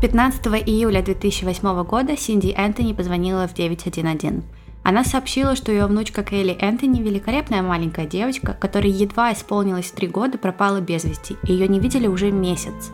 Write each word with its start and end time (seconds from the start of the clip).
15 0.00 0.46
июля 0.64 1.02
2008 1.02 1.82
года 1.82 2.16
Синди 2.16 2.54
Энтони 2.56 2.92
позвонила 2.92 3.48
в 3.48 3.54
911. 3.54 4.44
Она 4.84 5.02
сообщила, 5.02 5.56
что 5.56 5.72
ее 5.72 5.86
внучка 5.86 6.22
Кейли 6.22 6.52
Энтони, 6.52 7.02
великолепная 7.02 7.62
маленькая 7.62 8.06
девочка, 8.06 8.56
которой 8.60 8.92
едва 8.92 9.32
исполнилось 9.32 9.90
три 9.90 10.06
года, 10.06 10.38
пропала 10.38 10.80
без 10.80 11.02
вести, 11.02 11.36
и 11.42 11.52
ее 11.52 11.66
не 11.66 11.80
видели 11.80 12.06
уже 12.06 12.30
месяц. 12.30 12.92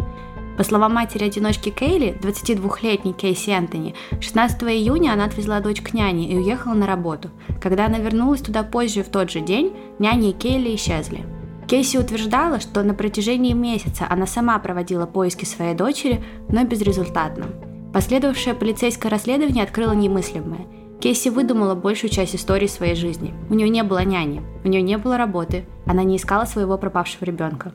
По 0.56 0.64
словам 0.64 0.94
матери-одиночки 0.94 1.68
Кейли, 1.68 2.16
22-летней 2.22 3.12
Кейси 3.12 3.50
Энтони, 3.50 3.94
16 4.22 4.62
июня 4.62 5.12
она 5.12 5.26
отвезла 5.26 5.60
дочь 5.60 5.82
к 5.82 5.92
няне 5.92 6.32
и 6.32 6.38
уехала 6.38 6.72
на 6.72 6.86
работу. 6.86 7.28
Когда 7.60 7.84
она 7.84 7.98
вернулась 7.98 8.40
туда 8.40 8.62
позже 8.62 9.02
в 9.02 9.10
тот 9.10 9.30
же 9.30 9.40
день, 9.40 9.76
няня 9.98 10.30
и 10.30 10.32
Кейли 10.32 10.74
исчезли. 10.74 11.33
Кейси 11.66 11.96
утверждала, 11.96 12.60
что 12.60 12.82
на 12.82 12.94
протяжении 12.94 13.52
месяца 13.52 14.06
она 14.08 14.26
сама 14.26 14.58
проводила 14.58 15.06
поиски 15.06 15.44
своей 15.44 15.74
дочери, 15.74 16.22
но 16.48 16.64
безрезультатно. 16.64 17.46
Последовавшее 17.92 18.54
полицейское 18.54 19.10
расследование 19.10 19.64
открыло 19.64 19.92
немыслимое. 19.92 20.66
Кейси 21.00 21.28
выдумала 21.28 21.74
большую 21.74 22.10
часть 22.10 22.34
истории 22.34 22.66
своей 22.66 22.94
жизни. 22.94 23.34
У 23.50 23.54
нее 23.54 23.68
не 23.68 23.82
было 23.82 24.04
няни, 24.04 24.42
у 24.64 24.68
нее 24.68 24.82
не 24.82 24.98
было 24.98 25.16
работы, 25.16 25.66
она 25.86 26.02
не 26.02 26.16
искала 26.16 26.44
своего 26.44 26.78
пропавшего 26.78 27.24
ребенка. 27.24 27.72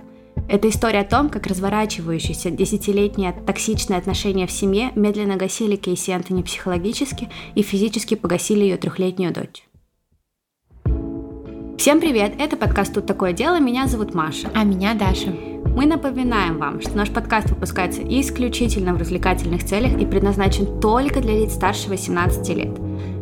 Это 0.47 0.67
история 0.67 1.01
о 1.01 1.05
том, 1.05 1.29
как 1.29 1.45
разворачивающиеся 1.45 2.49
десятилетние 2.49 3.33
токсичные 3.33 3.99
отношения 3.99 4.47
в 4.47 4.51
семье 4.51 4.91
медленно 4.95 5.35
гасили 5.35 5.75
Кейси 5.75 6.11
Антони 6.11 6.41
психологически 6.41 7.29
и 7.53 7.61
физически 7.61 8.15
погасили 8.15 8.61
ее 8.61 8.77
трехлетнюю 8.77 9.31
дочь. 9.31 9.68
Всем 11.79 12.01
привет! 12.01 12.33
Это 12.37 12.57
подкаст 12.57 12.93
«Тут 12.93 13.05
такое 13.05 13.31
дело». 13.31 13.57
Меня 13.57 13.87
зовут 13.87 14.13
Маша. 14.13 14.49
А 14.53 14.65
меня 14.65 14.95
Даша. 14.95 15.29
Мы 15.29 15.85
напоминаем 15.85 16.57
вам, 16.57 16.81
что 16.81 16.97
наш 16.97 17.09
подкаст 17.09 17.51
выпускается 17.51 18.01
исключительно 18.03 18.93
в 18.93 18.97
развлекательных 18.97 19.63
целях 19.63 19.97
и 19.97 20.05
предназначен 20.05 20.81
только 20.81 21.21
для 21.21 21.39
лиц 21.39 21.53
старше 21.53 21.87
18 21.87 22.49
лет. 22.49 22.77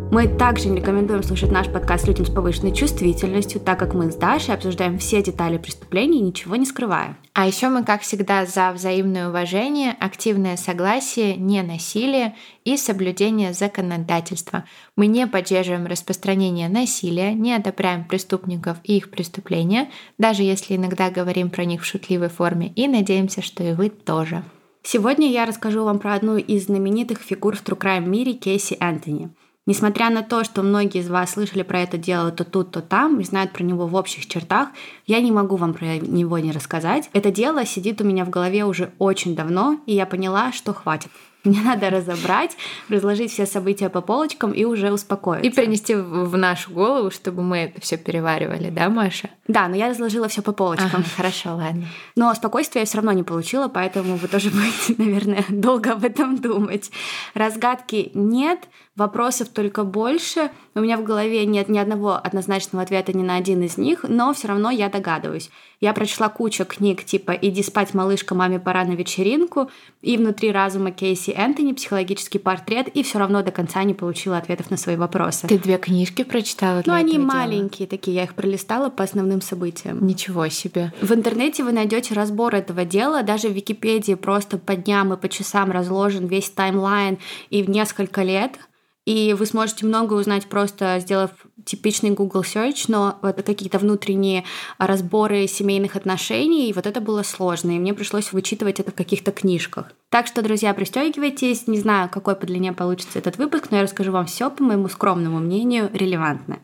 Мы 0.09 0.29
также 0.29 0.69
не 0.69 0.77
рекомендуем 0.77 1.21
слушать 1.21 1.51
наш 1.51 1.67
подкаст 1.67 2.07
людям 2.07 2.25
с 2.25 2.29
повышенной 2.29 2.73
чувствительностью, 2.73 3.59
так 3.59 3.77
как 3.77 3.93
мы 3.93 4.09
с 4.09 4.15
Дашей 4.15 4.53
обсуждаем 4.53 4.97
все 4.99 5.21
детали 5.21 5.57
преступлений 5.57 6.21
ничего 6.21 6.55
не 6.55 6.65
скрываем. 6.65 7.17
А 7.33 7.45
еще 7.45 7.67
мы, 7.67 7.83
как 7.83 8.01
всегда, 8.01 8.45
за 8.45 8.71
взаимное 8.71 9.27
уважение, 9.27 9.91
активное 9.99 10.55
согласие, 10.55 11.35
не 11.35 11.61
насилие 11.61 12.35
и 12.63 12.77
соблюдение 12.77 13.51
законодательства. 13.51 14.63
Мы 14.95 15.07
не 15.07 15.27
поддерживаем 15.27 15.87
распространение 15.87 16.69
насилия, 16.69 17.33
не 17.33 17.53
одобряем 17.53 18.05
преступников 18.05 18.77
и 18.85 18.95
их 18.95 19.11
преступления, 19.11 19.89
даже 20.17 20.41
если 20.41 20.77
иногда 20.77 21.11
говорим 21.11 21.49
про 21.49 21.65
них 21.65 21.81
в 21.81 21.85
шутливой 21.85 22.29
форме, 22.29 22.71
и 22.77 22.87
надеемся, 22.87 23.41
что 23.41 23.61
и 23.61 23.73
вы 23.73 23.89
тоже. 23.89 24.45
Сегодня 24.83 25.29
я 25.29 25.45
расскажу 25.45 25.83
вам 25.83 25.99
про 25.99 26.13
одну 26.13 26.37
из 26.37 26.67
знаменитых 26.67 27.19
фигур 27.19 27.57
в 27.57 27.63
True 27.63 27.77
Crime 27.77 28.07
мире 28.07 28.33
Кейси 28.33 28.77
Энтони– 28.79 29.29
Несмотря 29.67 30.09
на 30.09 30.23
то, 30.23 30.45
что 30.45 30.63
многие 30.63 31.01
из 31.01 31.09
вас 31.09 31.33
слышали 31.33 31.61
про 31.61 31.81
это 31.81 31.97
дело 31.97 32.31
то 32.31 32.45
тут, 32.45 32.71
то 32.71 32.81
там 32.81 33.19
и 33.19 33.23
знают 33.23 33.51
про 33.51 33.63
него 33.63 33.85
в 33.85 33.95
общих 33.95 34.25
чертах, 34.25 34.69
я 35.05 35.19
не 35.19 35.31
могу 35.31 35.57
вам 35.57 35.73
про 35.73 35.97
него 35.97 36.39
не 36.39 36.53
рассказать. 36.53 37.09
Это 37.11 37.31
дело 37.31 37.65
сидит 37.65 37.99
у 37.99 38.05
меня 38.05 38.23
в 38.23 38.29
голове 38.29 38.63
уже 38.63 38.91
очень 38.97 39.35
давно, 39.35 39.79
и 39.85 39.93
я 39.93 40.05
поняла, 40.05 40.53
что 40.53 40.73
хватит. 40.73 41.11
Мне 41.43 41.61
надо 41.61 41.89
разобрать, 41.89 42.57
разложить 42.89 43.31
все 43.31 43.45
события 43.45 43.89
по 43.89 44.01
полочкам 44.01 44.51
и 44.51 44.65
уже 44.65 44.91
успокоиться. 44.91 45.47
И 45.47 45.53
принести 45.53 45.95
в 45.95 46.35
нашу 46.37 46.71
голову, 46.71 47.11
чтобы 47.11 47.41
мы 47.41 47.57
это 47.57 47.81
все 47.81 47.97
переваривали, 47.97 48.69
да, 48.69 48.89
Маша? 48.89 49.29
Да, 49.47 49.67
но 49.67 49.75
я 49.75 49.89
разложила 49.89 50.27
все 50.27 50.41
по 50.41 50.51
полочкам. 50.51 50.89
Ага, 50.93 51.03
хорошо, 51.15 51.55
ладно. 51.55 51.85
Но 52.15 52.33
спокойствия 52.33 52.81
я 52.81 52.85
все 52.85 52.97
равно 52.97 53.11
не 53.11 53.23
получила, 53.23 53.67
поэтому 53.67 54.15
вы 54.15 54.27
тоже 54.27 54.49
будете, 54.51 55.01
наверное, 55.01 55.45
долго 55.49 55.93
об 55.93 56.03
этом 56.03 56.37
думать. 56.37 56.91
Разгадки 57.33 58.11
нет, 58.13 58.67
вопросов 58.97 59.49
только 59.49 59.83
больше. 59.83 60.49
У 60.75 60.79
меня 60.79 60.97
в 60.97 61.03
голове 61.03 61.45
нет 61.45 61.69
ни 61.69 61.77
одного 61.77 62.19
однозначного 62.21 62.83
ответа 62.83 63.15
ни 63.15 63.23
на 63.23 63.35
один 63.35 63.61
из 63.61 63.77
них, 63.77 64.03
но 64.07 64.33
все 64.33 64.47
равно 64.47 64.71
я 64.71 64.89
догадываюсь. 64.89 65.49
Я 65.79 65.93
прочла 65.93 66.27
кучу 66.29 66.65
книг 66.65 67.03
типа 67.03 67.31
«Иди 67.31 67.61
спать, 67.61 67.93
малышка, 67.93 68.33
маме 68.33 68.59
пора 68.59 68.83
на 68.83 68.93
вечеринку» 68.93 69.69
и 70.01 70.17
«Внутри 70.17 70.51
разума 70.51 70.91
Кейси 70.91 71.29
Энтони. 71.29 71.73
Психологический 71.73 72.39
портрет» 72.39 72.87
и 72.87 73.03
все 73.03 73.19
равно 73.19 73.43
до 73.43 73.51
конца 73.51 73.83
не 73.83 73.93
получила 73.93 74.37
ответов 74.37 74.71
на 74.71 74.77
свои 74.77 74.95
вопросы. 74.95 75.47
Ты 75.47 75.59
две 75.59 75.77
книжки 75.77 76.23
прочитала 76.23 76.81
Ну, 76.85 76.93
они 76.93 77.19
маленькие 77.19 77.87
дела? 77.87 77.89
такие, 77.89 78.17
я 78.17 78.23
их 78.23 78.33
пролистала 78.33 78.89
по 78.89 79.03
основным 79.03 79.41
событиям. 79.41 80.05
Ничего 80.05 80.47
себе. 80.49 80.91
В 81.01 81.13
интернете 81.13 81.63
вы 81.63 81.71
найдете 81.71 82.15
разбор 82.15 82.55
этого 82.55 82.83
дела, 82.83 83.21
даже 83.21 83.47
в 83.49 83.51
Википедии 83.51 84.15
просто 84.15 84.57
по 84.57 84.75
дням 84.75 85.13
и 85.13 85.17
по 85.17 85.29
часам 85.29 85.71
разложен 85.71 86.25
весь 86.25 86.49
таймлайн 86.49 87.19
и 87.51 87.61
в 87.61 87.69
несколько 87.69 88.23
лет– 88.23 88.53
и 89.07 89.33
вы 89.33 89.45
сможете 89.45 89.85
много 89.85 90.15
узнать 90.15 90.47
просто 90.47 90.99
сделав 90.99 91.31
типичный 91.63 92.09
Google 92.09 92.41
Search, 92.41 92.85
но 92.89 93.17
вот 93.21 93.41
какие-то 93.41 93.79
внутренние 93.79 94.43
разборы 94.77 95.47
семейных 95.47 95.95
отношений, 95.95 96.69
и 96.69 96.73
вот 96.73 96.85
это 96.85 96.99
было 96.99 97.23
сложно, 97.23 97.71
и 97.71 97.79
мне 97.79 97.93
пришлось 97.93 98.33
вычитывать 98.33 98.81
это 98.81 98.91
в 98.91 98.95
каких-то 98.95 99.31
книжках. 99.31 99.93
Так 100.09 100.27
что, 100.27 100.41
друзья, 100.41 100.73
пристегивайтесь. 100.73 101.67
Не 101.67 101.79
знаю, 101.79 102.09
какой 102.09 102.35
по 102.35 102.45
длине 102.45 102.73
получится 102.73 103.19
этот 103.19 103.37
выпуск, 103.37 103.67
но 103.71 103.77
я 103.77 103.83
расскажу 103.83 104.11
вам 104.11 104.25
все, 104.25 104.49
по 104.49 104.61
моему 104.61 104.89
скромному 104.89 105.39
мнению, 105.39 105.89
релевантное. 105.93 106.59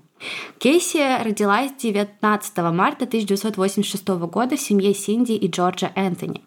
Кейси 0.58 1.24
родилась 1.24 1.72
19 1.78 2.58
марта 2.72 3.06
1986 3.06 4.08
года 4.08 4.56
в 4.56 4.62
семье 4.62 4.94
Синди 4.94 5.34
и 5.34 5.48
Джорджа 5.50 5.92
Энтони. 5.96 6.42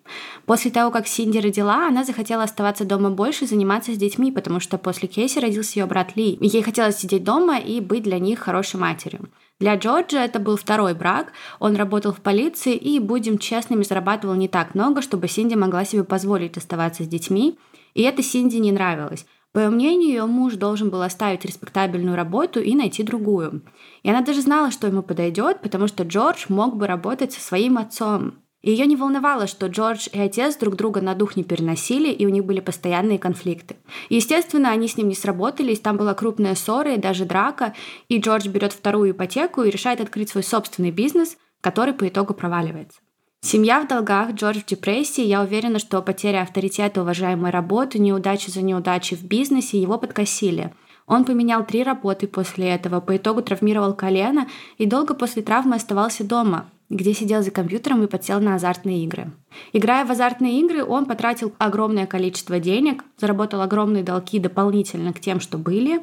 После 0.47 0.70
того, 0.70 0.91
как 0.91 1.06
Синди 1.06 1.38
родила, 1.38 1.86
она 1.86 2.04
захотела 2.04 2.44
оставаться 2.44 2.84
дома 2.84 3.10
больше 3.10 3.44
и 3.44 3.48
заниматься 3.48 3.92
с 3.92 3.98
детьми, 3.98 4.32
потому 4.32 4.60
что 4.60 4.78
после 4.78 5.09
Кейси 5.09 5.38
родился 5.38 5.78
ее 5.78 5.86
брат 5.86 6.16
Ли. 6.16 6.38
ей 6.41 6.62
хотелось 6.62 6.97
сидеть 6.97 7.25
дома 7.25 7.59
и 7.59 7.81
быть 7.81 8.04
для 8.04 8.19
них 8.19 8.38
хорошей 8.38 8.81
матерью. 8.81 9.28
Для 9.59 9.76
Джорджа 9.76 10.25
это 10.25 10.38
был 10.38 10.56
второй 10.56 10.94
брак. 10.94 11.32
Он 11.60 11.76
работал 11.76 12.12
в 12.12 12.20
полиции 12.20 12.75
и, 12.75 12.98
будем 12.98 13.38
честными, 13.38 13.84
зарабатывал 13.84 14.34
не 14.34 14.48
так 14.48 14.75
много, 14.75 15.00
чтобы 15.00 15.28
Синди 15.28 15.54
могла 15.54 15.84
себе 15.84 16.04
позволить 16.04 16.59
оставаться 16.59 17.04
с 17.04 17.09
детьми. 17.09 17.59
И 17.94 18.03
это 18.03 18.22
Синди 18.22 18.56
не 18.56 18.72
нравилось. 18.72 19.25
По 19.52 19.60
ее 19.60 19.70
мнению, 19.70 20.08
ее 20.08 20.26
муж 20.26 20.54
должен 20.54 20.90
был 20.90 21.02
оставить 21.02 21.44
респектабельную 21.44 22.16
работу 22.16 22.60
и 22.60 22.74
найти 22.74 23.02
другую. 23.02 23.62
И 24.02 24.10
она 24.10 24.20
даже 24.20 24.42
знала, 24.42 24.70
что 24.70 24.86
ему 24.86 25.02
подойдет, 25.02 25.62
потому 25.62 25.86
что 25.86 26.02
Джордж 26.02 26.44
мог 26.48 26.76
бы 26.76 26.86
работать 26.86 27.32
со 27.32 27.40
своим 27.40 27.78
отцом. 27.78 28.34
И 28.66 28.70
ее 28.70 28.86
не 28.86 28.96
волновало, 28.96 29.46
что 29.46 29.68
Джордж 29.68 30.08
и 30.12 30.18
отец 30.18 30.56
друг 30.56 30.74
друга 30.74 31.00
на 31.00 31.14
дух 31.14 31.36
не 31.36 31.44
переносили, 31.44 32.10
и 32.10 32.26
у 32.26 32.30
них 32.30 32.44
были 32.44 32.58
постоянные 32.58 33.18
конфликты. 33.18 33.76
Естественно, 34.10 34.70
они 34.70 34.88
с 34.88 34.96
ним 34.96 35.06
не 35.08 35.14
сработались, 35.14 35.78
там 35.78 35.96
была 35.96 36.14
крупная 36.14 36.56
ссора 36.56 36.94
и 36.94 36.98
даже 36.98 37.26
драка, 37.26 37.74
и 38.08 38.18
Джордж 38.18 38.48
берет 38.48 38.72
вторую 38.72 39.12
ипотеку 39.12 39.62
и 39.62 39.70
решает 39.70 40.00
открыть 40.00 40.30
свой 40.30 40.42
собственный 40.42 40.90
бизнес, 40.90 41.36
который 41.60 41.94
по 41.94 42.08
итогу 42.08 42.34
проваливается. 42.34 42.98
Семья 43.46 43.80
в 43.80 43.86
долгах, 43.86 44.32
Джордж 44.32 44.58
в 44.58 44.66
депрессии. 44.66 45.22
Я 45.22 45.40
уверена, 45.40 45.78
что 45.78 46.02
потеря 46.02 46.42
авторитета 46.42 47.02
уважаемой 47.02 47.52
работы, 47.52 48.00
неудачи 48.00 48.50
за 48.50 48.60
неудачей 48.60 49.16
в 49.16 49.22
бизнесе 49.22 49.80
его 49.80 49.98
подкосили. 49.98 50.74
Он 51.06 51.24
поменял 51.24 51.64
три 51.64 51.84
работы 51.84 52.26
после 52.26 52.70
этого, 52.70 52.98
по 53.00 53.16
итогу 53.16 53.42
травмировал 53.42 53.94
колено 53.94 54.48
и 54.78 54.86
долго 54.86 55.14
после 55.14 55.42
травмы 55.42 55.76
оставался 55.76 56.24
дома, 56.24 56.68
где 56.90 57.14
сидел 57.14 57.40
за 57.44 57.52
компьютером 57.52 58.02
и 58.02 58.08
подсел 58.08 58.40
на 58.40 58.56
азартные 58.56 59.04
игры. 59.04 59.30
Играя 59.72 60.04
в 60.04 60.10
азартные 60.10 60.58
игры, 60.62 60.84
он 60.84 61.06
потратил 61.06 61.54
огромное 61.58 62.06
количество 62.06 62.58
денег, 62.58 63.04
заработал 63.16 63.60
огромные 63.60 64.02
долги 64.02 64.40
дополнительно 64.40 65.12
к 65.12 65.20
тем, 65.20 65.38
что 65.38 65.56
были. 65.56 66.02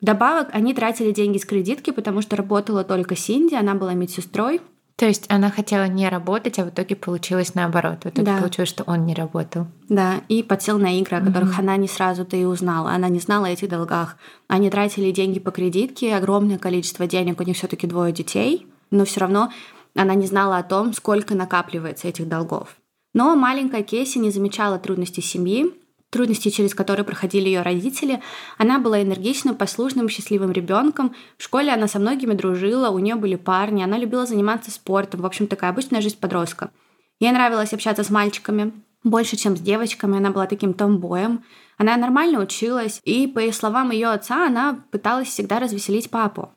Вдобавок, 0.00 0.50
они 0.52 0.72
тратили 0.72 1.10
деньги 1.10 1.38
с 1.38 1.44
кредитки, 1.44 1.90
потому 1.90 2.22
что 2.22 2.36
работала 2.36 2.84
только 2.84 3.16
Синди, 3.16 3.56
она 3.56 3.74
была 3.74 3.94
медсестрой, 3.94 4.60
то 4.96 5.06
есть 5.06 5.26
она 5.28 5.50
хотела 5.50 5.88
не 5.88 6.08
работать, 6.08 6.58
а 6.58 6.64
в 6.64 6.68
итоге 6.68 6.94
получилось 6.94 7.54
наоборот. 7.54 8.04
В 8.04 8.08
итоге 8.08 8.26
да. 8.26 8.38
получилось, 8.38 8.68
что 8.68 8.84
он 8.84 9.06
не 9.06 9.14
работал. 9.14 9.66
Да, 9.88 10.20
и 10.28 10.44
подсел 10.44 10.78
на 10.78 10.98
игры, 11.00 11.16
о 11.16 11.20
которых 11.20 11.58
mm-hmm. 11.58 11.62
она 11.62 11.76
не 11.76 11.88
сразу-то 11.88 12.36
и 12.36 12.44
узнала. 12.44 12.92
Она 12.92 13.08
не 13.08 13.18
знала 13.18 13.48
о 13.48 13.50
этих 13.50 13.68
долгах. 13.68 14.16
Они 14.46 14.70
тратили 14.70 15.10
деньги 15.10 15.40
по 15.40 15.50
кредитке, 15.50 16.14
огромное 16.14 16.58
количество 16.58 17.08
денег, 17.08 17.40
у 17.40 17.42
них 17.42 17.56
все 17.56 17.66
таки 17.66 17.88
двое 17.88 18.12
детей, 18.12 18.68
но 18.92 19.04
все 19.04 19.20
равно 19.20 19.50
она 19.96 20.14
не 20.14 20.26
знала 20.26 20.58
о 20.58 20.62
том, 20.62 20.92
сколько 20.92 21.34
накапливается 21.34 22.06
этих 22.06 22.28
долгов. 22.28 22.76
Но 23.14 23.34
маленькая 23.34 23.82
Кейси 23.82 24.18
не 24.18 24.30
замечала 24.30 24.78
трудностей 24.78 25.22
семьи, 25.22 25.72
трудности, 26.14 26.48
через 26.48 26.74
которые 26.74 27.04
проходили 27.04 27.48
ее 27.48 27.62
родители. 27.62 28.22
Она 28.56 28.78
была 28.78 29.02
энергичным, 29.02 29.56
послушным, 29.56 30.08
счастливым 30.08 30.52
ребенком. 30.52 31.14
В 31.36 31.42
школе 31.42 31.72
она 31.72 31.88
со 31.88 31.98
многими 31.98 32.34
дружила, 32.34 32.88
у 32.88 33.00
нее 33.00 33.16
были 33.16 33.34
парни, 33.34 33.82
она 33.82 33.98
любила 33.98 34.24
заниматься 34.24 34.70
спортом. 34.70 35.22
В 35.22 35.26
общем, 35.26 35.48
такая 35.48 35.70
обычная 35.70 36.00
жизнь 36.00 36.18
подростка. 36.18 36.70
Ей 37.18 37.32
нравилось 37.32 37.72
общаться 37.72 38.04
с 38.04 38.10
мальчиками, 38.10 38.72
больше, 39.02 39.36
чем 39.36 39.56
с 39.56 39.60
девочками. 39.60 40.16
Она 40.16 40.30
была 40.30 40.46
таким 40.46 40.72
томбоем. 40.72 41.42
Она 41.76 41.96
нормально 41.96 42.38
училась, 42.38 43.00
и, 43.04 43.26
по 43.26 43.52
словам 43.52 43.90
ее 43.90 44.08
отца, 44.08 44.46
она 44.46 44.78
пыталась 44.92 45.28
всегда 45.28 45.58
развеселить 45.58 46.10
папу. 46.10 46.52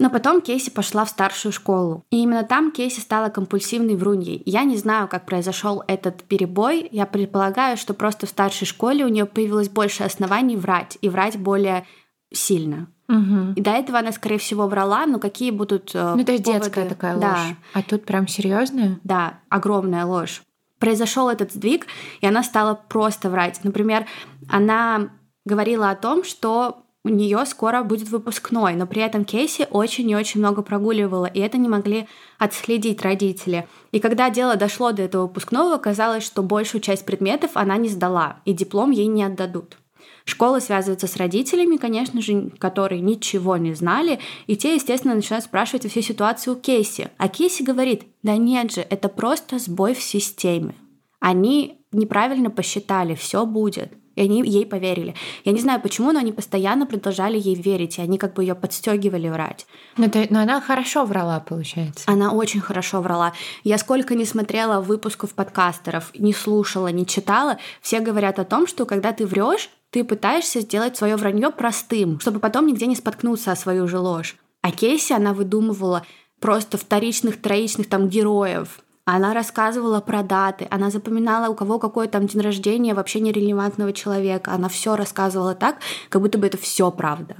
Но 0.00 0.08
потом 0.08 0.40
Кейси 0.40 0.70
пошла 0.70 1.04
в 1.04 1.10
старшую 1.10 1.52
школу. 1.52 2.04
И 2.10 2.22
именно 2.22 2.42
там 2.42 2.72
Кейси 2.72 3.00
стала 3.00 3.28
компульсивной 3.28 3.96
вруньей. 3.96 4.42
Я 4.46 4.64
не 4.64 4.78
знаю, 4.78 5.08
как 5.08 5.26
произошел 5.26 5.84
этот 5.86 6.22
перебой. 6.24 6.88
Я 6.90 7.04
предполагаю, 7.04 7.76
что 7.76 7.92
просто 7.92 8.26
в 8.26 8.30
старшей 8.30 8.64
школе 8.66 9.04
у 9.04 9.08
нее 9.08 9.26
появилось 9.26 9.68
больше 9.68 10.02
оснований 10.02 10.56
врать. 10.56 10.96
И 11.02 11.10
врать 11.10 11.38
более 11.38 11.86
сильно. 12.32 12.88
Угу. 13.08 13.52
И 13.56 13.60
до 13.60 13.72
этого 13.72 13.98
она, 13.98 14.12
скорее 14.12 14.38
всего, 14.38 14.66
врала, 14.68 15.04
но 15.04 15.18
какие 15.18 15.50
будут 15.50 15.90
э, 15.94 16.14
Ну, 16.16 16.24
то 16.24 16.32
есть 16.32 16.44
поводы? 16.44 16.64
детская 16.64 16.88
такая 16.88 17.14
ложь. 17.14 17.22
Да, 17.22 17.38
А 17.74 17.82
тут 17.82 18.06
прям 18.06 18.26
серьезная? 18.26 18.98
да, 19.04 19.40
огромная 19.50 20.06
ложь. 20.06 20.42
Произошел 20.78 21.28
этот 21.28 21.52
сдвиг, 21.52 21.86
и 22.22 22.26
она 22.26 22.42
стала 22.42 22.74
просто 22.74 23.28
врать. 23.28 23.60
Например, 23.64 24.06
она 24.48 25.10
говорила 25.44 25.90
о 25.90 25.96
том, 25.96 26.24
что 26.24 26.84
у 27.02 27.08
нее 27.08 27.46
скоро 27.46 27.82
будет 27.82 28.08
выпускной, 28.08 28.74
но 28.74 28.86
при 28.86 29.02
этом 29.02 29.24
Кейси 29.24 29.66
очень 29.70 30.10
и 30.10 30.16
очень 30.16 30.40
много 30.40 30.60
прогуливала, 30.60 31.24
и 31.24 31.40
это 31.40 31.56
не 31.56 31.68
могли 31.68 32.06
отследить 32.38 33.02
родители. 33.02 33.66
И 33.90 34.00
когда 34.00 34.28
дело 34.28 34.56
дошло 34.56 34.92
до 34.92 35.02
этого 35.02 35.22
выпускного, 35.22 35.74
оказалось, 35.74 36.24
что 36.24 36.42
большую 36.42 36.82
часть 36.82 37.06
предметов 37.06 37.52
она 37.54 37.78
не 37.78 37.88
сдала, 37.88 38.40
и 38.44 38.52
диплом 38.52 38.90
ей 38.90 39.06
не 39.06 39.24
отдадут. 39.24 39.78
Школа 40.26 40.60
связывается 40.60 41.06
с 41.06 41.16
родителями, 41.16 41.76
конечно 41.76 42.20
же, 42.20 42.50
которые 42.58 43.00
ничего 43.00 43.56
не 43.56 43.74
знали, 43.74 44.18
и 44.46 44.56
те, 44.56 44.74
естественно, 44.74 45.14
начинают 45.14 45.46
спрашивать 45.46 45.86
о 45.86 45.88
всей 45.88 46.02
ситуации 46.02 46.50
у 46.50 46.56
Кейси. 46.56 47.10
А 47.16 47.28
Кейси 47.28 47.62
говорит, 47.62 48.04
да 48.22 48.36
нет 48.36 48.72
же, 48.72 48.82
это 48.82 49.08
просто 49.08 49.58
сбой 49.58 49.94
в 49.94 50.02
системе. 50.02 50.74
Они 51.18 51.80
неправильно 51.92 52.50
посчитали, 52.50 53.14
все 53.14 53.46
будет. 53.46 53.92
И 54.20 54.24
они 54.24 54.42
ей 54.42 54.66
поверили. 54.66 55.14
Я 55.46 55.52
не 55.52 55.60
знаю 55.60 55.80
почему, 55.80 56.12
но 56.12 56.18
они 56.18 56.30
постоянно 56.30 56.84
продолжали 56.84 57.38
ей 57.38 57.54
верить, 57.54 57.96
и 57.96 58.02
они 58.02 58.18
как 58.18 58.34
бы 58.34 58.44
ее 58.44 58.54
подстегивали 58.54 59.30
врать. 59.30 59.66
Ну, 59.96 60.10
то- 60.10 60.26
но 60.28 60.40
она 60.40 60.60
хорошо 60.60 61.06
врала, 61.06 61.40
получается. 61.40 62.04
Она 62.06 62.30
очень 62.32 62.60
хорошо 62.60 63.00
врала. 63.00 63.32
Я 63.64 63.78
сколько 63.78 64.14
не 64.14 64.26
смотрела 64.26 64.82
выпусков 64.82 65.32
подкастеров, 65.32 66.10
не 66.18 66.34
слушала, 66.34 66.88
не 66.88 67.06
читала, 67.06 67.56
все 67.80 68.00
говорят 68.00 68.38
о 68.38 68.44
том, 68.44 68.66
что 68.66 68.84
когда 68.84 69.12
ты 69.12 69.24
врешь, 69.24 69.70
ты 69.88 70.04
пытаешься 70.04 70.60
сделать 70.60 70.98
свое 70.98 71.16
вранье 71.16 71.50
простым, 71.50 72.20
чтобы 72.20 72.40
потом 72.40 72.66
нигде 72.66 72.84
не 72.86 72.96
споткнуться 72.96 73.52
о 73.52 73.56
свою 73.56 73.88
же 73.88 73.98
ложь. 73.98 74.36
А 74.60 74.70
Кейси 74.70 75.14
она 75.14 75.32
выдумывала 75.32 76.04
просто 76.40 76.76
вторичных, 76.76 77.40
троичных 77.40 77.88
там 77.88 78.08
героев. 78.08 78.80
Она 79.12 79.34
рассказывала 79.34 80.00
про 80.00 80.22
даты, 80.22 80.68
она 80.70 80.88
запоминала, 80.88 81.50
у 81.50 81.56
кого 81.56 81.80
какой 81.80 82.06
там 82.06 82.28
день 82.28 82.42
рождения 82.42 82.94
вообще 82.94 83.18
нерелевантного 83.18 83.92
человека. 83.92 84.52
Она 84.52 84.68
все 84.68 84.94
рассказывала 84.94 85.56
так, 85.56 85.78
как 86.10 86.22
будто 86.22 86.38
бы 86.38 86.46
это 86.46 86.56
все 86.56 86.92
правда. 86.92 87.38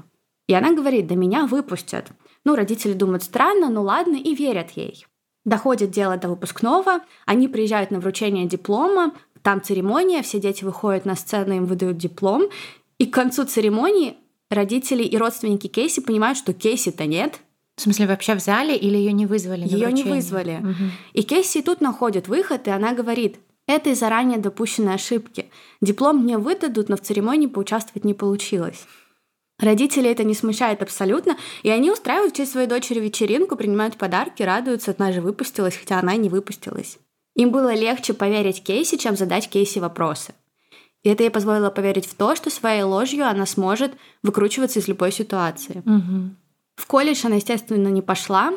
И 0.49 0.55
она 0.55 0.73
говорит, 0.73 1.07
да 1.07 1.15
меня 1.15 1.47
выпустят. 1.47 2.09
Ну, 2.45 2.57
родители 2.57 2.93
думают, 2.93 3.23
странно, 3.23 3.71
ну 3.71 3.83
ладно, 3.83 4.17
и 4.17 4.35
верят 4.35 4.71
ей. 4.73 5.07
Доходит 5.45 5.93
дело 5.93 6.17
до 6.17 6.31
выпускного, 6.31 7.03
они 7.25 7.47
приезжают 7.47 7.93
на 7.93 8.01
вручение 8.01 8.47
диплома, 8.47 9.13
там 9.43 9.63
церемония, 9.63 10.23
все 10.23 10.41
дети 10.41 10.65
выходят 10.65 11.05
на 11.05 11.15
сцену, 11.15 11.55
им 11.55 11.67
выдают 11.67 11.99
диплом, 11.99 12.49
и 12.99 13.07
к 13.07 13.15
концу 13.15 13.45
церемонии 13.45 14.17
родители 14.51 15.05
и 15.05 15.17
родственники 15.17 15.69
Кейси 15.69 16.01
понимают, 16.01 16.37
что 16.37 16.53
Кейси-то 16.53 17.07
нет, 17.07 17.41
В 17.81 17.83
смысле, 17.83 18.09
вообще 18.09 18.35
в 18.35 18.41
зале 18.41 18.77
или 18.77 18.99
ее 18.99 19.13
не 19.13 19.25
вызвали? 19.25 19.67
ее 19.67 19.91
не 19.91 20.05
вызвали. 20.05 20.59
Мгм. 20.61 20.93
И 21.15 21.23
Кейси 21.23 21.63
тут 21.63 21.81
находит 21.81 22.29
выход, 22.29 22.69
и 22.69 22.71
она 22.71 22.93
говорит, 22.93 23.39
это 23.67 23.89
из 23.89 24.01
заранее 24.01 24.39
допущенной 24.39 24.97
ошибки. 24.97 25.47
Диплом 25.81 26.19
мне 26.19 26.37
выдадут, 26.37 26.91
но 26.91 26.99
в 26.99 27.01
церемонии 27.01 27.47
поучаствовать 27.47 28.05
не 28.05 28.13
получилось. 28.13 28.85
Родители 29.59 30.11
это 30.11 30.25
не 30.25 30.35
смущает 30.35 30.83
абсолютно, 30.83 31.39
и 31.63 31.71
они 31.71 31.91
устраивают 31.91 32.35
в 32.35 32.37
честь 32.37 32.53
своей 32.53 32.67
дочери 32.67 33.01
вечеринку, 33.01 33.57
принимают 33.57 33.97
подарки, 33.97 34.43
радуются, 34.43 34.95
она 34.99 35.11
же 35.13 35.23
выпустилась, 35.23 35.75
хотя 35.75 36.01
она 36.01 36.17
и 36.17 36.19
не 36.19 36.29
выпустилась. 36.29 36.99
Им 37.35 37.51
было 37.51 37.73
легче 37.73 38.13
поверить 38.13 38.63
Кейси, 38.63 38.99
чем 38.99 39.17
задать 39.17 39.49
Кейси 39.49 39.79
вопросы. 39.79 40.35
И 41.03 41.09
это 41.09 41.23
ей 41.23 41.31
позволило 41.31 41.71
поверить 41.71 42.05
в 42.05 42.15
то, 42.15 42.37
что 42.37 42.51
своей 42.51 42.83
ложью 42.83 43.27
она 43.27 43.47
сможет 43.47 43.93
выкручиваться 44.23 44.81
из 44.81 44.89
любой 44.89 45.13
ситуации. 45.13 45.81
Мгм. 45.87 46.37
В 46.81 46.87
колледж 46.87 47.27
она, 47.27 47.37
естественно, 47.37 47.89
не 47.89 48.01
пошла, 48.01 48.55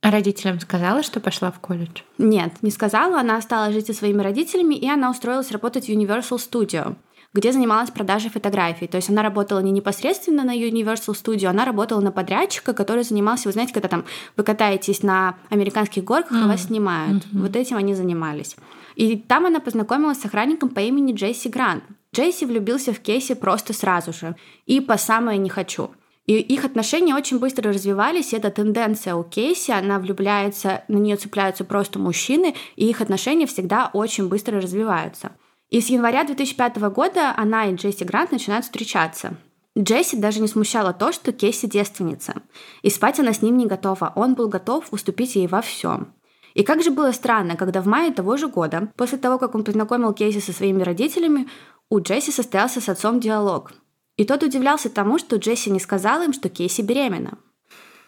А 0.00 0.10
родителям 0.10 0.58
сказала, 0.58 1.02
что 1.02 1.20
пошла 1.20 1.52
в 1.52 1.60
колледж? 1.60 2.00
Нет, 2.16 2.54
не 2.62 2.70
сказала. 2.70 3.20
Она 3.20 3.36
осталась 3.36 3.74
жить 3.74 3.86
со 3.86 3.92
своими 3.92 4.22
родителями, 4.22 4.74
и 4.74 4.88
она 4.88 5.10
устроилась 5.10 5.52
работать 5.52 5.84
в 5.84 5.88
Universal 5.90 6.38
Studio, 6.38 6.96
где 7.34 7.52
занималась 7.52 7.90
продажей 7.90 8.30
фотографий. 8.30 8.86
То 8.86 8.96
есть 8.96 9.10
она 9.10 9.22
работала 9.22 9.60
не 9.60 9.70
непосредственно 9.70 10.44
на 10.44 10.56
Universal 10.56 11.12
Studio, 11.12 11.48
она 11.48 11.66
работала 11.66 12.00
на 12.00 12.10
подрядчика, 12.10 12.72
который 12.72 13.04
занимался, 13.04 13.48
вы 13.48 13.52
знаете, 13.52 13.74
когда 13.74 13.88
там 13.88 14.06
вы 14.38 14.44
катаетесь 14.44 15.02
на 15.02 15.36
американских 15.50 16.04
горках, 16.04 16.42
и 16.42 16.48
вас 16.48 16.62
снимают. 16.64 17.22
Вот 17.32 17.54
этим 17.54 17.76
они 17.76 17.94
занимались. 17.94 18.56
И 18.96 19.16
там 19.18 19.44
она 19.44 19.60
познакомилась 19.60 20.20
с 20.20 20.24
охранником 20.24 20.70
по 20.70 20.80
имени 20.80 21.12
Джейси 21.12 21.48
Грант. 21.48 21.84
Джейси 22.14 22.46
влюбился 22.46 22.94
в 22.94 23.00
Кейси 23.00 23.34
просто 23.34 23.74
сразу 23.74 24.12
же. 24.14 24.36
И 24.64 24.80
по 24.80 24.96
самое 24.96 25.38
не 25.38 25.50
хочу. 25.50 25.90
И 26.26 26.38
их 26.38 26.64
отношения 26.64 27.16
очень 27.16 27.38
быстро 27.38 27.72
развивались, 27.72 28.32
и 28.32 28.36
эта 28.36 28.50
тенденция 28.50 29.16
у 29.16 29.24
Кейси, 29.24 29.72
она 29.72 29.98
влюбляется, 29.98 30.84
на 30.86 30.98
нее 30.98 31.16
цепляются 31.16 31.64
просто 31.64 31.98
мужчины, 31.98 32.54
и 32.76 32.88
их 32.88 33.00
отношения 33.00 33.46
всегда 33.46 33.90
очень 33.92 34.28
быстро 34.28 34.60
развиваются. 34.60 35.32
И 35.70 35.80
с 35.80 35.88
января 35.88 36.22
2005 36.24 36.76
года 36.90 37.34
она 37.36 37.66
и 37.66 37.74
Джесси 37.74 38.04
Грант 38.04 38.30
начинают 38.30 38.64
встречаться. 38.64 39.36
Джесси 39.76 40.18
даже 40.18 40.40
не 40.40 40.48
смущало 40.48 40.92
то, 40.92 41.12
что 41.12 41.32
Кейси 41.32 41.66
девственница. 41.66 42.42
И 42.82 42.90
спать 42.90 43.18
она 43.18 43.32
с 43.32 43.40
ним 43.40 43.56
не 43.56 43.66
готова. 43.66 44.12
Он 44.14 44.34
был 44.34 44.48
готов 44.48 44.92
уступить 44.92 45.34
ей 45.34 45.46
во 45.46 45.62
всем. 45.62 46.12
И 46.52 46.62
как 46.62 46.82
же 46.82 46.90
было 46.90 47.12
странно, 47.12 47.56
когда 47.56 47.80
в 47.80 47.86
мае 47.86 48.12
того 48.12 48.36
же 48.36 48.48
года, 48.48 48.92
после 48.96 49.16
того, 49.16 49.38
как 49.38 49.54
он 49.54 49.64
познакомил 49.64 50.12
Кейси 50.12 50.40
со 50.40 50.52
своими 50.52 50.82
родителями, 50.82 51.48
у 51.88 52.00
Джесси 52.00 52.30
состоялся 52.30 52.82
с 52.82 52.90
отцом 52.90 53.18
диалог. 53.18 53.72
И 54.16 54.24
тот 54.24 54.42
удивлялся 54.42 54.90
тому, 54.90 55.18
что 55.18 55.36
Джесси 55.36 55.70
не 55.70 55.80
сказала 55.80 56.24
им, 56.24 56.32
что 56.32 56.48
Кейси 56.48 56.82
беременна. 56.82 57.38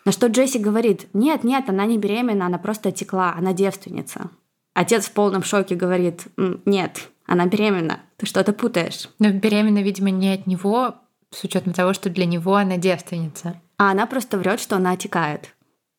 На 0.05 0.13
что 0.13 0.27
Джесси 0.27 0.59
говорит, 0.59 1.07
нет, 1.15 1.45
нет, 1.45 1.69
она 1.69 1.87
не 1.87 1.97
беременна, 1.97 2.47
она 2.47 2.59
просто 2.59 2.91
отекла, 2.91 3.35
она 3.37 3.53
девственница. 3.53 4.31
Отец 4.75 5.07
в 5.07 5.13
полном 5.13 5.43
шоке 5.43 5.77
говорит, 5.77 6.27
«М, 6.37 6.61
нет, 6.67 7.09
она 7.27 7.47
беременна, 7.47 8.01
ты 8.17 8.27
что-то 8.27 8.53
путаешь. 8.53 9.09
Но 9.19 9.31
беременна, 9.31 9.83
видимо, 9.83 10.11
не 10.11 10.35
от 10.35 10.47
него, 10.47 10.97
с 11.31 11.43
учетом 11.45 11.73
того, 11.73 11.95
что 11.95 12.11
для 12.11 12.27
него 12.27 12.55
она 12.55 12.77
девственница. 12.77 13.61
А 13.79 13.91
она 13.91 14.07
просто 14.07 14.37
врет, 14.39 14.61
что 14.61 14.77
она 14.77 14.93
отекает. 14.93 15.55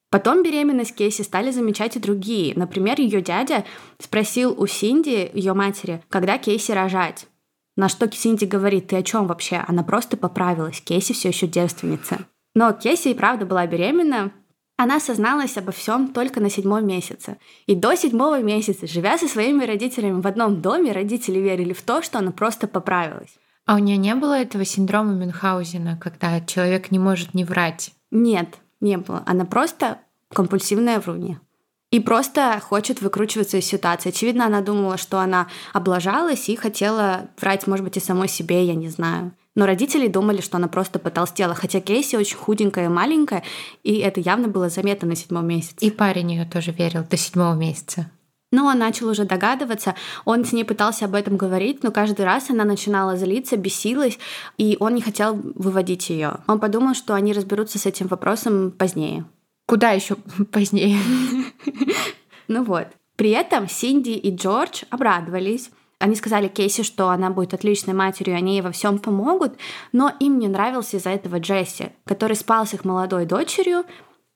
Потом 0.10 0.44
беременность 0.44 0.96
Кейси 0.96 1.24
стали 1.24 1.52
замечать 1.52 1.96
и 1.96 2.00
другие. 2.00 2.54
Например, 2.56 3.00
ее 3.00 3.22
дядя 3.22 3.66
спросил 4.00 4.54
у 4.58 4.68
Синди, 4.68 5.30
ее 5.34 5.54
матери, 5.54 6.02
когда 6.10 6.38
Кейси 6.38 6.72
рожать. 6.72 7.28
На 7.76 7.90
что 7.90 8.10
Синди 8.12 8.46
говорит, 8.46 8.88
ты 8.88 8.98
о 8.98 9.04
чем 9.04 9.28
вообще? 9.28 9.64
Она 9.68 9.84
просто 9.84 10.16
поправилась, 10.18 10.82
Кейси 10.82 11.14
все 11.14 11.30
еще 11.30 11.48
девственница. 11.48 12.20
Но 12.54 12.72
Кейси 12.72 13.10
и 13.10 13.14
правда 13.14 13.46
была 13.46 13.68
беременна. 13.68 14.32
Она 14.78 15.00
созналась 15.00 15.58
обо 15.58 15.72
всем 15.72 16.10
только 16.10 16.40
на 16.40 16.50
седьмом 16.50 16.86
месяце. 16.86 17.38
И 17.66 17.76
до 17.76 17.96
седьмого 17.96 18.42
месяца, 18.42 18.88
живя 18.88 19.18
со 19.18 19.28
своими 19.28 19.64
родителями 19.64 20.22
в 20.22 20.28
одном 20.28 20.62
доме, 20.62 20.92
родители 20.92 21.40
верили 21.40 21.74
в 21.74 21.82
то, 21.82 22.02
что 22.02 22.20
она 22.20 22.32
просто 22.32 22.68
поправилась. 22.68 23.36
А 23.66 23.76
у 23.76 23.78
нее 23.80 23.98
не 23.98 24.16
было 24.16 24.38
этого 24.38 24.64
синдрома 24.64 25.14
Мюнхгаузена, 25.14 25.98
когда 25.98 26.40
человек 26.42 26.92
не 26.92 27.00
может 27.00 27.34
не 27.34 27.44
врать? 27.44 27.92
Нет, 28.12 28.56
не 28.80 28.98
было. 28.98 29.24
Она 29.26 29.46
просто 29.46 30.00
компульсивная 30.30 31.00
врунья. 31.00 31.40
И 31.96 32.02
просто 32.02 32.62
хочет 32.62 33.02
выкручиваться 33.02 33.56
из 33.56 33.66
ситуации. 33.66 34.10
Очевидно, 34.10 34.46
она 34.46 34.60
думала, 34.60 34.98
что 34.98 35.20
она 35.20 35.48
облажалась 35.72 36.50
и 36.50 36.58
хотела 36.58 37.30
врать, 37.40 37.68
может 37.68 37.86
быть, 37.86 37.96
и 37.96 38.02
самой 38.02 38.28
себе, 38.28 38.66
я 38.66 38.76
не 38.76 38.90
знаю. 38.90 39.32
Но 39.56 39.66
родители 39.66 40.10
думали, 40.10 40.42
что 40.42 40.58
она 40.58 40.68
просто 40.68 41.00
потолстела, 41.00 41.56
хотя 41.56 41.80
Кейси 41.80 42.18
очень 42.18 42.36
худенькая 42.36 42.88
и 42.88 42.90
маленькая, 42.90 43.44
и 43.84 44.00
это 44.00 44.20
явно 44.20 44.50
было 44.50 44.68
заметно 44.68 45.08
на 45.08 45.16
седьмом 45.16 45.48
месяце. 45.48 45.78
И 45.80 45.90
парень 45.90 46.34
ее 46.34 46.44
тоже 46.44 46.72
верил 46.72 47.06
до 47.10 47.16
седьмого 47.16 47.56
месяца. 47.56 48.12
Но 48.52 48.66
он 48.66 48.78
начал 48.78 49.08
уже 49.08 49.24
догадываться, 49.24 49.96
он 50.26 50.44
с 50.44 50.52
ней 50.52 50.66
пытался 50.66 51.06
об 51.06 51.16
этом 51.16 51.38
говорить, 51.38 51.82
но 51.82 51.92
каждый 51.92 52.26
раз 52.26 52.50
она 52.50 52.66
начинала 52.66 53.16
злиться, 53.16 53.56
бесилась, 53.56 54.20
и 54.58 54.76
он 54.82 54.96
не 54.96 55.02
хотел 55.02 55.40
выводить 55.56 56.10
ее. 56.10 56.40
Он 56.48 56.60
подумал, 56.60 56.94
что 56.94 57.14
они 57.14 57.32
разберутся 57.32 57.80
с 57.80 57.86
этим 57.86 58.08
вопросом 58.08 58.72
позднее. 58.72 59.24
Куда 59.66 59.92
еще 59.92 60.16
позднее? 60.52 61.00
Ну 62.48 62.64
вот. 62.64 62.90
При 63.16 63.32
этом 63.32 63.68
Синди 63.68 64.12
и 64.12 64.30
Джордж 64.30 64.84
обрадовались. 64.92 65.72
Они 65.98 66.16
сказали 66.16 66.48
Кейси, 66.48 66.84
что 66.84 67.10
она 67.10 67.32
будет 67.32 67.56
отличной 67.56 67.96
матерью, 67.96 68.36
они 68.36 68.54
ей 68.54 68.62
во 68.62 68.72
всем 68.72 69.00
помогут, 69.00 69.58
но 69.94 70.12
им 70.20 70.38
не 70.38 70.48
нравился 70.48 70.98
из-за 70.98 71.10
этого 71.10 71.40
Джесси, 71.40 71.90
который 72.06 72.36
спал 72.36 72.68
с 72.68 72.76
их 72.76 72.86
молодой 72.86 73.26
дочерью 73.26 73.86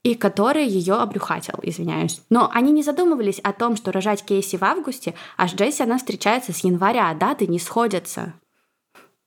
и 0.01 0.15
который 0.15 0.65
ее 0.65 0.95
обрюхатил, 0.95 1.59
извиняюсь. 1.61 2.21
Но 2.29 2.49
они 2.51 2.71
не 2.71 2.81
задумывались 2.81 3.39
о 3.39 3.53
том, 3.53 3.75
что 3.75 3.91
рожать 3.91 4.23
Кейси 4.23 4.55
в 4.55 4.63
августе, 4.63 5.13
а 5.37 5.47
с 5.47 5.53
Джесси 5.53 5.83
она 5.83 5.97
встречается 5.97 6.53
с 6.53 6.63
января, 6.63 7.09
а 7.09 7.13
даты 7.13 7.45
не 7.45 7.59
сходятся. 7.59 8.33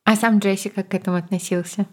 А 0.04 0.16
сам 0.16 0.38
Джесси 0.38 0.70
как 0.70 0.88
к 0.88 0.94
этому 0.94 1.18
относился? 1.18 1.86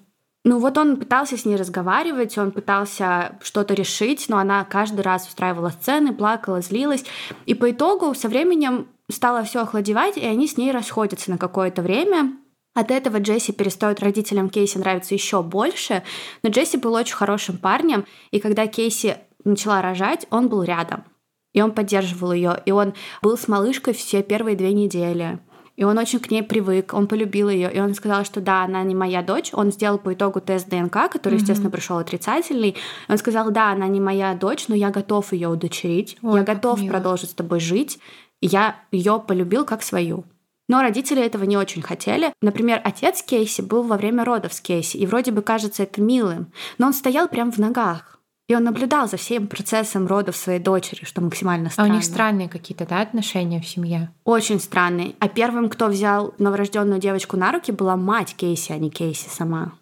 Ну 0.45 0.59
вот 0.59 0.77
он 0.77 0.97
пытался 0.97 1.37
с 1.37 1.45
ней 1.45 1.57
разговаривать, 1.57 2.37
он 2.37 2.51
пытался 2.51 3.37
что-то 3.41 3.73
решить, 3.73 4.29
но 4.29 4.37
она 4.37 4.63
каждый 4.63 5.01
раз 5.01 5.27
устраивала 5.27 5.69
сцены, 5.69 6.13
плакала, 6.13 6.61
злилась. 6.61 7.03
И 7.45 7.53
по 7.53 7.71
итогу 7.71 8.13
со 8.15 8.29
временем 8.29 8.87
стало 9.11 9.43
все 9.43 9.61
охладевать, 9.61 10.17
и 10.17 10.25
они 10.25 10.47
с 10.47 10.55
ней 10.55 10.71
расходятся 10.71 11.31
на 11.31 11.37
какое-то 11.37 11.81
время. 11.81 12.37
От 12.73 12.91
этого 12.91 13.17
Джесси 13.17 13.51
перестает 13.51 13.99
родителям 13.99 14.49
Кейси 14.49 14.77
нравиться 14.77 15.13
еще 15.13 15.43
больше, 15.43 16.03
но 16.43 16.49
Джесси 16.49 16.77
был 16.77 16.93
очень 16.93 17.15
хорошим 17.15 17.57
парнем, 17.57 18.05
и 18.31 18.39
когда 18.39 18.67
Кейси 18.67 19.17
начала 19.43 19.81
рожать, 19.81 20.25
он 20.29 20.47
был 20.47 20.63
рядом. 20.63 21.03
И 21.51 21.61
он 21.61 21.71
поддерживал 21.73 22.31
ее, 22.31 22.61
и 22.65 22.71
он 22.71 22.93
был 23.21 23.37
с 23.37 23.47
малышкой 23.47 23.93
все 23.93 24.21
первые 24.21 24.55
две 24.55 24.71
недели. 24.71 25.39
И 25.79 25.85
он 25.85 25.97
очень 25.97 26.19
к 26.19 26.29
ней 26.29 26.43
привык, 26.43 26.93
он 26.93 27.07
полюбил 27.07 27.47
ее, 27.47 27.71
и 27.73 27.79
он 27.79 27.95
сказал, 27.95 28.25
что 28.25 28.41
да, 28.41 28.65
она 28.65 28.83
не 28.83 28.93
моя 28.93 29.21
дочь. 29.21 29.51
Он 29.53 29.71
сделал 29.71 29.97
по 29.97 30.13
итогу 30.13 30.41
тест 30.41 30.67
ДНК, 30.67 31.09
который, 31.09 31.35
mm-hmm. 31.35 31.41
естественно, 31.41 31.69
пришел 31.69 31.97
отрицательный. 31.97 32.71
И 32.71 33.11
он 33.11 33.17
сказал, 33.17 33.49
да, 33.49 33.71
она 33.71 33.87
не 33.87 34.01
моя 34.01 34.33
дочь, 34.33 34.67
но 34.67 34.75
я 34.75 34.89
готов 34.89 35.31
ее 35.31 35.47
удочерить, 35.47 36.17
Ой, 36.21 36.39
я 36.39 36.45
готов 36.45 36.81
мило. 36.81 36.91
продолжить 36.91 37.29
с 37.29 37.33
тобой 37.33 37.61
жить. 37.61 37.97
И 38.41 38.47
я 38.47 38.75
ее 38.91 39.23
полюбил 39.25 39.63
как 39.63 39.81
свою. 39.81 40.25
Но 40.67 40.81
родители 40.81 41.23
этого 41.23 41.45
не 41.45 41.55
очень 41.55 41.81
хотели. 41.81 42.33
Например, 42.41 42.81
отец 42.83 43.23
Кейси 43.23 43.61
был 43.61 43.83
во 43.83 43.95
время 43.95 44.25
родов 44.25 44.53
с 44.53 44.59
Кейси, 44.59 44.97
и 44.97 45.05
вроде 45.05 45.31
бы 45.31 45.41
кажется 45.41 45.83
это 45.83 46.01
милым, 46.01 46.51
но 46.77 46.87
он 46.87 46.93
стоял 46.93 47.29
прямо 47.29 47.53
в 47.53 47.57
ногах. 47.57 48.18
И 48.49 48.55
он 48.55 48.63
наблюдал 48.63 49.07
за 49.07 49.17
всем 49.17 49.45
процессом 49.47 50.07
родов 50.07 50.35
своей 50.35 50.59
дочери, 50.59 51.05
что 51.05 51.21
максимально 51.21 51.69
странно. 51.69 51.91
А 51.91 51.93
у 51.93 51.95
них 51.95 52.03
странные 52.03 52.49
какие-то, 52.49 52.87
да, 52.87 53.01
отношения 53.01 53.61
в 53.61 53.67
семье? 53.67 54.11
Очень 54.23 54.59
странные. 54.59 55.13
А 55.19 55.29
первым, 55.29 55.69
кто 55.69 55.85
взял 55.85 56.33
новорожденную 56.39 56.99
девочку 56.99 57.37
на 57.37 57.51
руки, 57.51 57.71
была 57.71 57.95
мать 57.95 58.33
Кейси, 58.35 58.71
а 58.71 58.77
не 58.79 58.89
Кейси 58.89 59.29
сама. 59.29 59.73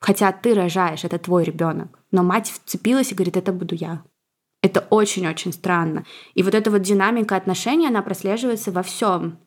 Хотя 0.00 0.32
ты 0.32 0.54
рожаешь, 0.54 1.04
это 1.04 1.20
твой 1.20 1.44
ребенок. 1.44 2.00
Но 2.10 2.24
мать 2.24 2.50
вцепилась 2.50 3.12
и 3.12 3.14
говорит, 3.14 3.36
это 3.36 3.52
буду 3.52 3.76
я. 3.76 4.02
Это 4.60 4.84
очень-очень 4.90 5.52
странно. 5.52 6.04
И 6.34 6.42
вот 6.42 6.56
эта 6.56 6.72
вот 6.72 6.82
динамика 6.82 7.36
отношений, 7.36 7.86
она 7.86 8.02
прослеживается 8.02 8.72
во 8.72 8.82
всем. 8.82 9.38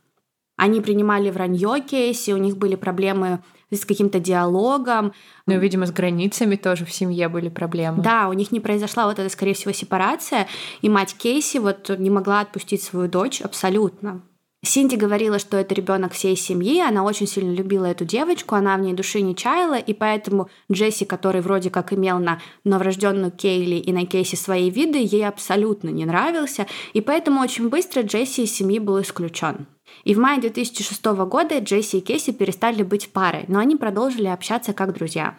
Они 0.60 0.82
принимали 0.82 1.30
вранье 1.30 1.80
Кейси, 1.80 2.32
у 2.32 2.38
них 2.38 2.58
были 2.58 2.76
проблемы 2.76 3.40
с 3.72 3.86
каким-то 3.86 4.20
диалогом. 4.20 5.14
Ну, 5.46 5.58
видимо, 5.58 5.86
с 5.86 5.92
границами 5.92 6.58
тоже 6.58 6.84
в 6.84 6.92
семье 6.92 7.30
были 7.30 7.48
проблемы. 7.48 8.04
Да, 8.04 8.28
у 8.28 8.34
них 8.34 8.52
не 8.52 8.60
произошла 8.60 9.06
вот 9.06 9.20
эта, 9.20 9.30
скорее 9.30 9.54
всего, 9.54 9.72
сепарация, 9.72 10.48
и 10.82 10.90
мать 10.90 11.16
Кейси 11.18 11.60
вот 11.60 11.90
не 11.98 12.10
могла 12.10 12.42
отпустить 12.42 12.84
свою 12.84 13.08
дочь 13.08 13.40
абсолютно. 13.40 14.22
Синди 14.62 14.96
говорила, 14.96 15.40
что 15.40 15.56
это 15.56 15.74
ребенок 15.74 16.12
всей 16.12 16.36
семьи, 16.36 16.82
она 16.82 17.06
очень 17.06 17.28
сильно 17.28 17.54
любила 17.54 17.86
эту 17.86 18.04
девочку, 18.04 18.56
она 18.56 18.76
в 18.76 18.82
ней 18.82 18.92
души 18.92 19.22
не 19.22 19.34
чаяла, 19.34 19.78
и 19.78 19.94
поэтому 19.94 20.50
Джесси, 20.70 21.06
который 21.06 21.40
вроде 21.40 21.70
как 21.70 21.94
имел 21.94 22.20
на 22.20 22.42
новорожденную 22.66 23.32
Кейли 23.32 23.76
и 23.76 23.94
на 23.94 24.06
Кейси 24.06 24.36
свои 24.36 24.70
виды, 24.70 24.98
ей 24.98 25.26
абсолютно 25.26 25.88
не 25.88 26.04
нравился, 26.04 26.68
и 26.92 27.00
поэтому 27.00 27.40
очень 27.40 27.70
быстро 27.70 28.02
Джесси 28.02 28.44
из 28.44 28.54
семьи 28.54 28.80
был 28.80 29.02
исключен. 29.02 29.66
И 30.04 30.16
в 30.16 30.20
мае 30.20 30.40
2006 30.40 31.06
года 31.06 31.60
Джесси 31.60 31.98
и 31.98 32.02
Кейси 32.02 32.32
перестали 32.32 32.84
быть 32.84 33.12
парой, 33.12 33.46
но 33.48 33.60
они 33.60 33.76
продолжили 33.76 34.28
общаться 34.28 34.74
как 34.74 34.94
друзья. 34.94 35.38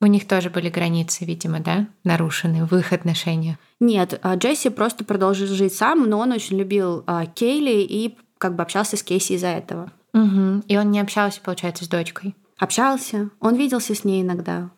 У 0.00 0.06
них 0.06 0.26
тоже 0.26 0.48
были 0.48 0.70
границы, 0.70 1.24
видимо, 1.24 1.60
да, 1.60 1.86
нарушены 2.04 2.64
в 2.64 2.74
их 2.74 2.92
отношениях. 2.92 3.56
Нет, 3.80 4.18
а 4.22 4.34
Джесси 4.34 4.70
просто 4.70 5.04
продолжил 5.04 5.46
жить 5.46 5.74
сам, 5.74 6.08
но 6.08 6.18
он 6.18 6.32
очень 6.32 6.56
любил 6.56 7.04
а, 7.06 7.26
Кейли 7.26 7.82
и 7.82 8.16
как 8.38 8.56
бы 8.56 8.62
общался 8.62 8.96
с 8.96 9.02
Кейси 9.02 9.34
из-за 9.34 9.48
этого. 9.48 9.92
Угу. 10.14 10.62
И 10.66 10.76
он 10.76 10.90
не 10.90 11.00
общался, 11.00 11.40
получается, 11.42 11.84
с 11.84 11.88
дочкой. 11.88 12.34
Общался. 12.58 13.30
Он 13.40 13.56
виделся 13.56 13.94
с 13.94 14.04
ней 14.04 14.22
иногда. 14.22 14.70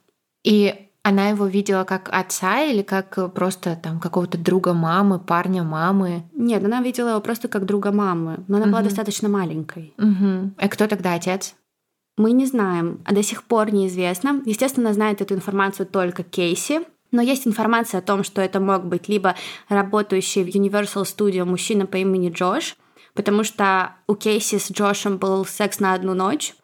И 0.44 0.88
она 1.02 1.28
его 1.28 1.46
видела 1.46 1.84
как 1.84 2.08
отца 2.12 2.62
или 2.62 2.82
как 2.82 3.32
просто 3.34 3.76
там 3.76 3.98
какого-то 3.98 4.38
друга 4.38 4.72
мамы, 4.72 5.18
парня 5.18 5.62
мамы? 5.62 6.24
Нет, 6.32 6.64
она 6.64 6.80
видела 6.80 7.10
его 7.10 7.20
просто 7.20 7.48
как 7.48 7.66
друга 7.66 7.90
мамы, 7.90 8.44
но 8.46 8.56
она 8.56 8.66
угу. 8.66 8.72
была 8.72 8.82
достаточно 8.82 9.28
маленькой. 9.28 9.94
Угу. 9.98 10.52
А 10.56 10.68
кто 10.68 10.86
тогда 10.86 11.14
отец? 11.14 11.54
Мы 12.16 12.32
не 12.32 12.46
знаем, 12.46 13.00
а 13.04 13.14
до 13.14 13.22
сих 13.22 13.42
пор 13.44 13.72
неизвестно. 13.72 14.42
Естественно, 14.44 14.92
знает 14.92 15.20
эту 15.20 15.34
информацию 15.34 15.86
только 15.86 16.22
Кейси, 16.22 16.82
но 17.10 17.20
есть 17.20 17.46
информация 17.46 17.98
о 17.98 18.02
том, 18.02 18.22
что 18.22 18.40
это 18.40 18.60
мог 18.60 18.84
быть 18.84 19.08
либо 19.08 19.34
работающий 19.68 20.44
в 20.44 20.48
Universal 20.48 21.04
Studio 21.04 21.44
мужчина 21.44 21.86
по 21.86 21.96
имени 21.96 22.30
Джош, 22.30 22.76
потому 23.14 23.44
что 23.44 23.96
у 24.06 24.14
Кейси 24.14 24.58
с 24.58 24.70
Джошем 24.70 25.18
был 25.18 25.44
секс 25.44 25.80
на 25.80 25.94
одну 25.94 26.14
ночь, 26.14 26.54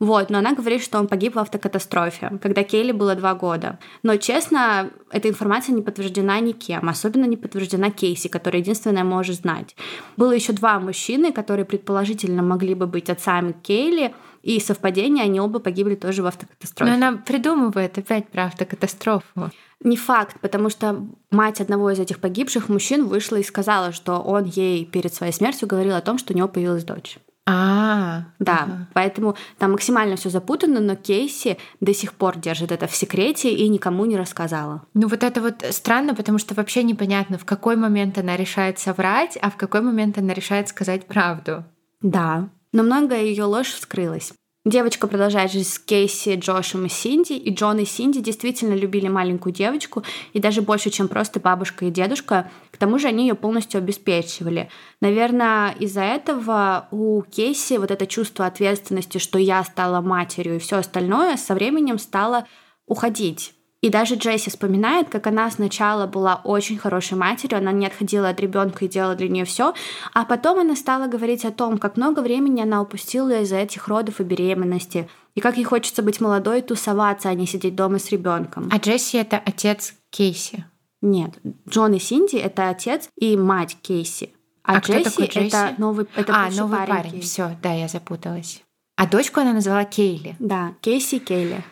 вот, 0.00 0.30
но 0.30 0.38
она 0.38 0.54
говорит, 0.54 0.82
что 0.82 0.98
он 0.98 1.08
погиб 1.08 1.34
в 1.34 1.38
автокатастрофе, 1.40 2.38
когда 2.40 2.62
Кейли 2.62 2.92
было 2.92 3.16
два 3.16 3.34
года. 3.34 3.78
Но, 4.04 4.16
честно, 4.16 4.90
эта 5.10 5.28
информация 5.28 5.74
не 5.74 5.82
подтверждена 5.82 6.38
никем, 6.38 6.88
особенно 6.88 7.24
не 7.24 7.36
подтверждена 7.36 7.90
Кейси, 7.90 8.28
которая 8.28 8.62
единственная 8.62 9.04
может 9.04 9.36
знать. 9.36 9.74
Было 10.16 10.32
еще 10.32 10.52
два 10.52 10.78
мужчины, 10.78 11.32
которые 11.32 11.64
предположительно 11.64 12.42
могли 12.42 12.74
бы 12.74 12.86
быть 12.86 13.10
отцами 13.10 13.54
Кейли, 13.62 14.14
и 14.44 14.60
совпадение, 14.60 15.24
они 15.24 15.40
оба 15.40 15.58
погибли 15.58 15.96
тоже 15.96 16.22
в 16.22 16.26
автокатастрофе. 16.26 16.90
Но 16.90 16.96
она 16.96 17.18
придумывает 17.18 17.98
опять 17.98 18.28
про 18.28 18.44
автокатастрофу. 18.44 19.50
Не 19.80 19.96
факт, 19.96 20.36
потому 20.40 20.70
что 20.70 21.06
мать 21.30 21.60
одного 21.60 21.90
из 21.90 21.98
этих 21.98 22.20
погибших 22.20 22.68
мужчин 22.68 23.06
вышла 23.06 23.36
и 23.36 23.42
сказала, 23.42 23.92
что 23.92 24.20
он 24.20 24.44
ей 24.44 24.86
перед 24.86 25.12
своей 25.12 25.32
смертью 25.32 25.68
говорил 25.68 25.96
о 25.96 26.00
том, 26.00 26.18
что 26.18 26.32
у 26.32 26.36
него 26.36 26.48
появилась 26.48 26.84
дочь. 26.84 27.18
А, 27.50 28.24
да, 28.38 28.64
ага. 28.64 28.88
поэтому 28.92 29.34
там 29.56 29.72
максимально 29.72 30.16
все 30.16 30.28
запутано, 30.28 30.80
но 30.80 30.96
Кейси 30.96 31.56
до 31.80 31.94
сих 31.94 32.12
пор 32.12 32.36
держит 32.36 32.72
это 32.72 32.86
в 32.86 32.94
секрете 32.94 33.50
и 33.50 33.66
никому 33.70 34.04
не 34.04 34.18
рассказала. 34.18 34.82
Ну 34.92 35.08
вот 35.08 35.22
это 35.22 35.40
вот 35.40 35.64
странно, 35.70 36.14
потому 36.14 36.36
что 36.36 36.54
вообще 36.54 36.82
непонятно, 36.82 37.38
в 37.38 37.46
какой 37.46 37.76
момент 37.76 38.18
она 38.18 38.36
решает 38.36 38.78
соврать, 38.78 39.38
а 39.40 39.50
в 39.50 39.56
какой 39.56 39.80
момент 39.80 40.18
она 40.18 40.34
решает 40.34 40.68
сказать 40.68 41.06
правду. 41.06 41.64
Да, 42.02 42.50
но 42.72 42.82
многое 42.82 43.22
ее 43.22 43.44
ложь 43.44 43.72
вскрылась. 43.72 44.34
Девочка 44.64 45.06
продолжает 45.06 45.52
жить 45.52 45.68
с 45.68 45.78
Кейси, 45.78 46.34
Джошем 46.34 46.84
и 46.86 46.88
Синди, 46.88 47.32
и 47.32 47.54
Джон 47.54 47.78
и 47.78 47.84
Синди 47.84 48.20
действительно 48.20 48.74
любили 48.74 49.08
маленькую 49.08 49.52
девочку, 49.54 50.02
и 50.32 50.40
даже 50.40 50.62
больше, 50.62 50.90
чем 50.90 51.08
просто 51.08 51.40
бабушка 51.40 51.86
и 51.86 51.90
дедушка. 51.90 52.50
К 52.70 52.76
тому 52.76 52.98
же 52.98 53.08
они 53.08 53.28
ее 53.28 53.34
полностью 53.34 53.78
обеспечивали. 53.78 54.68
Наверное, 55.00 55.70
из-за 55.78 56.02
этого 56.02 56.88
у 56.90 57.22
Кейси 57.22 57.78
вот 57.78 57.90
это 57.90 58.06
чувство 58.06 58.46
ответственности, 58.46 59.18
что 59.18 59.38
я 59.38 59.62
стала 59.64 60.00
матерью 60.00 60.56
и 60.56 60.58
все 60.58 60.78
остальное 60.78 61.36
со 61.36 61.54
временем 61.54 61.98
стало 61.98 62.46
уходить. 62.86 63.54
И 63.80 63.90
даже 63.90 64.16
Джесси 64.16 64.50
вспоминает, 64.50 65.08
как 65.08 65.28
она 65.28 65.48
сначала 65.50 66.06
была 66.06 66.40
очень 66.42 66.78
хорошей 66.78 67.16
матерью, 67.16 67.58
она 67.58 67.70
не 67.70 67.86
отходила 67.86 68.28
от 68.28 68.40
ребенка 68.40 68.84
и 68.84 68.88
делала 68.88 69.14
для 69.14 69.28
нее 69.28 69.44
все, 69.44 69.72
а 70.12 70.24
потом 70.24 70.58
она 70.58 70.74
стала 70.74 71.06
говорить 71.06 71.44
о 71.44 71.52
том, 71.52 71.78
как 71.78 71.96
много 71.96 72.20
времени 72.20 72.60
она 72.60 72.82
упустила 72.82 73.40
из-за 73.42 73.56
этих 73.56 73.86
родов 73.86 74.20
и 74.20 74.24
беременности, 74.24 75.08
и 75.36 75.40
как 75.40 75.56
ей 75.58 75.64
хочется 75.64 76.02
быть 76.02 76.20
молодой 76.20 76.58
и 76.58 76.62
тусоваться, 76.62 77.28
а 77.28 77.34
не 77.34 77.46
сидеть 77.46 77.76
дома 77.76 78.00
с 78.00 78.10
ребенком. 78.10 78.68
А 78.72 78.78
Джесси 78.78 79.18
это 79.18 79.40
отец 79.44 79.94
Кейси? 80.10 80.64
Нет, 81.00 81.38
Джон 81.68 81.94
и 81.94 82.00
Синди 82.00 82.36
это 82.36 82.70
отец 82.70 83.08
и 83.14 83.36
мать 83.36 83.76
Кейси. 83.80 84.32
А, 84.64 84.78
а 84.78 84.80
Джесси, 84.80 85.26
Джесси 85.26 85.46
это 85.46 85.74
новый, 85.78 86.06
это 86.16 86.34
а, 86.34 86.50
новый 86.50 86.78
парень. 86.78 86.94
парень. 86.94 87.20
Все, 87.20 87.56
да, 87.62 87.72
я 87.72 87.86
запуталась. 87.86 88.64
А 88.96 89.06
дочку 89.06 89.38
она 89.38 89.52
назвала 89.52 89.84
Кейли. 89.84 90.34
Да, 90.40 90.74
Кейси 90.80 91.20
Кейли. 91.20 91.62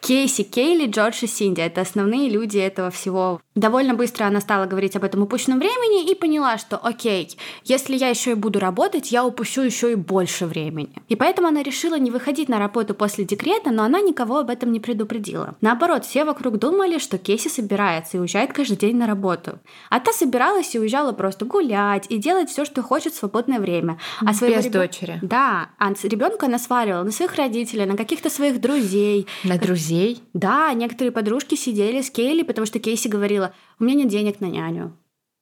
Кейси, 0.00 0.42
Кейли, 0.42 0.86
Джордж 0.86 1.18
и 1.22 1.26
Синди. 1.26 1.60
Это 1.60 1.80
основные 1.80 2.28
люди 2.28 2.58
этого 2.58 2.90
всего. 2.90 3.40
Довольно 3.54 3.94
быстро 3.94 4.24
она 4.26 4.40
стала 4.40 4.66
говорить 4.66 4.94
об 4.94 5.04
этом 5.04 5.22
упущенном 5.22 5.58
времени 5.58 6.08
и 6.08 6.14
поняла, 6.14 6.58
что 6.58 6.76
окей, 6.76 7.36
если 7.64 7.96
я 7.96 8.08
еще 8.08 8.32
и 8.32 8.34
буду 8.34 8.60
работать, 8.60 9.10
я 9.10 9.24
упущу 9.24 9.62
еще 9.62 9.92
и 9.92 9.96
больше 9.96 10.46
времени. 10.46 10.92
И 11.08 11.16
поэтому 11.16 11.48
она 11.48 11.62
решила 11.62 11.98
не 11.98 12.10
выходить 12.10 12.48
на 12.48 12.58
работу 12.58 12.94
после 12.94 13.24
декрета, 13.24 13.70
но 13.70 13.82
она 13.82 14.00
никого 14.00 14.38
об 14.38 14.50
этом 14.50 14.70
не 14.70 14.78
предупредила. 14.78 15.56
Наоборот, 15.60 16.04
все 16.04 16.24
вокруг 16.24 16.58
думали, 16.58 16.98
что 16.98 17.18
Кейси 17.18 17.48
собирается 17.48 18.16
и 18.16 18.20
уезжает 18.20 18.52
каждый 18.52 18.76
день 18.76 18.96
на 18.96 19.06
работу. 19.06 19.58
А 19.90 19.98
та 19.98 20.12
собиралась 20.12 20.74
и 20.74 20.78
уезжала 20.78 21.12
просто 21.12 21.44
гулять 21.44 22.06
и 22.08 22.18
делать 22.18 22.50
все, 22.50 22.64
что 22.64 22.82
хочет 22.82 23.12
в 23.12 23.18
свободное 23.18 23.58
время. 23.58 23.98
А 24.20 24.32
своего 24.34 24.56
Без 24.56 24.66
реб... 24.66 24.72
дочери. 24.72 25.18
Да, 25.22 25.70
а 25.78 25.92
ребенка 26.04 26.46
она 26.46 26.58
сваривала 26.58 27.02
на 27.02 27.10
своих 27.10 27.34
родителей, 27.34 27.86
на 27.86 27.96
каких-то 27.96 28.30
своих 28.30 28.60
друзей. 28.60 29.26
На 29.42 29.58
друзей 29.58 29.87
друзей? 29.88 30.22
Да, 30.34 30.72
некоторые 30.74 31.12
подружки 31.12 31.54
сидели 31.54 32.00
с 32.00 32.10
Кейли, 32.10 32.42
потому 32.42 32.66
что 32.66 32.78
Кейси 32.78 33.08
говорила, 33.08 33.52
у 33.78 33.84
меня 33.84 33.96
нет 33.96 34.08
денег 34.08 34.40
на 34.40 34.46
няню. 34.46 34.96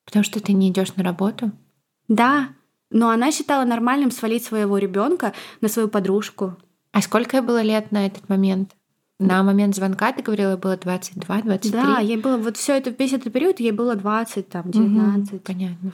Потому 0.05 0.25
что 0.25 0.41
ты 0.41 0.53
не 0.53 0.71
идешь 0.71 0.95
на 0.97 1.03
работу? 1.03 1.51
Да, 2.09 2.49
но 2.91 3.11
она 3.11 3.33
считала 3.33 3.65
нормальным 3.65 4.11
свалить 4.11 4.45
своего 4.45 4.79
ребенка 4.79 5.33
на 5.61 5.69
свою 5.69 5.89
подружку. 5.89 6.57
А 6.93 7.03
сколько 7.03 7.37
ей 7.37 7.43
было 7.43 7.63
лет 7.63 7.91
на 7.91 8.07
этот 8.07 8.29
момент? 8.29 8.71
На 9.19 9.43
момент 9.43 9.75
звонка 9.75 10.13
ты 10.13 10.23
говорила, 10.23 10.57
было 10.57 10.77
22, 10.77 11.43
23? 11.43 11.71
Да, 11.73 11.99
ей 11.99 12.17
было, 12.17 12.37
вот 12.37 12.57
все 12.57 12.77
это, 12.77 12.91
весь 12.91 13.13
этот 13.13 13.33
период 13.33 13.61
ей 13.61 13.73
было 13.73 13.97
20, 13.97 14.49
там, 14.49 14.71
19. 14.71 15.33
Угу, 15.33 15.41
понятно. 15.41 15.93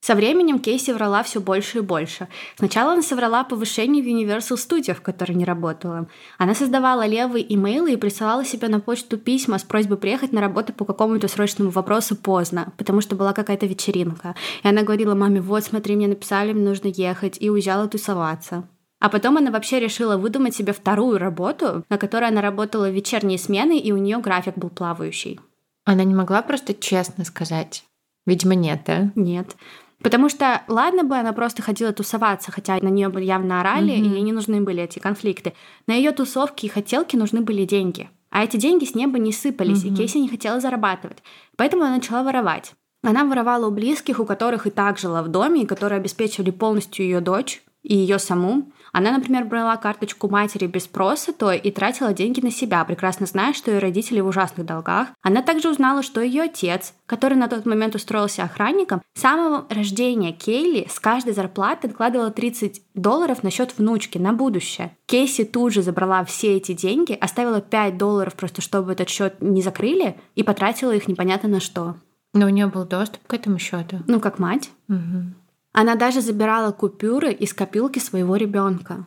Со 0.00 0.14
временем 0.14 0.60
Кейси 0.60 0.92
врала 0.92 1.22
все 1.22 1.40
больше 1.40 1.78
и 1.78 1.80
больше. 1.80 2.28
Сначала 2.56 2.92
она 2.92 3.02
соврала 3.02 3.40
о 3.40 3.44
повышении 3.44 4.02
в 4.02 4.06
Universal 4.06 4.56
Studio, 4.56 4.94
в 4.94 5.00
которой 5.00 5.32
не 5.32 5.44
работала. 5.44 6.06
Она 6.38 6.54
создавала 6.54 7.06
левые 7.06 7.52
имейлы 7.54 7.92
и 7.92 7.96
присылала 7.96 8.44
себе 8.44 8.68
на 8.68 8.78
почту 8.78 9.18
письма 9.18 9.58
с 9.58 9.64
просьбой 9.64 9.96
приехать 9.96 10.32
на 10.32 10.40
работу 10.40 10.72
по 10.72 10.84
какому-то 10.84 11.26
срочному 11.26 11.70
вопросу 11.70 12.14
поздно, 12.14 12.72
потому 12.76 13.00
что 13.00 13.16
была 13.16 13.32
какая-то 13.32 13.66
вечеринка. 13.66 14.36
И 14.62 14.68
она 14.68 14.82
говорила 14.82 15.14
маме, 15.14 15.40
вот 15.40 15.64
смотри, 15.64 15.96
мне 15.96 16.06
написали, 16.06 16.52
мне 16.52 16.68
нужно 16.68 16.88
ехать, 16.88 17.38
и 17.40 17.50
уезжала 17.50 17.88
тусоваться. 17.88 18.68
А 18.98 19.08
потом 19.08 19.36
она 19.36 19.50
вообще 19.50 19.78
решила 19.78 20.16
выдумать 20.16 20.54
себе 20.54 20.72
вторую 20.72 21.18
работу, 21.18 21.84
на 21.88 21.98
которой 21.98 22.28
она 22.28 22.40
работала 22.40 22.88
в 22.88 22.94
вечерние 22.94 23.38
смены, 23.38 23.78
и 23.78 23.92
у 23.92 23.96
нее 23.96 24.18
график 24.18 24.56
был 24.56 24.70
плавающий. 24.70 25.40
Она 25.84 26.04
не 26.04 26.14
могла 26.14 26.42
просто 26.42 26.74
честно 26.74 27.24
сказать. 27.24 27.84
Видимо, 28.26 28.54
нет, 28.54 28.82
да? 28.86 29.12
Нет. 29.14 29.56
Потому 30.02 30.28
что, 30.28 30.62
ладно 30.68 31.04
бы 31.04 31.16
она 31.16 31.32
просто 31.32 31.62
ходила 31.62 31.92
тусоваться, 31.92 32.52
хотя 32.52 32.78
на 32.80 32.88
нее 32.88 33.12
явно 33.24 33.60
орали, 33.60 33.92
mm-hmm. 33.92 34.06
и 34.06 34.08
ей 34.08 34.22
не 34.22 34.32
нужны 34.32 34.60
были 34.60 34.82
эти 34.82 34.98
конфликты. 34.98 35.54
На 35.86 35.94
ее 35.94 36.12
тусовки 36.12 36.66
и 36.66 36.68
хотелки 36.68 37.16
нужны 37.16 37.40
были 37.40 37.64
деньги. 37.64 38.10
А 38.30 38.44
эти 38.44 38.56
деньги 38.56 38.84
с 38.84 38.94
неба 38.94 39.18
не 39.18 39.32
сыпались, 39.32 39.84
mm-hmm. 39.84 39.94
и 39.94 39.96
Кейси 39.96 40.18
не 40.18 40.28
хотела 40.28 40.60
зарабатывать. 40.60 41.18
Поэтому 41.56 41.84
она 41.84 41.96
начала 41.96 42.22
воровать. 42.22 42.74
Она 43.02 43.24
воровала 43.24 43.68
у 43.68 43.70
близких, 43.70 44.20
у 44.20 44.26
которых 44.26 44.66
и 44.66 44.70
так 44.70 44.98
жила 44.98 45.22
в 45.22 45.28
доме, 45.28 45.62
и 45.62 45.66
которые 45.66 45.98
обеспечивали 45.98 46.50
полностью 46.50 47.04
ее 47.04 47.20
дочь 47.20 47.62
и 47.82 47.96
ее 47.96 48.18
саму. 48.18 48.70
Она, 48.96 49.12
например, 49.12 49.44
брала 49.44 49.76
карточку 49.76 50.26
матери 50.26 50.66
без 50.66 50.84
спроса, 50.84 51.34
то 51.34 51.52
и 51.52 51.70
тратила 51.70 52.14
деньги 52.14 52.40
на 52.40 52.50
себя, 52.50 52.82
прекрасно 52.82 53.26
зная, 53.26 53.52
что 53.52 53.70
ее 53.70 53.78
родители 53.78 54.20
в 54.20 54.26
ужасных 54.26 54.64
долгах. 54.64 55.08
Она 55.20 55.42
также 55.42 55.68
узнала, 55.68 56.02
что 56.02 56.22
ее 56.22 56.44
отец, 56.44 56.94
который 57.04 57.36
на 57.36 57.46
тот 57.48 57.66
момент 57.66 57.94
устроился 57.94 58.44
охранником, 58.44 59.02
с 59.12 59.20
самого 59.20 59.66
рождения 59.68 60.32
Кейли 60.32 60.88
с 60.90 60.98
каждой 60.98 61.34
зарплаты 61.34 61.88
откладывала 61.88 62.30
30 62.30 62.80
долларов 62.94 63.42
на 63.42 63.50
счет 63.50 63.76
внучки 63.76 64.16
на 64.16 64.32
будущее. 64.32 64.96
Кейси 65.04 65.44
тут 65.44 65.74
же 65.74 65.82
забрала 65.82 66.24
все 66.24 66.56
эти 66.56 66.72
деньги, 66.72 67.12
оставила 67.12 67.60
5 67.60 67.98
долларов 67.98 68.32
просто, 68.32 68.62
чтобы 68.62 68.92
этот 68.92 69.10
счет 69.10 69.42
не 69.42 69.60
закрыли, 69.60 70.16
и 70.36 70.42
потратила 70.42 70.92
их 70.92 71.06
непонятно 71.06 71.50
на 71.50 71.60
что. 71.60 71.96
Но 72.32 72.46
у 72.46 72.48
нее 72.48 72.66
был 72.66 72.86
доступ 72.86 73.26
к 73.26 73.34
этому 73.34 73.58
счету. 73.58 73.98
Ну, 74.06 74.20
как 74.20 74.38
мать. 74.38 74.70
Угу. 74.88 75.34
Она 75.78 75.94
даже 75.94 76.22
забирала 76.22 76.72
купюры 76.72 77.34
из 77.34 77.52
копилки 77.52 77.98
своего 77.98 78.36
ребенка. 78.36 79.04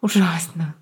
Ужасно. 0.00 0.76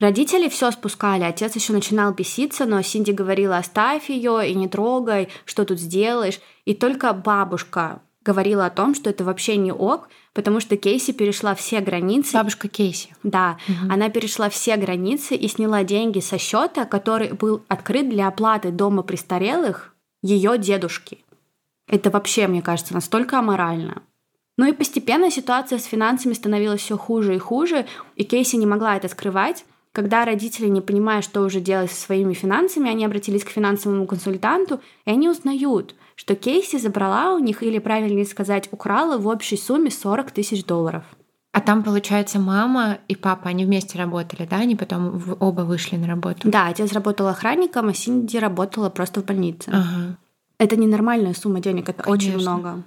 Родители 0.00 0.48
все 0.48 0.72
спускали, 0.72 1.22
отец 1.22 1.54
еще 1.54 1.72
начинал 1.72 2.12
беситься, 2.12 2.66
но 2.66 2.82
Синди 2.82 3.12
говорила, 3.12 3.56
оставь 3.56 4.10
ее 4.10 4.50
и 4.50 4.52
не 4.56 4.66
трогай, 4.66 5.28
что 5.44 5.64
тут 5.64 5.78
сделаешь. 5.78 6.40
И 6.64 6.74
только 6.74 7.12
бабушка 7.12 8.02
говорила 8.24 8.66
о 8.66 8.70
том, 8.70 8.96
что 8.96 9.10
это 9.10 9.22
вообще 9.22 9.56
не 9.58 9.70
ок, 9.70 10.08
потому 10.32 10.58
что 10.58 10.76
Кейси 10.76 11.12
перешла 11.12 11.54
все 11.54 11.78
границы. 11.78 12.32
Бабушка 12.32 12.66
Кейси. 12.66 13.14
Да, 13.22 13.58
угу. 13.68 13.92
она 13.92 14.08
перешла 14.08 14.48
все 14.48 14.76
границы 14.76 15.36
и 15.36 15.46
сняла 15.46 15.84
деньги 15.84 16.18
со 16.18 16.36
счета, 16.36 16.84
который 16.84 17.32
был 17.32 17.62
открыт 17.68 18.08
для 18.08 18.26
оплаты 18.26 18.72
дома 18.72 19.04
престарелых 19.04 19.94
ее 20.20 20.58
дедушки. 20.58 21.24
Это 21.86 22.10
вообще, 22.10 22.48
мне 22.48 22.60
кажется, 22.60 22.92
настолько 22.92 23.38
аморально. 23.38 24.02
Ну 24.56 24.66
и 24.66 24.72
постепенно 24.72 25.30
ситуация 25.30 25.78
с 25.78 25.84
финансами 25.84 26.32
становилась 26.32 26.80
все 26.80 26.96
хуже 26.96 27.34
и 27.34 27.38
хуже, 27.38 27.86
и 28.16 28.24
Кейси 28.24 28.56
не 28.56 28.66
могла 28.66 28.96
это 28.96 29.08
скрывать. 29.08 29.64
Когда 29.92 30.24
родители, 30.24 30.66
не 30.66 30.80
понимая, 30.80 31.22
что 31.22 31.42
уже 31.42 31.60
делать 31.60 31.90
со 31.90 32.00
своими 32.00 32.34
финансами, 32.34 32.90
они 32.90 33.04
обратились 33.04 33.44
к 33.44 33.50
финансовому 33.50 34.06
консультанту, 34.06 34.80
и 35.04 35.10
они 35.10 35.28
узнают, 35.28 35.94
что 36.16 36.34
Кейси 36.34 36.78
забрала 36.78 37.34
у 37.34 37.38
них, 37.38 37.62
или 37.62 37.78
правильнее 37.78 38.26
сказать, 38.26 38.68
украла 38.72 39.18
в 39.18 39.28
общей 39.28 39.56
сумме 39.56 39.90
40 39.90 40.32
тысяч 40.32 40.64
долларов. 40.64 41.04
А 41.52 41.60
там, 41.60 41.84
получается, 41.84 42.40
мама 42.40 42.98
и 43.06 43.14
папа, 43.14 43.50
они 43.50 43.64
вместе 43.64 43.96
работали, 43.96 44.44
да? 44.50 44.56
Они 44.56 44.74
потом 44.74 45.22
оба 45.38 45.60
вышли 45.60 45.94
на 45.94 46.08
работу? 46.08 46.48
Да, 46.48 46.66
отец 46.66 46.92
работал 46.92 47.28
охранником, 47.28 47.88
а 47.88 47.94
Синди 47.94 48.38
работала 48.38 48.90
просто 48.90 49.20
в 49.20 49.24
больнице. 49.24 49.70
Ага. 49.70 50.18
Это 50.58 50.74
ненормальная 50.74 51.34
сумма 51.34 51.60
денег, 51.60 51.88
это 51.88 52.02
Конечно. 52.02 52.34
очень 52.34 52.40
много. 52.40 52.82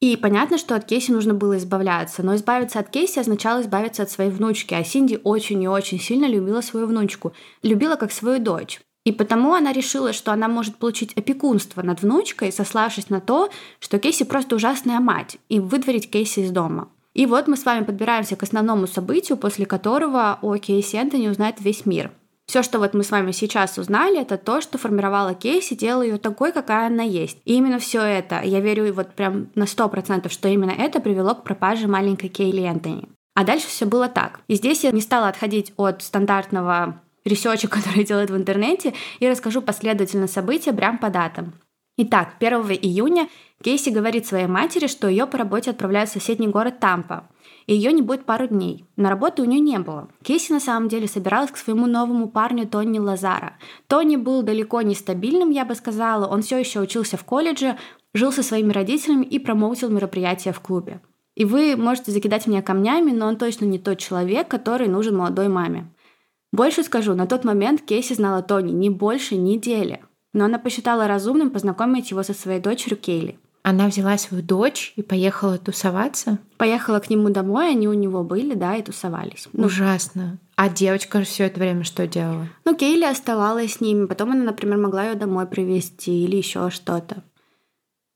И 0.00 0.16
понятно, 0.16 0.56
что 0.56 0.74
от 0.74 0.86
Кейси 0.86 1.10
нужно 1.10 1.34
было 1.34 1.58
избавляться, 1.58 2.22
но 2.22 2.34
избавиться 2.34 2.78
от 2.78 2.88
Кейси 2.88 3.18
означало 3.18 3.60
избавиться 3.60 4.02
от 4.02 4.10
своей 4.10 4.30
внучки, 4.30 4.72
а 4.72 4.82
Синди 4.82 5.20
очень 5.22 5.62
и 5.62 5.68
очень 5.68 6.00
сильно 6.00 6.24
любила 6.24 6.62
свою 6.62 6.86
внучку, 6.86 7.34
любила 7.62 7.96
как 7.96 8.10
свою 8.10 8.38
дочь. 8.38 8.80
И 9.04 9.12
потому 9.12 9.54
она 9.54 9.72
решила, 9.72 10.14
что 10.14 10.32
она 10.32 10.48
может 10.48 10.76
получить 10.76 11.12
опекунство 11.14 11.82
над 11.82 12.00
внучкой, 12.00 12.50
сославшись 12.50 13.10
на 13.10 13.20
то, 13.20 13.50
что 13.78 13.98
Кейси 13.98 14.24
просто 14.24 14.56
ужасная 14.56 15.00
мать, 15.00 15.36
и 15.50 15.60
выдворить 15.60 16.10
Кейси 16.10 16.40
из 16.40 16.50
дома. 16.50 16.88
И 17.12 17.26
вот 17.26 17.46
мы 17.46 17.56
с 17.56 17.64
вами 17.64 17.84
подбираемся 17.84 18.36
к 18.36 18.42
основному 18.42 18.86
событию, 18.86 19.36
после 19.36 19.66
которого 19.66 20.38
о 20.40 20.56
Кейси 20.56 20.96
Энтони 20.96 21.28
узнает 21.28 21.60
весь 21.60 21.84
мир. 21.84 22.10
Все, 22.50 22.64
что 22.64 22.80
вот 22.80 22.94
мы 22.94 23.04
с 23.04 23.12
вами 23.12 23.30
сейчас 23.30 23.78
узнали, 23.78 24.20
это 24.20 24.36
то, 24.36 24.60
что 24.60 24.76
формировала 24.76 25.34
Кейси, 25.34 25.76
делала 25.76 26.02
ее 26.02 26.18
такой, 26.18 26.50
какая 26.50 26.88
она 26.88 27.04
есть. 27.04 27.38
И 27.44 27.54
именно 27.54 27.78
все 27.78 28.02
это, 28.02 28.42
я 28.42 28.58
верю 28.58 28.92
вот 28.92 29.14
прям 29.14 29.50
на 29.54 29.66
сто 29.66 29.88
процентов, 29.88 30.32
что 30.32 30.48
именно 30.48 30.72
это 30.72 30.98
привело 30.98 31.36
к 31.36 31.44
пропаже 31.44 31.86
маленькой 31.86 32.28
Кейли 32.28 32.62
Энтони. 32.62 33.04
А 33.36 33.44
дальше 33.44 33.68
все 33.68 33.86
было 33.86 34.08
так. 34.08 34.40
И 34.48 34.56
здесь 34.56 34.82
я 34.82 34.90
не 34.90 35.00
стала 35.00 35.28
отходить 35.28 35.72
от 35.76 36.02
стандартного 36.02 37.00
research 37.24 37.59
а, 37.59 37.68
который 37.70 38.02
делают 38.02 38.30
в 38.30 38.36
интернете, 38.36 38.94
и 39.20 39.28
расскажу 39.28 39.62
последовательно 39.62 40.26
события 40.26 40.72
прям 40.72 40.98
по 40.98 41.08
датам. 41.08 41.52
Итак, 41.98 42.34
1 42.40 42.62
июня 42.82 43.28
Кейси 43.62 43.90
говорит 43.90 44.26
своей 44.26 44.48
матери, 44.48 44.88
что 44.88 45.06
ее 45.06 45.28
по 45.28 45.38
работе 45.38 45.70
отправляют 45.70 46.10
в 46.10 46.14
соседний 46.14 46.48
город 46.48 46.80
Тампа 46.80 47.28
и 47.70 47.74
ее 47.74 47.92
не 47.92 48.02
будет 48.02 48.24
пару 48.24 48.48
дней. 48.48 48.84
На 48.96 49.10
работы 49.10 49.42
у 49.42 49.44
нее 49.44 49.60
не 49.60 49.78
было. 49.78 50.08
Кейси 50.24 50.50
на 50.50 50.58
самом 50.58 50.88
деле 50.88 51.06
собиралась 51.06 51.52
к 51.52 51.56
своему 51.56 51.86
новому 51.86 52.28
парню 52.28 52.66
Тони 52.66 52.98
Лазара. 52.98 53.58
Тони 53.86 54.16
был 54.16 54.42
далеко 54.42 54.82
не 54.82 54.96
стабильным, 54.96 55.50
я 55.50 55.64
бы 55.64 55.76
сказала. 55.76 56.26
Он 56.26 56.42
все 56.42 56.58
еще 56.58 56.80
учился 56.80 57.16
в 57.16 57.22
колледже, 57.22 57.78
жил 58.12 58.32
со 58.32 58.42
своими 58.42 58.72
родителями 58.72 59.24
и 59.24 59.38
промоутил 59.38 59.88
мероприятия 59.88 60.52
в 60.52 60.58
клубе. 60.58 61.00
И 61.36 61.44
вы 61.44 61.76
можете 61.76 62.10
закидать 62.10 62.48
меня 62.48 62.60
камнями, 62.60 63.12
но 63.12 63.28
он 63.28 63.36
точно 63.36 63.66
не 63.66 63.78
тот 63.78 63.98
человек, 63.98 64.48
который 64.48 64.88
нужен 64.88 65.16
молодой 65.16 65.46
маме. 65.46 65.94
Больше 66.50 66.82
скажу, 66.82 67.14
на 67.14 67.28
тот 67.28 67.44
момент 67.44 67.82
Кейси 67.82 68.14
знала 68.14 68.42
Тони 68.42 68.72
не 68.72 68.90
больше 68.90 69.36
недели, 69.36 70.00
но 70.32 70.46
она 70.46 70.58
посчитала 70.58 71.06
разумным 71.06 71.50
познакомить 71.50 72.10
его 72.10 72.24
со 72.24 72.34
своей 72.34 72.60
дочерью 72.60 72.98
Кейли. 72.98 73.38
Она 73.62 73.88
взяла 73.88 74.16
свою 74.16 74.42
дочь 74.42 74.94
и 74.96 75.02
поехала 75.02 75.58
тусоваться? 75.58 76.38
Поехала 76.56 76.98
к 76.98 77.10
нему 77.10 77.28
домой, 77.28 77.70
они 77.70 77.88
у 77.88 77.92
него 77.92 78.22
были, 78.22 78.54
да, 78.54 78.76
и 78.76 78.82
тусовались. 78.82 79.48
Ну, 79.52 79.66
Ужасно. 79.66 80.38
А 80.56 80.68
девочка 80.68 81.22
все 81.22 81.44
это 81.44 81.60
время 81.60 81.84
что 81.84 82.06
делала? 82.06 82.48
Ну, 82.64 82.74
Кейли 82.74 83.04
оставалась 83.04 83.74
с 83.74 83.80
ними. 83.80 84.06
Потом 84.06 84.32
она, 84.32 84.44
например, 84.44 84.78
могла 84.78 85.04
ее 85.04 85.14
домой 85.14 85.46
привезти 85.46 86.24
или 86.24 86.36
еще 86.36 86.70
что-то. 86.70 87.22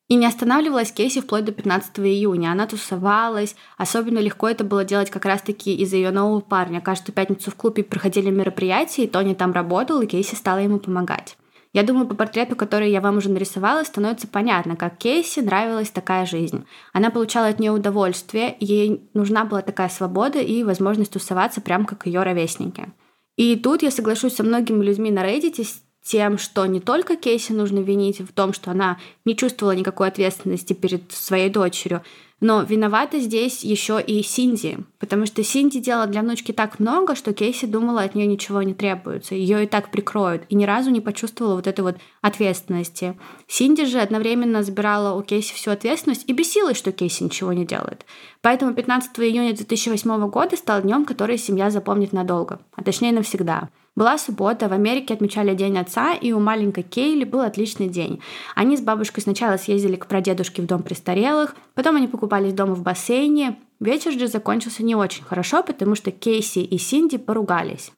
И 0.08 0.16
не 0.16 0.26
останавливалась 0.26 0.92
Кейси 0.92 1.20
вплоть 1.20 1.44
до 1.44 1.52
15 1.52 1.98
июня. 2.00 2.52
Она 2.52 2.66
тусовалась. 2.66 3.56
Особенно 3.78 4.18
легко 4.18 4.48
это 4.48 4.62
было 4.64 4.84
делать 4.84 5.10
как 5.10 5.24
раз-таки 5.24 5.74
из-за 5.76 5.96
ее 5.96 6.10
нового 6.10 6.40
парня. 6.40 6.80
Каждую 6.80 7.14
пятницу 7.14 7.50
в 7.50 7.54
клубе 7.54 7.82
проходили 7.82 8.30
мероприятия, 8.30 9.04
и 9.04 9.08
Тони 9.08 9.34
там 9.34 9.52
работал, 9.52 10.00
и 10.02 10.06
Кейси 10.06 10.34
стала 10.34 10.58
ему 10.58 10.78
помогать. 10.78 11.36
Я 11.74 11.82
думаю, 11.82 12.06
по 12.06 12.14
портрету, 12.14 12.54
который 12.54 12.90
я 12.92 13.00
вам 13.00 13.18
уже 13.18 13.28
нарисовала, 13.28 13.82
становится 13.82 14.28
понятно, 14.28 14.76
как 14.76 14.96
Кейси 14.96 15.40
нравилась 15.40 15.90
такая 15.90 16.24
жизнь. 16.24 16.64
Она 16.92 17.10
получала 17.10 17.48
от 17.48 17.58
нее 17.58 17.72
удовольствие, 17.72 18.56
ей 18.60 19.10
нужна 19.12 19.44
была 19.44 19.60
такая 19.60 19.88
свобода 19.88 20.38
и 20.38 20.62
возможность 20.62 21.12
тусоваться 21.12 21.60
прям 21.60 21.84
как 21.84 22.06
ее 22.06 22.22
ровесники. 22.22 22.92
И 23.36 23.56
тут 23.56 23.82
я 23.82 23.90
соглашусь 23.90 24.36
со 24.36 24.44
многими 24.44 24.84
людьми 24.84 25.10
на 25.10 25.26
Reddit 25.26 25.64
с 25.64 25.82
тем, 26.04 26.38
что 26.38 26.64
не 26.66 26.78
только 26.78 27.16
Кейси 27.16 27.50
нужно 27.50 27.80
винить 27.80 28.20
в 28.20 28.32
том, 28.32 28.52
что 28.52 28.70
она 28.70 28.98
не 29.24 29.36
чувствовала 29.36 29.74
никакой 29.74 30.06
ответственности 30.06 30.74
перед 30.74 31.10
своей 31.10 31.50
дочерью, 31.50 32.04
но 32.44 32.60
виновата 32.60 33.20
здесь 33.20 33.64
еще 33.64 34.02
и 34.02 34.22
Синди, 34.22 34.76
потому 34.98 35.24
что 35.24 35.42
Синди 35.42 35.80
делала 35.80 36.06
для 36.06 36.20
внучки 36.20 36.52
так 36.52 36.78
много, 36.78 37.14
что 37.14 37.32
Кейси 37.32 37.64
думала, 37.64 38.02
от 38.02 38.14
нее 38.14 38.26
ничего 38.26 38.60
не 38.60 38.74
требуется, 38.74 39.34
ее 39.34 39.64
и 39.64 39.66
так 39.66 39.90
прикроют, 39.90 40.42
и 40.50 40.54
ни 40.54 40.66
разу 40.66 40.90
не 40.90 41.00
почувствовала 41.00 41.54
вот 41.54 41.66
этой 41.66 41.80
вот 41.80 41.96
ответственности. 42.20 43.18
Синди 43.48 43.86
же 43.86 43.98
одновременно 43.98 44.62
забирала 44.62 45.18
у 45.18 45.22
Кейси 45.22 45.54
всю 45.54 45.70
ответственность 45.70 46.24
и 46.26 46.34
бесилась, 46.34 46.76
что 46.76 46.92
Кейси 46.92 47.22
ничего 47.22 47.54
не 47.54 47.64
делает. 47.64 48.04
Поэтому 48.42 48.74
15 48.74 49.18
июня 49.20 49.54
2008 49.54 50.28
года 50.28 50.54
стал 50.58 50.82
днем, 50.82 51.06
который 51.06 51.38
семья 51.38 51.70
запомнит 51.70 52.12
надолго, 52.12 52.60
а 52.76 52.84
точнее 52.84 53.12
навсегда. 53.12 53.70
Была 53.96 54.18
суббота, 54.18 54.68
в 54.68 54.72
Америке 54.72 55.14
отмечали 55.14 55.54
День 55.54 55.78
отца, 55.78 56.14
и 56.14 56.32
у 56.32 56.40
маленькой 56.40 56.82
Кейли 56.82 57.24
был 57.24 57.40
отличный 57.40 57.88
день. 57.88 58.20
Они 58.56 58.76
с 58.76 58.80
бабушкой 58.80 59.22
сначала 59.22 59.56
съездили 59.56 59.94
к 59.94 60.06
прадедушке 60.06 60.62
в 60.62 60.66
дом 60.66 60.82
престарелых, 60.82 61.54
потом 61.74 61.96
они 61.96 62.08
покупались 62.08 62.52
дома 62.52 62.74
в 62.74 62.82
бассейне. 62.82 63.60
Вечер 63.78 64.12
же 64.12 64.26
закончился 64.26 64.82
не 64.82 64.96
очень 64.96 65.22
хорошо, 65.22 65.62
потому 65.62 65.94
что 65.94 66.10
Кейси 66.10 66.58
и 66.58 66.76
Синди 66.76 67.18
поругались. 67.18 67.92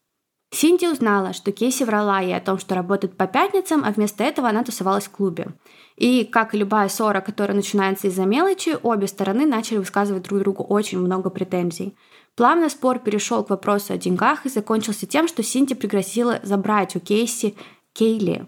Синди 0.51 0.87
узнала, 0.87 1.33
что 1.33 1.51
Кейси 1.51 1.83
врала 1.85 2.21
ей 2.21 2.37
о 2.37 2.41
том, 2.41 2.59
что 2.59 2.75
работает 2.75 3.17
по 3.17 3.27
пятницам, 3.27 3.83
а 3.85 3.91
вместо 3.91 4.23
этого 4.23 4.49
она 4.49 4.65
тусовалась 4.65 5.07
в 5.07 5.11
клубе. 5.11 5.49
И, 5.97 6.25
как 6.25 6.55
и 6.55 6.59
любая 6.59 6.89
ссора, 6.89 7.21
которая 7.21 7.57
начинается 7.57 8.07
из-за 8.09 8.25
мелочи, 8.25 8.77
обе 8.83 9.07
стороны 9.07 9.47
начали 9.47 9.79
высказывать 9.79 10.25
друг 10.25 10.41
другу 10.41 10.63
очень 10.63 10.99
много 10.99 11.31
претензий. 11.31 11.97
Плавно 12.37 12.68
спор 12.68 13.01
перешел 13.01 13.42
к 13.42 13.51
вопросу 13.51 13.94
о 13.94 13.96
деньгах 13.96 14.46
и 14.46 14.51
закончился 14.51 15.07
тем, 15.07 15.27
что 15.27 15.42
Синди 15.42 15.75
пригрозила 15.75 16.38
забрать 16.44 16.94
у 16.94 17.01
Кейси 17.01 17.57
Кейли. 17.92 18.46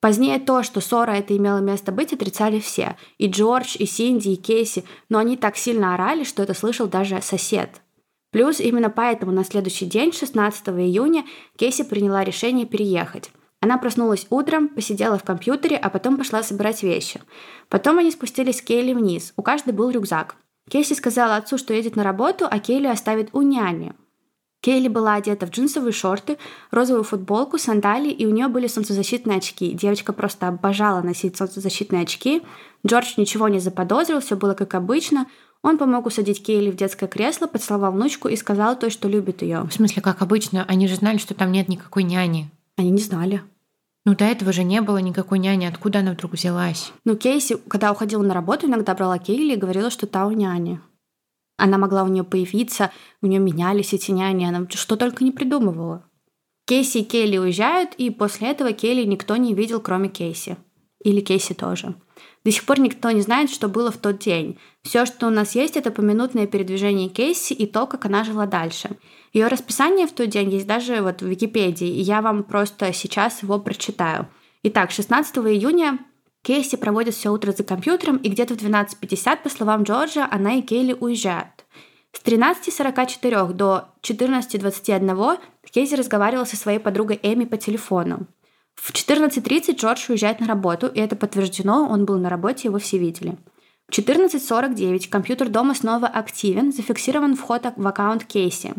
Позднее 0.00 0.40
то, 0.40 0.62
что 0.62 0.80
ссора 0.80 1.12
это 1.12 1.36
имела 1.36 1.58
место 1.58 1.92
быть, 1.92 2.12
отрицали 2.12 2.58
все. 2.58 2.96
И 3.18 3.28
Джордж, 3.28 3.76
и 3.78 3.86
Синди, 3.86 4.30
и 4.30 4.36
Кейси. 4.36 4.84
Но 5.08 5.18
они 5.18 5.36
так 5.36 5.56
сильно 5.56 5.94
орали, 5.94 6.24
что 6.24 6.42
это 6.42 6.54
слышал 6.54 6.88
даже 6.88 7.22
сосед– 7.22 7.70
Плюс 8.30 8.60
именно 8.60 8.90
поэтому 8.90 9.32
на 9.32 9.44
следующий 9.44 9.86
день, 9.86 10.12
16 10.12 10.68
июня, 10.68 11.24
Кейси 11.56 11.82
приняла 11.82 12.24
решение 12.24 12.66
переехать. 12.66 13.30
Она 13.60 13.78
проснулась 13.78 14.26
утром, 14.30 14.68
посидела 14.68 15.18
в 15.18 15.24
компьютере, 15.24 15.76
а 15.76 15.90
потом 15.90 16.16
пошла 16.16 16.42
собирать 16.42 16.82
вещи. 16.82 17.20
Потом 17.68 17.98
они 17.98 18.10
спустились 18.10 18.58
с 18.58 18.62
Кейли 18.62 18.92
вниз. 18.92 19.32
У 19.36 19.42
каждой 19.42 19.72
был 19.72 19.90
рюкзак. 19.90 20.36
Кейси 20.68 20.94
сказала 20.94 21.36
отцу, 21.36 21.58
что 21.58 21.74
едет 21.74 21.96
на 21.96 22.04
работу, 22.04 22.46
а 22.50 22.58
Кейли 22.58 22.86
оставит 22.86 23.30
у 23.32 23.42
няни. 23.42 23.92
Кейли 24.60 24.88
была 24.88 25.14
одета 25.14 25.46
в 25.46 25.50
джинсовые 25.50 25.92
шорты, 25.92 26.36
розовую 26.70 27.04
футболку, 27.04 27.58
сандалии, 27.58 28.10
и 28.10 28.26
у 28.26 28.30
нее 28.30 28.48
были 28.48 28.66
солнцезащитные 28.66 29.38
очки. 29.38 29.72
Девочка 29.72 30.12
просто 30.12 30.48
обожала 30.48 31.00
носить 31.00 31.36
солнцезащитные 31.36 32.02
очки. 32.02 32.42
Джордж 32.84 33.14
ничего 33.16 33.48
не 33.48 33.60
заподозрил, 33.60 34.20
все 34.20 34.36
было 34.36 34.54
как 34.54 34.74
обычно. 34.74 35.26
Он 35.62 35.78
помог 35.78 36.06
усадить 36.06 36.44
Кейли 36.44 36.70
в 36.70 36.76
детское 36.76 37.08
кресло, 37.08 37.46
поцеловал 37.46 37.92
внучку 37.92 38.28
и 38.28 38.36
сказал 38.36 38.76
той, 38.76 38.90
что 38.90 39.08
любит 39.08 39.42
ее. 39.42 39.62
В 39.62 39.72
смысле, 39.72 40.02
как 40.02 40.22
обычно? 40.22 40.64
Они 40.66 40.88
же 40.88 40.96
знали, 40.96 41.18
что 41.18 41.34
там 41.34 41.52
нет 41.52 41.68
никакой 41.68 42.02
няни. 42.02 42.50
Они 42.76 42.90
не 42.90 43.00
знали. 43.00 43.42
Ну, 44.08 44.14
до 44.14 44.24
этого 44.24 44.54
же 44.54 44.64
не 44.64 44.80
было 44.80 44.96
никакой 44.96 45.38
няни. 45.38 45.66
Откуда 45.66 45.98
она 45.98 46.12
вдруг 46.12 46.32
взялась? 46.32 46.94
Ну, 47.04 47.14
Кейси, 47.14 47.58
когда 47.68 47.92
уходила 47.92 48.22
на 48.22 48.32
работу, 48.32 48.66
иногда 48.66 48.94
брала 48.94 49.18
Кейли 49.18 49.52
и 49.52 49.58
говорила, 49.58 49.90
что 49.90 50.06
та 50.06 50.24
у 50.24 50.30
няни. 50.30 50.80
Она 51.58 51.76
могла 51.76 52.04
у 52.04 52.08
нее 52.08 52.24
появиться, 52.24 52.90
у 53.20 53.26
нее 53.26 53.38
менялись 53.38 53.92
эти 53.92 54.10
няни, 54.10 54.46
она 54.46 54.66
что 54.70 54.96
только 54.96 55.24
не 55.24 55.30
придумывала. 55.30 56.06
Кейси 56.66 56.98
и 56.98 57.04
Кейли 57.04 57.36
уезжают, 57.36 57.96
и 57.98 58.08
после 58.08 58.48
этого 58.48 58.72
Кейли 58.72 59.04
никто 59.04 59.36
не 59.36 59.52
видел, 59.52 59.78
кроме 59.78 60.08
Кейси. 60.08 60.56
Или 61.04 61.20
Кейси 61.20 61.52
тоже. 61.52 61.94
До 62.44 62.50
сих 62.50 62.64
пор 62.64 62.80
никто 62.80 63.10
не 63.10 63.20
знает, 63.20 63.50
что 63.50 63.68
было 63.68 63.90
в 63.90 63.96
тот 63.96 64.18
день. 64.18 64.58
Все, 64.82 65.06
что 65.06 65.26
у 65.26 65.30
нас 65.30 65.54
есть, 65.54 65.76
это 65.76 65.90
поминутное 65.90 66.46
передвижение 66.46 67.08
Кейси 67.08 67.52
и 67.52 67.66
то, 67.66 67.86
как 67.86 68.06
она 68.06 68.24
жила 68.24 68.46
дальше. 68.46 68.90
Ее 69.32 69.48
расписание 69.48 70.06
в 70.06 70.12
тот 70.12 70.28
день 70.28 70.50
есть 70.50 70.66
даже 70.66 71.02
вот 71.02 71.20
в 71.20 71.26
Википедии, 71.26 71.88
и 71.88 72.00
я 72.00 72.22
вам 72.22 72.44
просто 72.44 72.92
сейчас 72.92 73.42
его 73.42 73.58
прочитаю. 73.58 74.28
Итак, 74.62 74.90
16 74.90 75.36
июня 75.38 75.98
Кейси 76.42 76.76
проводит 76.76 77.14
все 77.14 77.30
утро 77.30 77.52
за 77.52 77.64
компьютером, 77.64 78.16
и 78.16 78.28
где-то 78.28 78.54
в 78.54 78.58
12.50, 78.58 79.42
по 79.42 79.48
словам 79.50 79.82
Джорджа, 79.82 80.26
она 80.30 80.54
и 80.54 80.62
Кейли 80.62 80.96
уезжают. 80.98 81.64
С 82.12 82.22
13.44 82.22 83.52
до 83.52 83.88
14.21 84.02 85.38
Кейси 85.70 85.94
разговаривала 85.94 86.44
со 86.44 86.56
своей 86.56 86.78
подругой 86.78 87.20
Эми 87.22 87.44
по 87.44 87.56
телефону. 87.56 88.26
В 88.80 88.92
14.30 88.92 89.76
Джордж 89.76 90.06
уезжает 90.08 90.40
на 90.40 90.46
работу, 90.46 90.86
и 90.86 91.00
это 91.00 91.16
подтверждено, 91.16 91.88
он 91.90 92.04
был 92.04 92.18
на 92.18 92.28
работе, 92.30 92.68
его 92.68 92.78
все 92.78 92.96
видели. 92.96 93.36
В 93.88 93.98
14.49 93.98 95.08
компьютер 95.08 95.48
дома 95.48 95.74
снова 95.74 96.06
активен, 96.06 96.72
зафиксирован 96.72 97.34
вход 97.36 97.66
в 97.76 97.86
аккаунт 97.86 98.24
Кейси. 98.24 98.74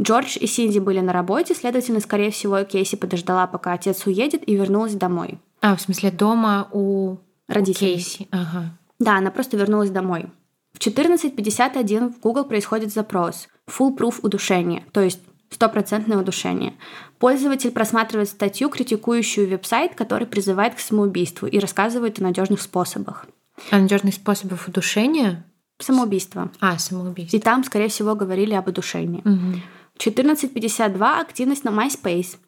Джордж 0.00 0.38
и 0.38 0.46
Синди 0.46 0.78
были 0.78 1.00
на 1.00 1.12
работе, 1.12 1.54
следовательно, 1.54 2.00
скорее 2.00 2.30
всего, 2.30 2.62
Кейси 2.62 2.96
подождала, 2.96 3.46
пока 3.46 3.72
отец 3.72 4.06
уедет, 4.06 4.48
и 4.48 4.54
вернулась 4.54 4.94
домой. 4.94 5.38
А, 5.60 5.76
в 5.76 5.80
смысле, 5.80 6.10
дома 6.10 6.68
у 6.72 7.16
родителей. 7.48 7.92
У 7.92 7.94
Кейси. 7.96 8.28
Ага. 8.30 8.78
Да, 8.98 9.16
она 9.16 9.30
просто 9.30 9.56
вернулась 9.56 9.90
домой. 9.90 10.26
В 10.72 10.78
14.51 10.78 12.14
в 12.14 12.20
Google 12.20 12.44
происходит 12.44 12.92
запрос 12.92 13.48
«Full-proof 13.68 14.20
удушение», 14.22 14.84
то 14.92 15.00
есть 15.00 15.20
стопроцентное 15.50 16.18
удушение. 16.18 16.74
Пользователь 17.20 17.70
просматривает 17.70 18.30
статью, 18.30 18.70
критикующую 18.70 19.46
веб-сайт, 19.46 19.94
который 19.94 20.26
призывает 20.26 20.74
к 20.74 20.80
самоубийству 20.80 21.46
и 21.46 21.58
рассказывает 21.58 22.18
о 22.18 22.22
надежных 22.22 22.62
способах. 22.62 23.26
О 23.70 23.78
надежных 23.78 24.14
способах 24.14 24.66
удушения? 24.66 25.44
Самоубийство. 25.78 26.50
А, 26.60 26.78
самоубийство. 26.78 27.36
И 27.36 27.40
там, 27.40 27.62
скорее 27.62 27.88
всего, 27.88 28.14
говорили 28.14 28.54
об 28.54 28.68
удушении. 28.68 29.20
Угу. 29.20 29.60
14.52 29.98 31.20
активность 31.20 31.62
на 31.62 31.68
MySpace. 31.68 32.38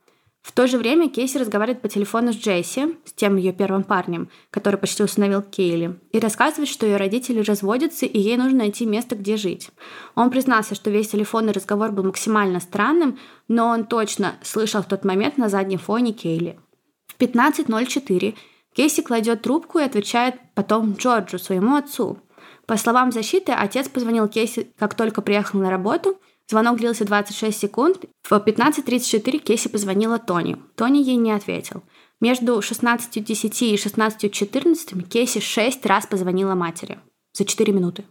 В 0.43 0.51
то 0.51 0.67
же 0.67 0.77
время 0.77 1.09
Кейси 1.09 1.39
разговаривает 1.39 1.83
по 1.83 1.89
телефону 1.89 2.33
с 2.33 2.37
Джесси, 2.37 2.97
с 3.05 3.13
тем 3.13 3.37
ее 3.37 3.53
первым 3.53 3.85
парнем, 3.85 4.29
который 4.51 4.77
почти 4.77 5.05
установил 5.05 5.41
Кейли, 5.41 6.01
и 6.11 6.19
рассказывает, 6.19 6.69
что 6.69 6.85
ее 6.85 6.97
родители 6.97 7.41
разводятся, 7.41 8.07
и 8.07 8.19
ей 8.19 8.37
нужно 8.37 8.59
найти 8.59 8.85
место, 8.85 9.15
где 9.15 9.37
жить. 9.37 9.71
Он 10.17 10.31
признался, 10.31 10.75
что 10.75 10.91
весь 10.91 11.11
телефонный 11.11 11.53
разговор 11.53 11.93
был 11.93 12.03
максимально 12.03 12.59
странным, 12.59 13.21
но 13.47 13.69
он 13.69 13.87
точно 13.87 14.35
слышал 14.43 14.83
в 14.83 14.87
тот 14.87 15.05
момент 15.05 15.39
на 15.39 15.49
заднем 15.49 15.79
фоне 15.79 16.13
Кейли. 16.13 16.59
В 17.07 17.21
15.04 17.21 18.35
Кейси 18.75 19.03
кладет 19.03 19.43
трубку 19.43 19.79
и 19.79 19.85
отвечает 19.85 20.35
потом 20.55 20.95
Джорджу, 20.95 21.39
своему 21.39 21.77
отцу. 21.77 22.19
По 22.67 22.77
словам 22.77 23.13
защиты, 23.13 23.53
отец 23.53 23.89
позвонил 23.89 24.27
Кейси, 24.27 24.73
как 24.77 24.95
только 24.95 25.23
приехал 25.23 25.61
на 25.61 25.71
работу– 25.71 26.19
Звонок 26.49 26.79
длился 26.79 27.05
26 27.05 27.59
секунд. 27.59 28.05
В 28.23 28.33
15.34 28.33 29.39
Кейси 29.39 29.69
позвонила 29.69 30.19
Тони. 30.19 30.57
Тони 30.77 30.99
ей 30.99 31.17
не 31.17 31.33
ответил. 31.33 31.83
Между 32.21 32.59
16.10 32.59 33.67
и 33.67 33.75
16.14 33.75 35.09
Кейси 35.09 35.41
шесть 35.41 35.85
раз 35.87 36.07
позвонила 36.07 36.55
матери. 36.55 36.99
За 37.33 37.45
4 37.45 37.73
минуты. 37.73 38.05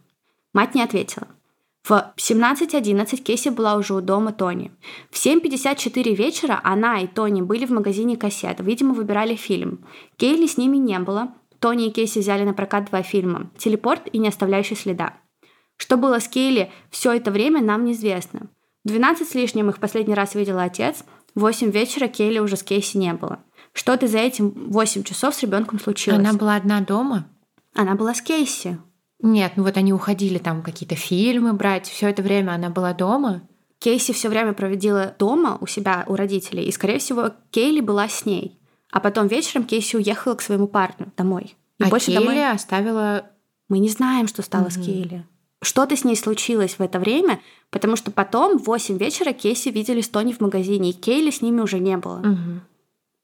Мать 0.54 0.76
не 0.76 0.84
ответила. 0.84 1.28
В 1.84 2.14
17.11 2.16 3.18
Кейси 3.18 3.50
была 3.50 3.76
уже 3.76 3.96
у 3.96 4.02
дома 4.02 4.34
Тони. 4.34 4.72
В 5.10 5.16
7.54 5.16 6.14
вечера 6.14 6.60
она 6.64 7.00
и 7.02 7.08
Тони 7.08 7.42
были 7.42 7.66
в 7.66 7.72
магазине 7.72 8.18
кассет. 8.18 8.60
Видимо, 8.60 8.94
выбирали 8.94 9.36
фильм. 9.36 9.86
Кейли 10.18 10.46
с 10.46 10.58
ними 10.58 10.78
не 10.78 11.00
было. 11.00 11.34
Тони 11.60 11.88
и 11.88 11.92
Кейси 11.92 12.20
взяли 12.20 12.44
на 12.44 12.54
прокат 12.54 12.86
два 12.86 13.02
фильма 13.02 13.52
«Телепорт» 13.58 14.08
и 14.12 14.18
«Не 14.18 14.28
оставляющий 14.28 14.76
следа». 14.76 15.18
Что 15.82 15.98
было 15.98 16.20
с 16.20 16.28
Кейли 16.28 16.72
все 16.92 17.12
это 17.12 17.32
время, 17.32 17.60
нам 17.60 17.86
неизвестно. 17.86 18.42
В 18.84 18.90
12 18.90 19.28
с 19.28 19.34
лишним 19.34 19.72
их 19.72 19.80
последний 19.80 20.14
раз 20.14 20.36
видел 20.36 20.60
отец, 20.60 21.04
в 21.34 21.40
8 21.40 21.72
вечера 21.72 22.08
Кейли 22.08 22.38
уже 22.38 22.56
с 22.56 22.62
Кейси 22.62 22.98
не 22.98 23.16
было. 23.16 23.40
Что-то 23.74 24.08
за 24.08 24.20
этим 24.20 24.54
8 24.70 25.02
часов 25.02 25.34
с 25.34 25.42
ребенком 25.42 25.80
случилось. 25.80 26.20
Она 26.20 26.34
была 26.34 26.56
одна 26.56 26.82
дома? 26.82 27.28
Она 27.74 27.96
была 27.96 28.14
с 28.14 28.22
Кейси. 28.22 28.78
Нет, 29.24 29.54
ну 29.56 29.64
вот 29.64 29.76
они 29.76 29.92
уходили 29.92 30.38
там 30.38 30.62
какие-то 30.62 30.96
фильмы 30.96 31.54
брать. 31.54 31.88
Все 31.88 32.10
это 32.10 32.22
время 32.22 32.52
она 32.52 32.70
была 32.70 32.94
дома. 32.94 33.42
Кейси 33.80 34.14
все 34.14 34.30
время 34.30 34.54
проводила 34.54 35.16
дома 35.18 35.58
у 35.62 35.66
себя, 35.66 36.06
у 36.08 36.16
родителей, 36.16 36.66
и, 36.66 36.72
скорее 36.72 37.00
всего, 37.00 37.32
Кейли 37.50 37.82
была 37.82 38.08
с 38.08 38.28
ней. 38.28 38.62
А 38.92 39.00
потом 39.00 39.26
вечером 39.26 39.64
Кейси 39.64 39.96
уехала 39.96 40.36
к 40.36 40.44
своему 40.44 40.68
парню 40.68 41.12
домой. 41.18 41.56
И 41.80 41.86
а 41.86 41.88
больше 41.88 42.12
Кейли 42.12 42.20
домой... 42.20 42.52
оставила... 42.52 43.32
Мы 43.68 43.80
не 43.80 43.90
знаем, 43.90 44.28
что 44.28 44.44
стало 44.44 44.66
угу. 44.66 44.72
с 44.72 44.76
Кейли 44.76 45.26
что-то 45.62 45.96
с 45.96 46.04
ней 46.04 46.16
случилось 46.16 46.80
в 46.80 46.82
это 46.82 47.00
время, 47.00 47.40
потому 47.70 47.96
что 47.96 48.12
потом 48.12 48.58
в 48.58 48.64
8 48.64 48.98
вечера 48.98 49.32
Кейси 49.32 49.70
видели 49.70 50.02
с 50.02 50.10
Тони 50.10 50.34
в 50.34 50.42
магазине, 50.42 50.90
и 50.90 50.94
Кейли 50.94 51.30
с 51.30 51.42
ними 51.42 51.62
уже 51.62 51.80
не 51.80 51.98
было. 51.98 52.20
Угу. 52.20 52.62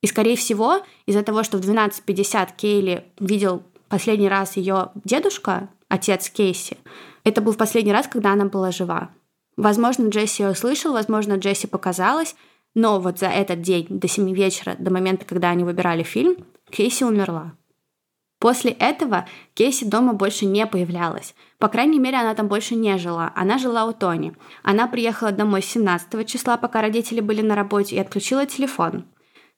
И, 0.04 0.08
скорее 0.08 0.36
всего, 0.36 0.82
из-за 1.06 1.24
того, 1.24 1.44
что 1.44 1.58
в 1.58 1.62
12.50 1.62 2.50
Кейли 2.56 3.06
видел 3.20 3.64
последний 3.90 4.30
раз 4.30 4.58
ее 4.58 4.92
дедушка, 5.04 5.70
отец 5.88 6.30
Кейси, 6.30 6.78
это 7.24 7.42
был 7.42 7.54
в 7.54 7.58
последний 7.58 7.92
раз, 7.92 8.08
когда 8.08 8.34
она 8.34 8.46
была 8.46 8.72
жива. 8.72 9.10
Возможно, 9.58 10.08
Джесси 10.10 10.44
ее 10.44 10.52
услышал, 10.52 10.94
возможно, 10.94 11.34
Джесси 11.34 11.66
показалось, 11.66 12.36
но 12.76 13.00
вот 13.00 13.18
за 13.18 13.28
этот 13.28 13.62
день 13.62 13.88
до 13.90 14.08
7 14.08 14.32
вечера, 14.34 14.76
до 14.78 14.92
момента, 14.92 15.26
когда 15.26 15.50
они 15.50 15.64
выбирали 15.64 16.04
фильм, 16.04 16.46
Кейси 16.70 17.04
умерла. 17.04 17.54
После 18.40 18.72
этого 18.72 19.28
Кейси 19.56 19.86
дома 19.86 20.14
больше 20.14 20.46
не 20.46 20.66
появлялась. 20.68 21.34
По 21.58 21.70
крайней 21.70 22.00
мере, 22.00 22.18
она 22.18 22.36
там 22.36 22.48
больше 22.48 22.76
не 22.76 22.98
жила. 22.98 23.32
Она 23.36 23.58
жила 23.58 23.86
у 23.86 23.94
Тони. 23.94 24.34
Она 24.62 24.88
приехала 24.88 25.32
домой 25.32 25.64
17 25.64 26.28
числа, 26.28 26.58
пока 26.58 26.82
родители 26.82 27.20
были 27.20 27.42
на 27.42 27.56
работе, 27.56 27.96
и 27.96 28.00
отключила 28.00 28.46
телефон. 28.46 29.06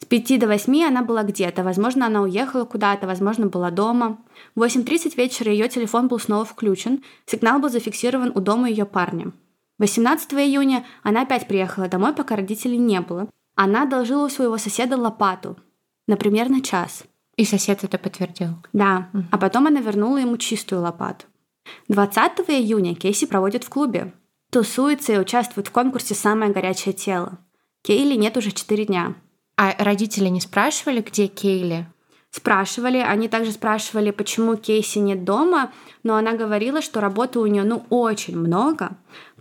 С 0.01 0.05
5 0.05 0.39
до 0.39 0.47
8 0.47 0.85
она 0.85 1.03
была 1.03 1.23
где-то. 1.23 1.61
Возможно, 1.63 2.05
она 2.05 2.21
уехала 2.21 2.63
куда-то, 2.63 3.05
возможно, 3.05 3.47
была 3.47 3.69
дома. 3.69 4.17
В 4.55 4.63
8.30 4.63 5.17
вечера 5.17 5.51
ее 5.51 5.67
телефон 5.67 6.07
был 6.07 6.19
снова 6.19 6.45
включен. 6.45 7.03
Сигнал 7.25 7.59
был 7.59 7.67
зафиксирован 7.67 8.31
у 8.33 8.39
дома 8.39 8.69
ее 8.69 8.85
парня. 8.85 9.33
18 9.79 10.33
июня 10.33 10.85
она 11.03 11.23
опять 11.23 11.47
приехала 11.47 11.89
домой, 11.89 12.13
пока 12.13 12.37
родителей 12.37 12.77
не 12.77 13.01
было. 13.01 13.29
Она 13.55 13.83
одолжила 13.83 14.25
у 14.25 14.29
своего 14.29 14.57
соседа 14.57 14.95
лопату. 14.95 15.57
Например, 16.07 16.49
на 16.49 16.61
час. 16.61 17.03
И 17.39 17.45
сосед 17.45 17.85
это 17.85 17.97
подтвердил? 17.97 18.49
Да. 18.73 19.09
А 19.31 19.37
потом 19.37 19.67
она 19.67 19.79
вернула 19.79 20.17
ему 20.17 20.35
чистую 20.35 20.81
лопату. 20.81 21.25
20 21.87 22.19
июня 22.49 22.95
Кейси 22.95 23.27
проводит 23.27 23.63
в 23.63 23.69
клубе. 23.69 24.11
Тусуется 24.51 25.13
и 25.13 25.17
участвует 25.17 25.69
в 25.69 25.71
конкурсе 25.71 26.15
«Самое 26.15 26.51
горячее 26.51 26.91
тело». 26.91 27.39
Кейли 27.81 28.17
нет 28.17 28.35
уже 28.35 28.51
4 28.51 28.87
дня. 28.87 29.15
А 29.55 29.73
родители 29.81 30.27
не 30.27 30.41
спрашивали, 30.41 30.99
где 30.99 31.27
Кейли? 31.27 31.87
Спрашивали, 32.31 32.97
они 32.97 33.27
также 33.27 33.51
спрашивали, 33.51 34.11
почему 34.11 34.55
Кейси 34.55 34.99
нет 34.99 35.23
дома, 35.23 35.71
но 36.03 36.15
она 36.15 36.33
говорила, 36.33 36.79
что 36.79 37.01
работы 37.01 37.39
у 37.39 37.45
нее 37.47 37.63
ну 37.63 37.83
очень 37.89 38.37
много, 38.37 38.91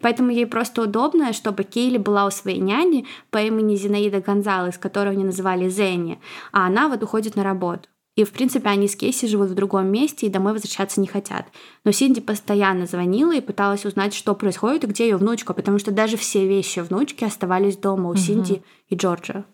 поэтому 0.01 0.31
ей 0.31 0.47
просто 0.47 0.83
удобно, 0.83 1.35
чтобы 1.35 1.65
Кейли 1.65 1.99
была 1.99 2.25
у 2.25 2.31
своей 2.31 2.61
няни 2.61 3.05
по 3.31 3.39
имени 3.39 3.77
Зинаида 3.77 4.21
Гонзалес, 4.21 4.79
которую 4.79 5.13
они 5.13 5.25
называли 5.25 5.69
Зенни, 5.69 6.19
а 6.51 6.67
она 6.67 6.89
вот 6.89 7.03
уходит 7.03 7.37
на 7.37 7.45
работу. 7.45 7.89
И, 8.17 8.25
в 8.25 8.33
принципе, 8.33 8.71
они 8.71 8.89
с 8.89 8.97
Кейси 8.97 9.27
живут 9.27 9.51
в 9.51 9.55
другом 9.55 9.93
месте 9.93 10.27
и 10.27 10.31
домой 10.31 10.53
возвращаться 10.53 11.01
не 11.01 11.07
хотят. 11.07 11.47
Но 11.85 11.93
Синди 11.93 12.21
постоянно 12.21 12.87
звонила 12.87 13.33
и 13.33 13.41
пыталась 13.41 13.85
узнать, 13.85 14.13
что 14.13 14.35
происходит 14.35 14.83
и 14.83 14.87
где 14.89 15.09
ее 15.09 15.19
внучка, 15.19 15.55
потому 15.55 15.79
что 15.79 15.93
даже 15.93 16.17
все 16.17 16.45
вещи 16.49 16.81
внучки 16.81 17.23
оставались 17.23 17.77
дома 17.77 18.09
у 18.09 18.13
угу. 18.13 18.19
Синди 18.19 18.63
и 18.89 18.97
Джорджа. 18.97 19.45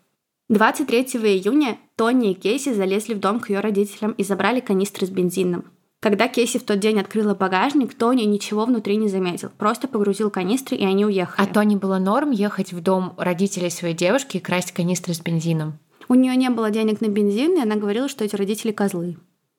23 0.50 1.00
июня 1.00 1.78
Тони 1.96 2.32
и 2.32 2.34
Кейси 2.34 2.74
залезли 2.74 3.14
в 3.14 3.18
дом 3.18 3.40
к 3.40 3.48
ее 3.48 3.60
родителям 3.60 4.12
и 4.12 4.22
забрали 4.22 4.60
канистры 4.60 5.06
с 5.06 5.10
бензином. 5.10 5.64
Когда 6.00 6.28
Кейси 6.28 6.58
в 6.58 6.64
тот 6.64 6.80
день 6.80 7.00
открыла 7.00 7.34
багажник, 7.34 7.94
Тони 7.94 8.24
ничего 8.24 8.66
внутри 8.66 8.96
не 8.96 9.08
заметил. 9.08 9.50
Просто 9.56 9.88
погрузил 9.88 10.28
канистры, 10.28 10.76
и 10.76 10.84
они 10.84 11.06
уехали. 11.06 11.48
А 11.48 11.50
Тони 11.50 11.76
было 11.76 11.98
норм 11.98 12.30
ехать 12.30 12.74
в 12.74 12.82
дом 12.82 13.14
родителей 13.16 13.70
своей 13.70 13.94
девушки 13.94 14.36
и 14.36 14.40
красть 14.40 14.72
канистры 14.72 15.14
с 15.14 15.20
бензином? 15.20 15.78
У 16.08 16.14
нее 16.14 16.36
не 16.36 16.50
было 16.50 16.70
денег 16.70 17.00
на 17.00 17.08
бензин, 17.08 17.56
и 17.56 17.62
она 17.62 17.76
говорила, 17.76 18.10
что 18.10 18.22
эти 18.22 18.36
родители 18.36 18.72
козлы. 18.72 19.16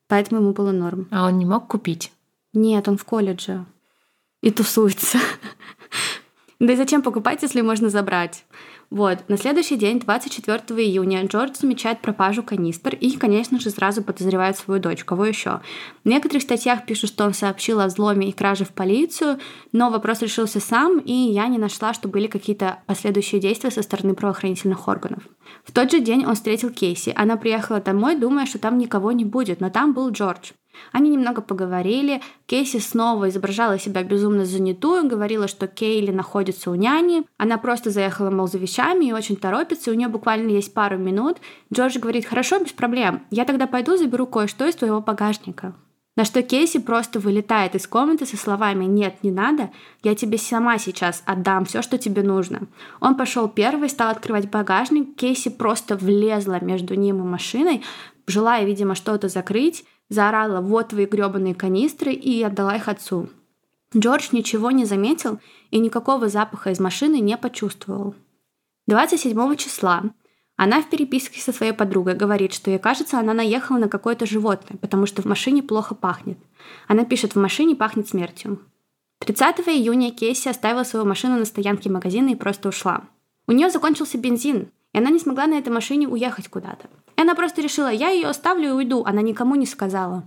Поэтому 0.08 0.40
ему 0.40 0.54
было 0.54 0.72
норм. 0.72 1.08
А 1.10 1.26
он 1.26 1.40
не 1.40 1.48
мог 1.48 1.68
купить? 1.68 2.12
Нет, 2.54 2.88
он 2.88 3.00
в 3.00 3.06
колледже. 3.06 3.66
И 4.42 4.52
тусуется. 4.52 5.18
Да 6.58 6.72
и 6.72 6.78
зачем 6.78 7.02
покупать, 7.02 7.42
если 7.42 7.60
можно 7.60 7.90
забрать? 7.90 8.46
Вот, 8.90 9.28
на 9.28 9.38
следующий 9.38 9.78
день, 9.78 10.00
24 10.00 10.60
июня, 10.82 11.26
Джордж 11.26 11.56
замечает 11.60 12.02
пропажу 12.02 12.44
канистр 12.44 12.96
и, 12.96 13.18
конечно 13.18 13.60
же, 13.60 13.70
сразу 13.70 14.04
подозревает 14.04 14.58
свою 14.58 14.80
дочь. 14.80 15.04
Кого 15.04 15.26
еще? 15.26 15.62
В 16.04 16.08
некоторых 16.08 16.44
статьях 16.44 16.86
пишут, 16.86 17.10
что 17.10 17.26
он 17.26 17.34
сообщил 17.34 17.80
о 17.82 17.88
взломе 17.88 18.30
и 18.30 18.32
краже 18.32 18.64
в 18.64 18.70
полицию, 18.70 19.40
но 19.72 19.90
вопрос 19.90 20.22
решился 20.22 20.60
сам, 20.60 21.00
и 21.00 21.14
я 21.14 21.48
не 21.48 21.58
нашла, 21.58 21.94
что 21.94 22.08
были 22.08 22.28
какие-то 22.28 22.80
последующие 22.86 23.42
действия 23.42 23.72
со 23.72 23.82
стороны 23.82 24.14
правоохранительных 24.14 24.88
органов. 24.88 25.24
В 25.64 25.72
тот 25.72 25.92
же 25.92 26.00
день 26.00 26.26
он 26.26 26.36
встретил 26.36 26.70
Кейси. 26.70 27.12
Она 27.16 27.38
приехала 27.38 27.80
домой, 27.80 28.16
думая, 28.16 28.46
что 28.46 28.60
там 28.60 28.78
никого 28.78 29.12
не 29.12 29.26
будет, 29.26 29.62
но 29.62 29.70
там 29.70 29.94
был 29.94 30.10
Джордж. 30.12 30.52
Они 30.92 31.10
немного 31.10 31.42
поговорили. 31.42 32.22
Кейси 32.46 32.78
снова 32.78 33.30
изображала 33.30 33.80
себя 33.80 34.04
безумно 34.04 34.46
занятую, 34.46 35.08
говорила, 35.08 35.48
что 35.48 35.68
Кейли 35.68 36.12
находится 36.12 36.72
у 36.72 36.76
няни. 36.76 37.24
Она 37.38 37.58
просто 37.58 37.90
заехала, 37.90 38.30
мол, 38.30 38.48
за 38.48 38.58
вещами 38.58 39.06
и 39.06 39.14
очень 39.14 39.36
торопится, 39.36 39.92
у 39.92 39.94
нее 39.94 40.08
буквально 40.08 40.50
есть 40.52 40.74
пару 40.74 40.98
минут. 40.98 41.38
Джордж 41.74 42.00
говорит, 42.00 42.26
хорошо, 42.26 42.60
без 42.60 42.72
проблем. 42.72 43.24
Я 43.32 43.46
тогда 43.46 43.68
пойду 43.68 43.98
заберу 43.98 44.26
кое-что 44.28 44.66
из 44.66 44.76
твоего 44.76 45.02
багажника. 45.02 45.76
На 46.16 46.24
что 46.24 46.42
Кейси 46.42 46.80
просто 46.80 47.20
вылетает 47.20 47.76
из 47.76 47.88
комнаты 47.88 48.26
со 48.26 48.38
словами 48.38 48.86
«Нет, 48.86 49.18
не 49.22 49.32
надо, 49.32 49.72
я 50.02 50.16
тебе 50.16 50.38
сама 50.38 50.78
сейчас 50.78 51.22
отдам 51.26 51.66
все, 51.66 51.82
что 51.82 51.98
тебе 51.98 52.24
нужно». 52.24 52.68
Он 53.02 53.16
пошел 53.16 53.50
первый, 53.50 53.90
стал 53.90 54.12
открывать 54.12 54.50
багажник, 54.50 55.18
Кейси 55.18 55.50
просто 55.50 55.98
влезла 55.98 56.64
между 56.64 56.96
ним 56.96 57.18
и 57.18 57.24
машиной, 57.24 57.84
желая, 58.28 58.64
видимо, 58.64 58.96
что-то 58.96 59.28
закрыть, 59.28 59.84
заорала 60.10 60.62
«Вот 60.62 60.90
твои 60.90 61.06
гребаные 61.06 61.56
канистры» 61.56 62.14
и 62.14 62.42
отдала 62.44 62.76
их 62.76 62.88
отцу. 62.88 63.30
Джордж 63.96 64.30
ничего 64.32 64.72
не 64.72 64.86
заметил 64.86 65.40
и 65.72 65.80
никакого 65.80 66.28
запаха 66.28 66.72
из 66.72 66.80
машины 66.80 67.20
не 67.20 67.38
почувствовал. 67.38 68.16
27 68.88 69.56
числа 69.56 70.04
она 70.58 70.82
в 70.82 70.90
переписке 70.90 71.42
со 71.42 71.52
своей 71.52 71.74
подругой 71.74 72.16
говорит, 72.16 72.54
что 72.54 72.72
ей 72.72 72.80
кажется, 72.80 73.20
она 73.20 73.34
наехала 73.34 73.78
на 73.78 73.90
какое-то 73.90 74.26
животное, 74.26 74.78
потому 74.78 75.06
что 75.06 75.22
в 75.22 75.26
машине 75.26 75.62
плохо 75.62 75.96
пахнет. 75.96 76.38
Она 76.88 77.04
пишет, 77.04 77.36
в 77.36 77.40
машине 77.40 77.76
пахнет 77.76 78.08
смертью. 78.08 78.60
30 79.20 79.60
июня 79.68 80.12
Кейси 80.12 80.48
оставила 80.48 80.84
свою 80.84 81.06
машину 81.06 81.38
на 81.38 81.46
стоянке 81.46 81.90
магазина 81.90 82.30
и 82.30 82.36
просто 82.36 82.70
ушла. 82.70 83.04
У 83.48 83.52
нее 83.52 83.70
закончился 83.70 84.18
бензин, 84.18 84.72
и 84.94 84.98
она 84.98 85.10
не 85.10 85.20
смогла 85.20 85.46
на 85.48 85.56
этой 85.56 85.74
машине 85.74 86.08
уехать 86.08 86.48
куда-то. 86.48 86.90
Она 87.26 87.34
просто 87.34 87.60
решила, 87.60 87.92
я 87.92 88.10
ее 88.10 88.28
оставлю 88.28 88.68
и 88.68 88.72
уйду. 88.72 89.04
Она 89.04 89.24
никому 89.24 89.56
не 89.56 89.66
сказала. 89.66 90.26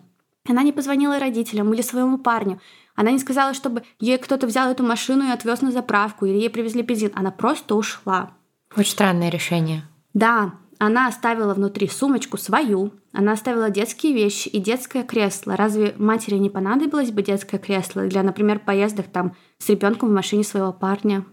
Она 0.49 0.65
не 0.65 0.73
позвонила 0.73 1.21
родителям 1.21 1.73
или 1.73 1.81
своему 1.81 2.19
парню. 2.19 2.61
Она 2.97 3.13
не 3.13 3.21
сказала, 3.21 3.55
чтобы 3.55 3.85
ей 4.01 4.19
кто-то 4.19 4.49
взял 4.49 4.69
эту 4.69 4.83
машину 4.83 5.25
и 5.25 5.31
отвез 5.31 5.63
на 5.63 5.71
заправку, 5.71 6.27
или 6.27 6.37
ей 6.37 6.51
привезли 6.51 6.83
бензин. 6.83 7.13
Она 7.15 7.31
просто 7.31 7.77
ушла. 7.77 8.33
Очень 8.77 8.91
странное 8.91 9.29
решение. 9.29 9.85
Да, 10.13 10.55
она 10.79 11.07
оставила 11.07 11.55
внутри 11.55 11.87
сумочку 11.87 12.37
свою, 12.37 12.91
она 13.13 13.31
оставила 13.31 13.71
детские 13.71 14.13
вещи 14.13 14.49
и 14.49 14.59
детское 14.59 15.05
кресло. 15.05 15.55
Разве 15.55 15.95
матери 15.99 16.35
не 16.35 16.51
понадобилось 16.51 17.13
бы 17.13 17.23
детское 17.23 17.59
кресло 17.59 18.09
для, 18.09 18.25
например, 18.25 18.59
поездок 18.59 19.07
там 19.07 19.37
с 19.59 19.69
ребенком 19.69 20.09
в 20.09 20.15
машине 20.15 20.43
своего 20.43 20.73
парня? 20.73 21.25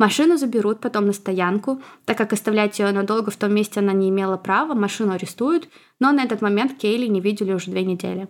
Машину 0.00 0.38
заберут 0.38 0.80
потом 0.80 1.04
на 1.04 1.12
стоянку, 1.12 1.82
так 2.06 2.16
как 2.16 2.32
оставлять 2.32 2.78
ее 2.78 2.90
надолго 2.90 3.30
в 3.30 3.36
том 3.36 3.52
месте 3.52 3.80
она 3.80 3.92
не 3.92 4.08
имела 4.08 4.38
права, 4.38 4.72
машину 4.72 5.12
арестуют, 5.12 5.68
но 5.98 6.10
на 6.10 6.24
этот 6.24 6.40
момент 6.40 6.78
Кейли 6.78 7.06
не 7.06 7.20
видели 7.20 7.52
уже 7.52 7.70
две 7.70 7.84
недели. 7.84 8.26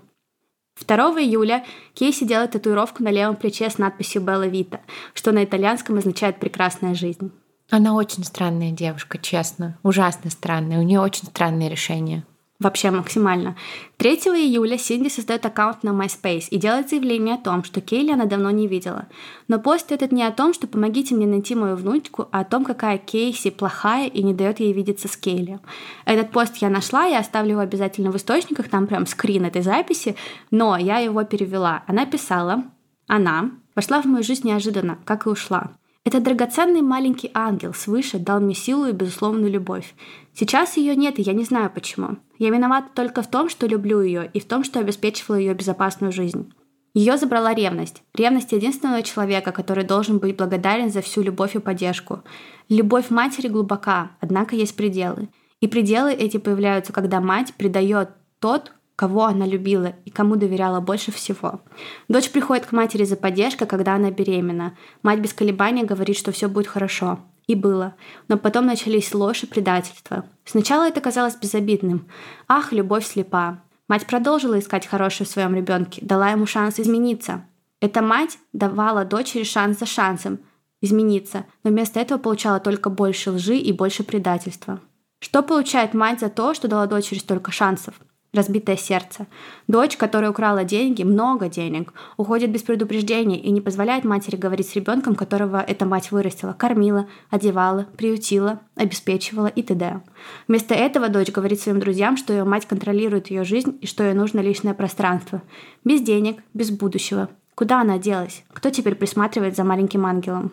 2 0.85 0.97
июля 1.21 1.65
Кейси 1.95 2.25
делает 2.25 2.51
татуировку 2.51 3.05
на 3.05 3.13
левом 3.13 3.37
плече 3.37 3.71
с 3.71 3.79
надписью 3.79 4.21
«Белла 4.21 4.49
Вита», 4.49 4.81
что 5.15 5.31
на 5.31 5.45
итальянском 5.45 5.97
означает 5.97 6.41
«прекрасная 6.41 6.95
жизнь». 6.95 7.31
Она 7.71 7.95
очень 7.95 8.25
странная 8.25 8.73
девушка, 8.73 9.19
честно. 9.19 9.79
Ужасно 9.85 10.29
странная. 10.31 10.81
У 10.81 10.83
нее 10.83 10.99
очень 10.99 11.27
странные 11.27 11.69
решения 11.69 12.25
вообще 12.61 12.91
максимально. 12.91 13.57
3 13.97 14.11
июля 14.13 14.79
Синди 14.79 15.09
создает 15.09 15.45
аккаунт 15.45 15.83
на 15.83 15.91
MySpace 15.91 16.49
и 16.51 16.59
делает 16.59 16.91
заявление 16.91 17.35
о 17.35 17.39
том, 17.39 17.65
что 17.65 17.81
Кейли 17.81 18.13
она 18.13 18.27
давно 18.27 18.51
не 18.51 18.69
видела. 18.69 19.09
Но 19.49 19.59
пост 19.59 19.91
этот 19.91 20.13
не 20.13 20.23
о 20.23 20.31
том, 20.31 20.55
что 20.55 20.67
помогите 20.67 21.15
мне 21.15 21.27
найти 21.27 21.55
мою 21.55 21.75
внучку, 21.75 22.29
а 22.31 22.41
о 22.41 22.45
том, 22.45 22.65
какая 22.65 22.99
Кейси 22.99 23.51
плохая 23.51 24.07
и 24.07 24.23
не 24.23 24.35
дает 24.35 24.61
ей 24.61 24.73
видеться 24.73 25.09
с 25.09 25.17
Кейли. 25.17 25.59
Этот 26.05 26.31
пост 26.31 26.59
я 26.59 26.69
нашла, 26.69 27.07
я 27.07 27.19
оставлю 27.19 27.53
его 27.53 27.61
обязательно 27.61 28.13
в 28.13 28.17
источниках, 28.17 28.69
там 28.69 28.87
прям 28.87 29.07
скрин 29.07 29.47
этой 29.47 29.63
записи, 29.63 30.15
но 30.51 30.77
я 30.77 30.99
его 30.99 31.25
перевела. 31.25 31.83
Она 31.87 32.05
писала, 32.05 32.65
она 33.07 33.51
вошла 33.75 34.03
в 34.03 34.05
мою 34.05 34.23
жизнь 34.23 34.47
неожиданно, 34.47 34.99
как 35.05 35.27
и 35.27 35.31
ушла. 35.31 35.73
Этот 36.05 36.23
драгоценный 36.23 36.81
маленький 36.81 37.31
ангел 37.35 37.75
свыше 37.75 38.19
дал 38.19 38.41
мне 38.41 38.55
силу 38.55 38.87
и 38.87 38.93
безусловную 38.93 39.53
любовь. 39.53 39.95
Сейчас 40.33 40.79
ее 40.79 40.97
нет, 40.97 41.19
и 41.19 41.23
я 41.23 41.35
не 41.35 41.45
знаю 41.45 41.71
почему. 41.71 42.17
Я 42.39 42.49
виновата 42.49 42.89
только 42.95 43.21
в 43.21 43.31
том, 43.31 43.51
что 43.51 43.67
люблю 43.67 44.01
ее, 44.01 44.31
и 44.33 44.41
в 44.41 44.47
том, 44.47 44.65
что 44.65 44.81
обеспечивала 44.81 45.37
ее 45.37 45.53
безопасную 45.53 46.11
жизнь. 46.11 46.51
Ее 46.95 47.19
забрала 47.19 47.55
ревность. 47.55 48.03
Ревность 48.15 48.53
единственного 48.53 49.03
человека, 49.03 49.53
который 49.53 49.85
должен 49.85 50.19
быть 50.19 50.37
благодарен 50.37 50.91
за 50.91 51.03
всю 51.03 51.23
любовь 51.23 51.55
и 51.55 51.61
поддержку. 51.61 52.23
Любовь 52.71 53.11
матери 53.11 53.49
глубока, 53.49 54.13
однако 54.21 54.57
есть 54.57 54.77
пределы. 54.77 55.29
И 55.61 55.69
пределы 55.69 56.13
эти 56.13 56.39
появляются, 56.39 56.95
когда 56.95 57.21
мать 57.21 57.53
предает 57.55 58.09
тот, 58.41 58.73
кого 59.01 59.25
она 59.25 59.47
любила 59.47 59.95
и 60.05 60.11
кому 60.11 60.37
доверяла 60.37 60.81
больше 60.81 61.11
всего. 61.11 61.63
Дочь 62.09 62.31
приходит 62.31 62.67
к 62.67 62.73
матери 62.73 63.05
за 63.05 63.17
поддержкой, 63.17 63.67
когда 63.67 63.95
она 63.95 64.11
беременна. 64.11 64.77
Мать 65.03 65.21
без 65.21 65.33
колебаний 65.33 65.85
говорит, 65.85 66.19
что 66.19 66.33
все 66.33 66.51
будет 66.51 66.67
хорошо. 66.67 67.19
И 67.47 67.55
было. 67.55 67.95
Но 68.29 68.37
потом 68.37 68.67
начались 68.67 69.15
ложь 69.15 69.43
и 69.45 69.47
предательство. 69.47 70.27
Сначала 70.45 70.87
это 70.87 71.01
казалось 71.01 71.35
безобидным. 71.35 72.09
Ах, 72.47 72.73
любовь 72.73 73.07
слепа. 73.07 73.63
Мать 73.89 74.07
продолжила 74.07 74.59
искать 74.59 74.87
хорошее 74.87 75.27
в 75.27 75.31
своем 75.31 75.55
ребенке, 75.55 76.05
дала 76.05 76.33
ему 76.33 76.45
шанс 76.45 76.79
измениться. 76.79 77.47
Эта 77.81 78.03
мать 78.03 78.37
давала 78.53 79.07
дочери 79.07 79.45
шанс 79.45 79.79
за 79.79 79.87
шансом 79.87 80.41
измениться, 80.83 81.47
но 81.65 81.71
вместо 81.71 82.01
этого 82.01 82.19
получала 82.19 82.61
только 82.61 82.91
больше 82.91 83.31
лжи 83.31 83.57
и 83.57 83.73
больше 83.73 84.05
предательства. 84.05 84.79
Что 85.21 85.43
получает 85.43 85.95
мать 85.95 86.21
за 86.21 86.29
то, 86.29 86.53
что 86.53 86.69
дала 86.69 86.87
дочери 86.87 87.19
столько 87.19 87.51
шансов? 87.51 87.95
Разбитое 88.33 88.77
сердце. 88.77 89.27
Дочь, 89.67 89.97
которая 89.97 90.31
украла 90.31 90.65
деньги, 90.65 91.03
много 91.03 91.49
денег, 91.49 91.93
уходит 92.17 92.51
без 92.51 92.63
предупреждения 92.63 93.41
и 93.41 93.51
не 93.51 93.61
позволяет 93.61 94.05
матери 94.05 94.37
говорить 94.37 94.69
с 94.69 94.77
ребенком, 94.77 95.15
которого 95.15 95.61
эта 95.61 95.87
мать 95.87 96.13
вырастила, 96.13 96.53
кормила, 96.53 97.09
одевала, 97.31 97.87
приютила, 97.97 98.61
обеспечивала 98.77 99.49
и 99.49 99.63
т.д. 99.63 100.03
Вместо 100.49 100.75
этого 100.75 101.09
дочь 101.09 101.31
говорит 101.31 101.61
своим 101.61 101.81
друзьям, 101.81 102.17
что 102.17 102.33
ее 102.33 102.45
мать 102.45 102.67
контролирует 102.67 103.31
ее 103.31 103.45
жизнь 103.45 103.79
и 103.81 103.87
что 103.87 104.05
ей 104.05 104.15
нужно 104.15 104.41
личное 104.41 104.75
пространство. 104.75 105.43
Без 105.85 106.01
денег, 106.01 106.43
без 106.55 106.71
будущего. 106.71 107.29
Куда 107.55 107.81
она 107.81 107.99
делась? 107.99 108.45
Кто 108.53 108.71
теперь 108.71 108.95
присматривает 108.95 109.57
за 109.57 109.65
маленьким 109.65 110.07
ангелом? 110.07 110.53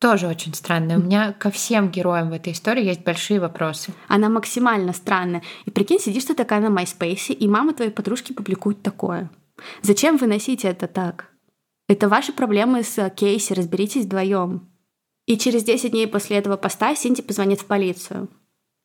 Тоже 0.00 0.28
очень 0.28 0.54
странная. 0.54 0.98
У 0.98 1.02
меня 1.02 1.34
ко 1.34 1.50
всем 1.50 1.90
героям 1.90 2.30
в 2.30 2.32
этой 2.32 2.54
истории 2.54 2.86
есть 2.86 3.04
большие 3.04 3.38
вопросы. 3.38 3.92
Она 4.08 4.30
максимально 4.30 4.94
странная. 4.94 5.42
И 5.66 5.70
прикинь, 5.70 6.00
сидишь 6.00 6.24
ты 6.24 6.34
такая 6.34 6.66
на 6.66 6.74
MySpace, 6.74 7.34
и 7.34 7.46
мама 7.46 7.74
твоей 7.74 7.90
подружки 7.90 8.32
публикует 8.32 8.82
такое. 8.82 9.30
Зачем 9.82 10.16
вы 10.16 10.26
носите 10.26 10.68
это 10.68 10.86
так? 10.86 11.26
Это 11.86 12.08
ваши 12.08 12.32
проблемы 12.32 12.82
с 12.82 13.10
Кейси, 13.10 13.52
разберитесь 13.52 14.06
вдвоем. 14.06 14.70
И 15.26 15.36
через 15.36 15.64
10 15.64 15.90
дней 15.90 16.06
после 16.06 16.38
этого 16.38 16.56
поста 16.56 16.94
Синди 16.94 17.20
позвонит 17.20 17.60
в 17.60 17.66
полицию. 17.66 18.30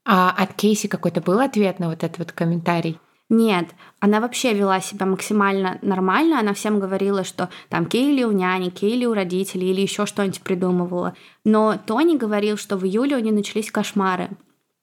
А 0.05 0.31
от 0.31 0.53
Кейси 0.53 0.87
какой-то 0.87 1.21
был 1.21 1.39
ответ 1.39 1.79
на 1.79 1.87
вот 1.87 2.03
этот 2.03 2.17
вот 2.17 2.31
комментарий? 2.33 2.99
Нет, 3.29 3.69
она 3.99 4.19
вообще 4.19 4.53
вела 4.53 4.79
себя 4.81 5.07
максимально 5.07 5.79
нормально. 5.81 6.39
Она 6.39 6.53
всем 6.53 6.79
говорила, 6.79 7.23
что 7.23 7.49
там 7.69 7.87
Кейли 7.87 8.23
у 8.23 8.31
няни, 8.31 8.69
Кейли 8.69 9.05
у 9.05 9.13
родителей 9.13 9.71
или 9.71 9.81
еще 9.81 10.05
что-нибудь 10.05 10.41
придумывала. 10.41 11.15
Но 11.43 11.79
Тони 11.85 12.17
говорил, 12.17 12.57
что 12.57 12.77
в 12.77 12.85
июле 12.85 13.15
у 13.15 13.19
нее 13.19 13.33
начались 13.33 13.71
кошмары. 13.71 14.29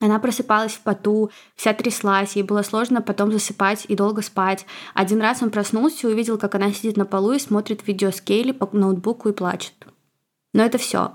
Она 0.00 0.18
просыпалась 0.18 0.72
в 0.72 0.80
поту, 0.80 1.30
вся 1.54 1.72
тряслась, 1.74 2.34
ей 2.34 2.42
было 2.42 2.62
сложно 2.62 3.00
потом 3.02 3.30
засыпать 3.30 3.84
и 3.86 3.94
долго 3.94 4.20
спать. 4.22 4.66
Один 4.94 5.20
раз 5.20 5.42
он 5.42 5.50
проснулся 5.50 6.08
и 6.08 6.12
увидел, 6.12 6.38
как 6.38 6.56
она 6.56 6.72
сидит 6.72 6.96
на 6.96 7.06
полу 7.06 7.32
и 7.32 7.38
смотрит 7.38 7.86
видео 7.86 8.10
с 8.10 8.20
Кейли 8.20 8.50
по 8.50 8.68
ноутбуку 8.76 9.28
и 9.28 9.32
плачет. 9.32 9.74
Но 10.52 10.64
это 10.64 10.78
все. 10.78 11.12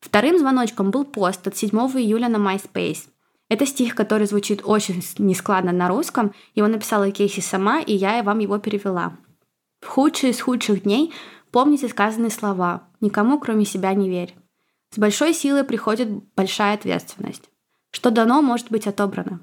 Вторым 0.00 0.38
звоночком 0.38 0.90
был 0.90 1.06
пост 1.06 1.46
от 1.46 1.56
7 1.56 1.70
июля 1.70 2.28
на 2.28 2.36
MySpace. 2.36 3.08
Это 3.48 3.64
стих, 3.64 3.94
который 3.94 4.26
звучит 4.26 4.62
очень 4.64 5.02
нескладно 5.18 5.72
на 5.72 5.88
русском. 5.88 6.34
Его 6.54 6.66
написала 6.66 7.10
Кейси 7.10 7.40
сама, 7.40 7.80
и 7.80 7.94
я 7.94 8.22
вам 8.22 8.40
его 8.40 8.58
перевела. 8.58 9.16
В 9.80 9.86
худшие 9.86 10.32
из 10.32 10.40
худших 10.40 10.82
дней 10.82 11.12
помните 11.52 11.88
сказанные 11.88 12.30
слова 12.30 12.88
«Никому, 13.00 13.38
кроме 13.38 13.64
себя, 13.64 13.94
не 13.94 14.08
верь». 14.08 14.34
С 14.90 14.98
большой 14.98 15.32
силой 15.32 15.64
приходит 15.64 16.08
большая 16.34 16.74
ответственность. 16.74 17.50
Что 17.90 18.10
дано, 18.10 18.42
может 18.42 18.70
быть 18.70 18.86
отобрано. 18.86 19.40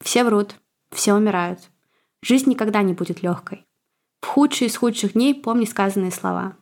Все 0.00 0.24
врут, 0.24 0.56
все 0.90 1.14
умирают. 1.14 1.60
Жизнь 2.22 2.50
никогда 2.50 2.82
не 2.82 2.94
будет 2.94 3.22
легкой. 3.22 3.66
В 4.20 4.26
худшие 4.26 4.68
из 4.68 4.76
худших 4.76 5.14
дней 5.14 5.34
помни 5.34 5.64
сказанные 5.64 6.10
слова. 6.10 6.56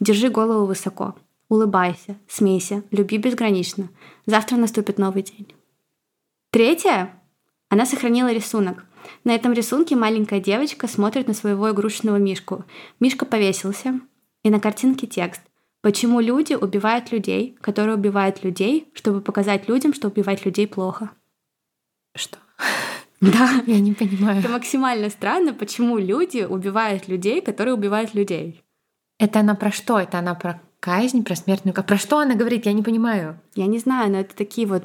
Держи 0.00 0.28
голову 0.28 0.66
высоко. 0.66 1.16
Улыбайся, 1.48 2.18
смейся, 2.28 2.84
люби 2.90 3.16
безгранично. 3.16 3.88
Завтра 4.26 4.56
наступит 4.56 4.98
новый 4.98 5.22
день. 5.22 5.48
Третье. 6.50 7.14
Она 7.68 7.84
сохранила 7.84 8.32
рисунок. 8.32 8.84
На 9.24 9.34
этом 9.34 9.52
рисунке 9.52 9.96
маленькая 9.96 10.40
девочка 10.40 10.88
смотрит 10.88 11.28
на 11.28 11.34
своего 11.34 11.70
игрушечного 11.70 12.16
мишку. 12.16 12.64
Мишка 13.00 13.26
повесился, 13.26 14.00
и 14.42 14.50
на 14.50 14.60
картинке 14.60 15.06
текст. 15.06 15.42
Почему 15.82 16.20
люди 16.20 16.54
убивают 16.54 17.12
людей, 17.12 17.56
которые 17.60 17.96
убивают 17.96 18.42
людей, 18.42 18.88
чтобы 18.94 19.20
показать 19.20 19.68
людям, 19.68 19.94
что 19.94 20.08
убивать 20.08 20.44
людей 20.44 20.66
плохо? 20.66 21.10
Что? 22.14 22.38
Да. 23.20 23.62
Я 23.66 23.80
не 23.80 23.94
понимаю. 23.94 24.38
Это 24.38 24.48
максимально 24.48 25.10
странно, 25.10 25.52
почему 25.52 25.98
люди 25.98 26.46
убивают 26.48 27.08
людей, 27.08 27.40
которые 27.40 27.74
убивают 27.74 28.14
людей. 28.14 28.62
Это 29.18 29.40
она 29.40 29.56
про 29.56 29.72
что? 29.72 29.98
Это 29.98 30.20
она 30.20 30.36
про 30.36 30.60
казнь, 30.78 31.24
про 31.24 31.34
смертную 31.34 31.74
казнь. 31.74 31.88
Про 31.88 31.98
что 31.98 32.20
она 32.20 32.36
говорит? 32.36 32.66
Я 32.66 32.72
не 32.72 32.84
понимаю. 32.84 33.40
Я 33.56 33.66
не 33.66 33.78
знаю, 33.78 34.12
но 34.12 34.20
это 34.20 34.36
такие 34.36 34.68
вот 34.68 34.84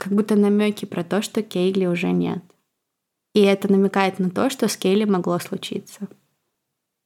как 0.00 0.12
будто 0.12 0.34
намеки 0.34 0.86
про 0.86 1.04
то, 1.04 1.20
что 1.20 1.42
Кейли 1.42 1.86
уже 1.86 2.10
нет. 2.10 2.42
И 3.34 3.42
это 3.42 3.70
намекает 3.70 4.18
на 4.18 4.30
то, 4.30 4.50
что 4.50 4.66
с 4.66 4.76
Кейли 4.76 5.04
могло 5.04 5.38
случиться. 5.38 6.08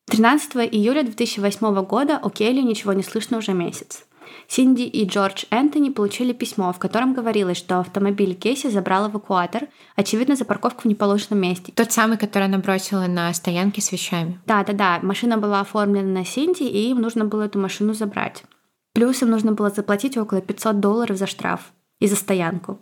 13 0.07 0.57
июля 0.73 1.03
2008 1.03 1.85
года 1.85 2.21
у 2.23 2.31
Кейли 2.31 2.63
ничего 2.63 2.93
не 2.93 3.03
слышно 3.03 3.39
уже 3.39 3.53
месяц. 3.53 4.07
Синди 4.47 4.83
и 4.83 5.07
Джордж 5.07 5.45
Энтони 5.51 5.91
получили 5.91 6.33
письмо, 6.33 6.73
в 6.73 6.79
котором 6.79 7.15
говорилось, 7.15 7.59
что 7.59 7.81
автомобиль 7.81 8.35
Кейси 8.35 8.69
забрал 8.69 9.11
эвакуатор, 9.11 9.69
очевидно, 9.97 10.37
за 10.37 10.45
парковку 10.45 10.83
в 10.83 10.85
неположенном 10.87 11.41
месте. 11.41 11.73
Тот 11.75 11.93
самый, 11.93 12.17
который 12.17 12.45
она 12.45 12.59
бросила 12.59 13.07
на 13.07 13.33
стоянке 13.35 13.81
с 13.81 13.93
вещами. 13.93 14.41
Да-да-да, 14.47 15.01
машина 15.03 15.37
была 15.37 15.61
оформлена 15.61 16.09
на 16.09 16.25
Синди, 16.25 16.63
и 16.63 16.91
им 16.91 17.01
нужно 17.01 17.25
было 17.25 17.43
эту 17.43 17.59
машину 17.59 17.93
забрать. 17.93 18.45
Плюс 18.93 19.21
им 19.23 19.31
нужно 19.31 19.53
было 19.53 19.71
заплатить 19.71 20.17
около 20.17 20.41
500 20.41 20.81
долларов 20.81 21.19
за 21.19 21.27
штраф 21.27 21.73
и 22.01 22.07
за 22.07 22.17
стоянку. 22.17 22.79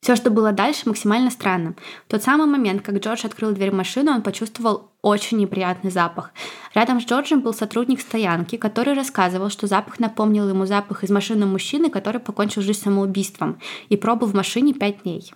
Все, 0.00 0.14
что 0.14 0.30
было 0.30 0.52
дальше, 0.52 0.82
максимально 0.88 1.30
странно. 1.30 1.74
В 2.06 2.10
тот 2.10 2.22
самый 2.22 2.46
момент, 2.46 2.82
как 2.82 2.96
Джордж 2.98 3.26
открыл 3.26 3.52
дверь 3.52 3.72
машины, 3.72 4.12
он 4.12 4.22
почувствовал 4.22 4.92
очень 5.02 5.38
неприятный 5.38 5.90
запах. 5.90 6.30
Рядом 6.74 7.00
с 7.00 7.04
Джорджем 7.04 7.40
был 7.40 7.52
сотрудник 7.52 8.00
стоянки, 8.00 8.56
который 8.56 8.94
рассказывал, 8.94 9.50
что 9.50 9.66
запах 9.66 9.98
напомнил 9.98 10.48
ему 10.48 10.66
запах 10.66 11.02
из 11.02 11.10
машины 11.10 11.46
мужчины, 11.46 11.90
который 11.90 12.20
покончил 12.20 12.62
жизнь 12.62 12.80
самоубийством 12.80 13.60
и 13.88 13.96
пробыл 13.96 14.28
в 14.28 14.34
машине 14.34 14.72
пять 14.72 15.02
дней. 15.02 15.32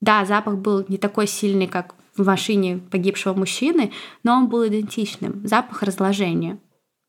Да, 0.00 0.24
запах 0.26 0.58
был 0.58 0.84
не 0.88 0.98
такой 0.98 1.26
сильный, 1.26 1.66
как 1.66 1.94
в 2.16 2.26
машине 2.26 2.78
погибшего 2.90 3.32
мужчины, 3.34 3.92
но 4.24 4.34
он 4.34 4.48
был 4.48 4.66
идентичным. 4.66 5.46
Запах 5.46 5.82
разложения. 5.82 6.58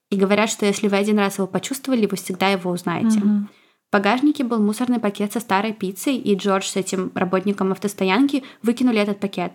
И 0.10 0.16
говорят, 0.16 0.50
что 0.50 0.66
если 0.66 0.88
вы 0.88 0.96
один 0.96 1.20
раз 1.20 1.38
его 1.38 1.48
почувствовали, 1.48 2.06
вы 2.06 2.16
всегда 2.16 2.50
его 2.50 2.72
узнаете. 2.72 3.20
Mm-hmm. 3.20 3.44
Багажнике 3.94 4.44
был 4.44 4.60
мусорный 4.60 5.00
пакет 5.00 5.34
со 5.34 5.40
старой 5.40 5.72
пиццей, 5.72 6.18
и 6.18 6.34
Джордж 6.34 6.66
с 6.66 6.76
этим 6.76 7.12
работником 7.14 7.72
автостоянки 7.72 8.44
выкинули 8.64 9.00
этот 9.00 9.20
пакет. 9.20 9.52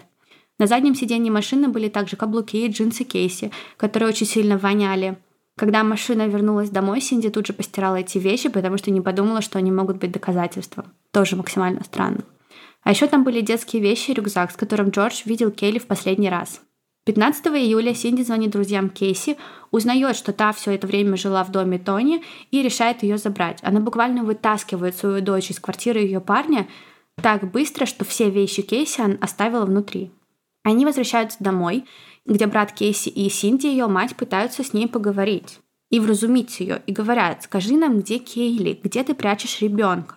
На 0.61 0.69
заднем 0.69 0.95
сиденье 0.95 1.33
машины 1.33 1.67
были 1.67 1.89
также 1.89 2.15
каблуки 2.15 2.57
и 2.57 2.69
джинсы 2.69 3.03
Кейси, 3.03 3.51
которые 3.77 4.11
очень 4.11 4.27
сильно 4.27 4.57
воняли. 4.57 5.19
Когда 5.57 5.83
машина 5.83 6.29
вернулась 6.29 6.71
домой, 6.71 7.01
Синди 7.01 7.31
тут 7.31 7.49
же 7.49 7.53
постирала 7.53 7.97
эти 7.97 8.19
вещи, 8.19 8.49
потому 8.49 8.79
что 8.79 8.93
не 8.93 9.01
подумала, 9.01 9.43
что 9.43 9.59
они 9.59 9.73
могут 9.73 9.97
быть 9.97 10.13
доказательством. 10.13 10.93
Тоже 11.11 11.35
максимально 11.35 11.83
странно. 11.83 12.21
А 12.85 12.91
еще 12.91 13.09
там 13.09 13.25
были 13.25 13.41
детские 13.41 13.83
вещи 13.83 14.13
и 14.13 14.15
рюкзак, 14.15 14.53
с 14.53 14.57
которым 14.57 14.91
Джордж 14.91 15.23
видел 15.25 15.51
Келли 15.51 15.81
в 15.81 15.89
последний 15.89 16.31
раз. 16.31 16.61
15 17.09 17.47
июля 17.47 17.95
Синди 17.95 18.21
звонит 18.21 18.51
друзьям 18.51 18.91
Кейси, 18.91 19.39
узнает, 19.71 20.15
что 20.15 20.35
та 20.35 20.53
все 20.53 20.73
это 20.73 20.87
время 20.87 21.17
жила 21.17 21.43
в 21.43 21.51
доме 21.51 21.79
Тони 21.79 22.23
и 22.51 22.63
решает 22.63 23.03
ее 23.03 23.17
забрать. 23.17 23.61
Она 23.63 23.81
буквально 23.81 24.25
вытаскивает 24.25 24.95
свою 24.95 25.23
дочь 25.23 25.51
из 25.51 25.59
квартиры 25.59 26.01
ее 26.01 26.21
парня 26.21 26.69
так 27.15 27.51
быстро, 27.51 27.87
что 27.87 28.05
все 28.05 28.29
вещи 28.29 28.61
Кейси 28.61 29.01
она 29.01 29.17
оставила 29.23 29.65
внутри. 29.65 30.11
Они 30.65 30.85
возвращаются 30.85 31.43
домой, 31.43 31.87
где 32.27 32.47
брат 32.47 32.73
Кейси 32.73 33.09
и 33.09 33.31
Синди, 33.31 33.69
ее 33.69 33.87
мать, 33.87 34.15
пытаются 34.15 34.63
с 34.63 34.75
ней 34.75 34.87
поговорить 34.87 35.61
и 35.89 36.01
вразумить 36.01 36.61
ее, 36.61 36.83
и 36.87 36.93
говорят, 36.93 37.43
скажи 37.43 37.79
нам, 37.79 38.01
где 38.01 38.19
Кейли, 38.19 38.79
где 38.85 39.03
ты 39.03 39.15
прячешь 39.15 39.63
ребенка. 39.63 40.17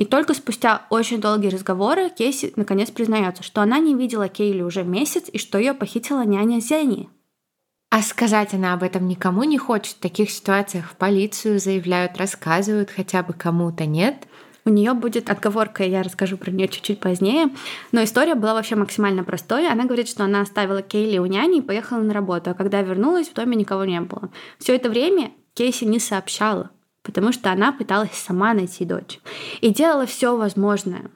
И 0.00 0.06
только 0.06 0.32
спустя 0.32 0.86
очень 0.88 1.20
долгие 1.20 1.50
разговоры 1.50 2.08
Кейси 2.08 2.54
наконец 2.56 2.90
признается, 2.90 3.42
что 3.42 3.60
она 3.60 3.78
не 3.78 3.94
видела 3.94 4.28
Кейли 4.28 4.62
уже 4.62 4.82
месяц 4.82 5.24
и 5.30 5.36
что 5.36 5.58
ее 5.58 5.74
похитила 5.74 6.24
няня 6.24 6.58
Зенни. 6.60 7.10
А 7.90 8.00
сказать 8.00 8.54
она 8.54 8.72
об 8.72 8.82
этом 8.82 9.06
никому 9.06 9.44
не 9.44 9.58
хочет. 9.58 9.96
В 9.96 10.00
таких 10.00 10.30
ситуациях 10.30 10.86
в 10.86 10.96
полицию 10.96 11.60
заявляют, 11.60 12.16
рассказывают, 12.16 12.88
хотя 12.88 13.22
бы 13.22 13.34
кому-то 13.34 13.84
нет. 13.84 14.26
У 14.64 14.70
нее 14.70 14.94
будет 14.94 15.28
отговорка, 15.28 15.84
я 15.84 16.02
расскажу 16.02 16.38
про 16.38 16.50
нее 16.50 16.68
чуть-чуть 16.68 17.00
позднее. 17.00 17.50
Но 17.92 18.02
история 18.02 18.34
была 18.34 18.54
вообще 18.54 18.76
максимально 18.76 19.22
простой. 19.22 19.68
Она 19.68 19.84
говорит, 19.84 20.08
что 20.08 20.24
она 20.24 20.40
оставила 20.40 20.80
Кейли 20.80 21.18
у 21.18 21.26
няни 21.26 21.58
и 21.58 21.62
поехала 21.62 22.00
на 22.00 22.14
работу. 22.14 22.48
А 22.48 22.54
когда 22.54 22.80
вернулась, 22.80 23.28
в 23.28 23.34
доме 23.34 23.54
никого 23.54 23.84
не 23.84 24.00
было. 24.00 24.30
Все 24.58 24.74
это 24.74 24.88
время 24.88 25.32
Кейси 25.52 25.84
не 25.84 25.98
сообщала 25.98 26.70
потому 27.02 27.32
что 27.32 27.50
она 27.50 27.72
пыталась 27.72 28.14
сама 28.14 28.54
найти 28.54 28.84
дочь 28.84 29.20
и 29.60 29.70
делала 29.70 30.06
все 30.06 30.36
возможное. 30.36 31.10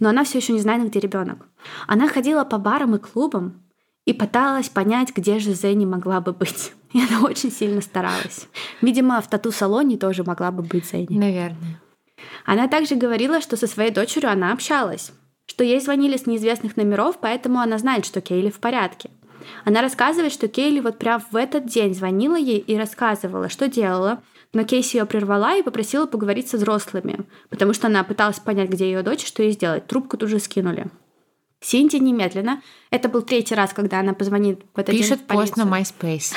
Но 0.00 0.08
она 0.10 0.24
все 0.24 0.38
еще 0.38 0.52
не 0.52 0.60
знает, 0.60 0.88
где 0.88 1.00
ребенок. 1.00 1.46
Она 1.86 2.08
ходила 2.08 2.44
по 2.44 2.58
барам 2.58 2.96
и 2.96 2.98
клубам 2.98 3.62
и 4.04 4.12
пыталась 4.12 4.68
понять, 4.68 5.14
где 5.14 5.38
же 5.38 5.54
Зенни 5.54 5.86
могла 5.86 6.20
бы 6.20 6.32
быть. 6.32 6.72
И 6.92 7.00
она 7.00 7.22
очень 7.22 7.50
сильно 7.50 7.80
старалась. 7.80 8.48
Видимо, 8.80 9.20
в 9.20 9.28
тату-салоне 9.28 9.96
тоже 9.96 10.24
могла 10.24 10.50
бы 10.50 10.62
быть 10.62 10.86
Зенни. 10.86 11.18
Наверное. 11.18 11.80
Она 12.44 12.68
также 12.68 12.94
говорила, 12.94 13.40
что 13.40 13.56
со 13.56 13.66
своей 13.66 13.90
дочерью 13.90 14.30
она 14.30 14.52
общалась, 14.52 15.12
что 15.46 15.64
ей 15.64 15.80
звонили 15.80 16.16
с 16.16 16.26
неизвестных 16.26 16.76
номеров, 16.76 17.18
поэтому 17.20 17.60
она 17.60 17.78
знает, 17.78 18.04
что 18.04 18.20
Кейли 18.20 18.50
в 18.50 18.60
порядке. 18.60 19.10
Она 19.64 19.82
рассказывает, 19.82 20.32
что 20.32 20.48
Кейли 20.48 20.80
вот 20.80 20.98
прям 20.98 21.22
в 21.30 21.36
этот 21.36 21.66
день 21.66 21.94
звонила 21.94 22.36
ей 22.36 22.58
и 22.58 22.76
рассказывала, 22.76 23.48
что 23.48 23.68
делала, 23.68 24.22
но 24.54 24.64
Кейси 24.64 24.96
ее 24.96 25.06
прервала 25.06 25.56
и 25.56 25.62
попросила 25.62 26.06
поговорить 26.06 26.48
со 26.48 26.56
взрослыми, 26.56 27.26
потому 27.50 27.74
что 27.74 27.88
она 27.88 28.04
пыталась 28.04 28.38
понять, 28.38 28.70
где 28.70 28.86
ее 28.86 29.02
дочь, 29.02 29.26
что 29.26 29.42
ей 29.42 29.52
сделать. 29.52 29.86
Трубку 29.86 30.16
тут 30.16 30.30
же 30.30 30.38
скинули. 30.38 30.86
Синди 31.60 31.96
немедленно. 31.96 32.62
Это 32.90 33.08
был 33.08 33.22
третий 33.22 33.54
раз, 33.54 33.72
когда 33.72 34.00
она 34.00 34.12
позвонит 34.12 34.60
в 34.74 34.78
этот 34.78 34.94
Пишет 34.94 35.18
день 35.18 35.26
в 35.26 35.26
пост 35.26 35.56
на 35.56 35.62
MySpace. 35.62 36.34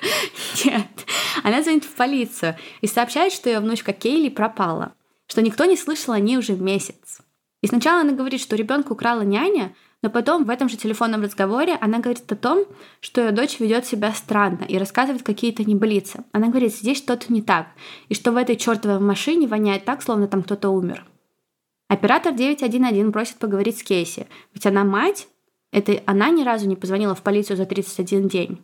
Нет. 0.64 0.86
Она 1.42 1.62
звонит 1.62 1.84
в 1.84 1.94
полицию 1.94 2.56
и 2.80 2.86
сообщает, 2.86 3.32
что 3.32 3.48
ее 3.48 3.60
внучка 3.60 3.92
Кейли 3.92 4.28
пропала, 4.28 4.92
что 5.26 5.40
никто 5.40 5.64
не 5.64 5.76
слышал 5.76 6.12
о 6.12 6.20
ней 6.20 6.36
уже 6.36 6.52
месяц. 6.52 7.20
И 7.62 7.66
сначала 7.66 8.02
она 8.02 8.12
говорит, 8.12 8.40
что 8.40 8.56
ребенка 8.56 8.92
украла 8.92 9.22
няня, 9.22 9.74
но 10.02 10.10
потом 10.10 10.44
в 10.44 10.50
этом 10.50 10.68
же 10.68 10.76
телефонном 10.76 11.22
разговоре 11.22 11.76
она 11.80 11.98
говорит 11.98 12.30
о 12.30 12.36
том, 12.36 12.64
что 13.00 13.20
ее 13.20 13.32
дочь 13.32 13.58
ведет 13.58 13.84
себя 13.84 14.12
странно 14.12 14.64
и 14.64 14.78
рассказывает 14.78 15.24
какие-то 15.24 15.64
небылицы. 15.64 16.24
Она 16.32 16.48
говорит, 16.48 16.74
здесь 16.74 16.98
что-то 16.98 17.32
не 17.32 17.42
так, 17.42 17.66
и 18.08 18.14
что 18.14 18.30
в 18.30 18.36
этой 18.36 18.56
чертовой 18.56 19.00
машине 19.00 19.48
воняет 19.48 19.84
так, 19.84 20.02
словно 20.02 20.28
там 20.28 20.42
кто-то 20.42 20.70
умер. 20.70 21.04
Оператор 21.88 22.32
911 22.32 23.12
просит 23.12 23.36
поговорить 23.36 23.78
с 23.78 23.82
Кейси, 23.82 24.28
ведь 24.54 24.66
она 24.66 24.84
мать, 24.84 25.26
это 25.72 26.00
она 26.06 26.30
ни 26.30 26.44
разу 26.44 26.68
не 26.68 26.76
позвонила 26.76 27.14
в 27.14 27.22
полицию 27.22 27.56
за 27.56 27.66
31 27.66 28.28
день. 28.28 28.62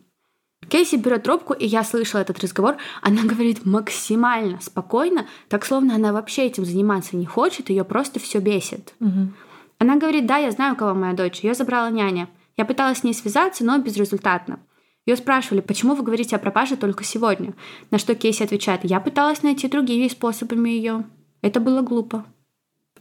Кейси 0.69 0.95
берет 0.95 1.23
трубку, 1.23 1.53
и 1.53 1.65
я 1.65 1.83
слышала 1.83 2.21
этот 2.21 2.39
разговор. 2.39 2.77
Она 3.01 3.21
говорит 3.25 3.65
максимально 3.65 4.59
спокойно, 4.61 5.27
так 5.49 5.65
словно 5.65 5.95
она 5.95 6.13
вообще 6.13 6.45
этим 6.45 6.65
заниматься 6.65 7.15
не 7.15 7.25
хочет, 7.25 7.69
ее 7.69 7.83
просто 7.83 8.19
все 8.19 8.39
бесит. 8.39 8.93
Угу. 8.99 9.29
Она 9.77 9.97
говорит, 9.97 10.25
да, 10.25 10.37
я 10.37 10.51
знаю, 10.51 10.73
у 10.73 10.77
кого 10.77 10.93
моя 10.93 11.13
дочь. 11.13 11.41
Ее 11.41 11.53
забрала 11.53 11.89
няня. 11.89 12.29
Я 12.57 12.65
пыталась 12.65 12.99
с 12.99 13.03
ней 13.03 13.13
связаться, 13.13 13.65
но 13.65 13.77
безрезультатно. 13.77 14.59
Ее 15.05 15.17
спрашивали, 15.17 15.61
почему 15.61 15.93
вы 15.93 16.03
говорите 16.03 16.35
о 16.35 16.39
пропаже 16.39 16.77
только 16.77 17.03
сегодня? 17.03 17.53
На 17.91 17.99
что 17.99 18.15
Кейси 18.15 18.43
отвечает, 18.43 18.81
я 18.83 18.99
пыталась 18.99 19.43
найти 19.43 19.67
другие 19.67 20.09
способами 20.09 20.69
ее. 20.69 21.03
Это 21.41 21.59
было 21.59 21.81
глупо. 21.81 22.25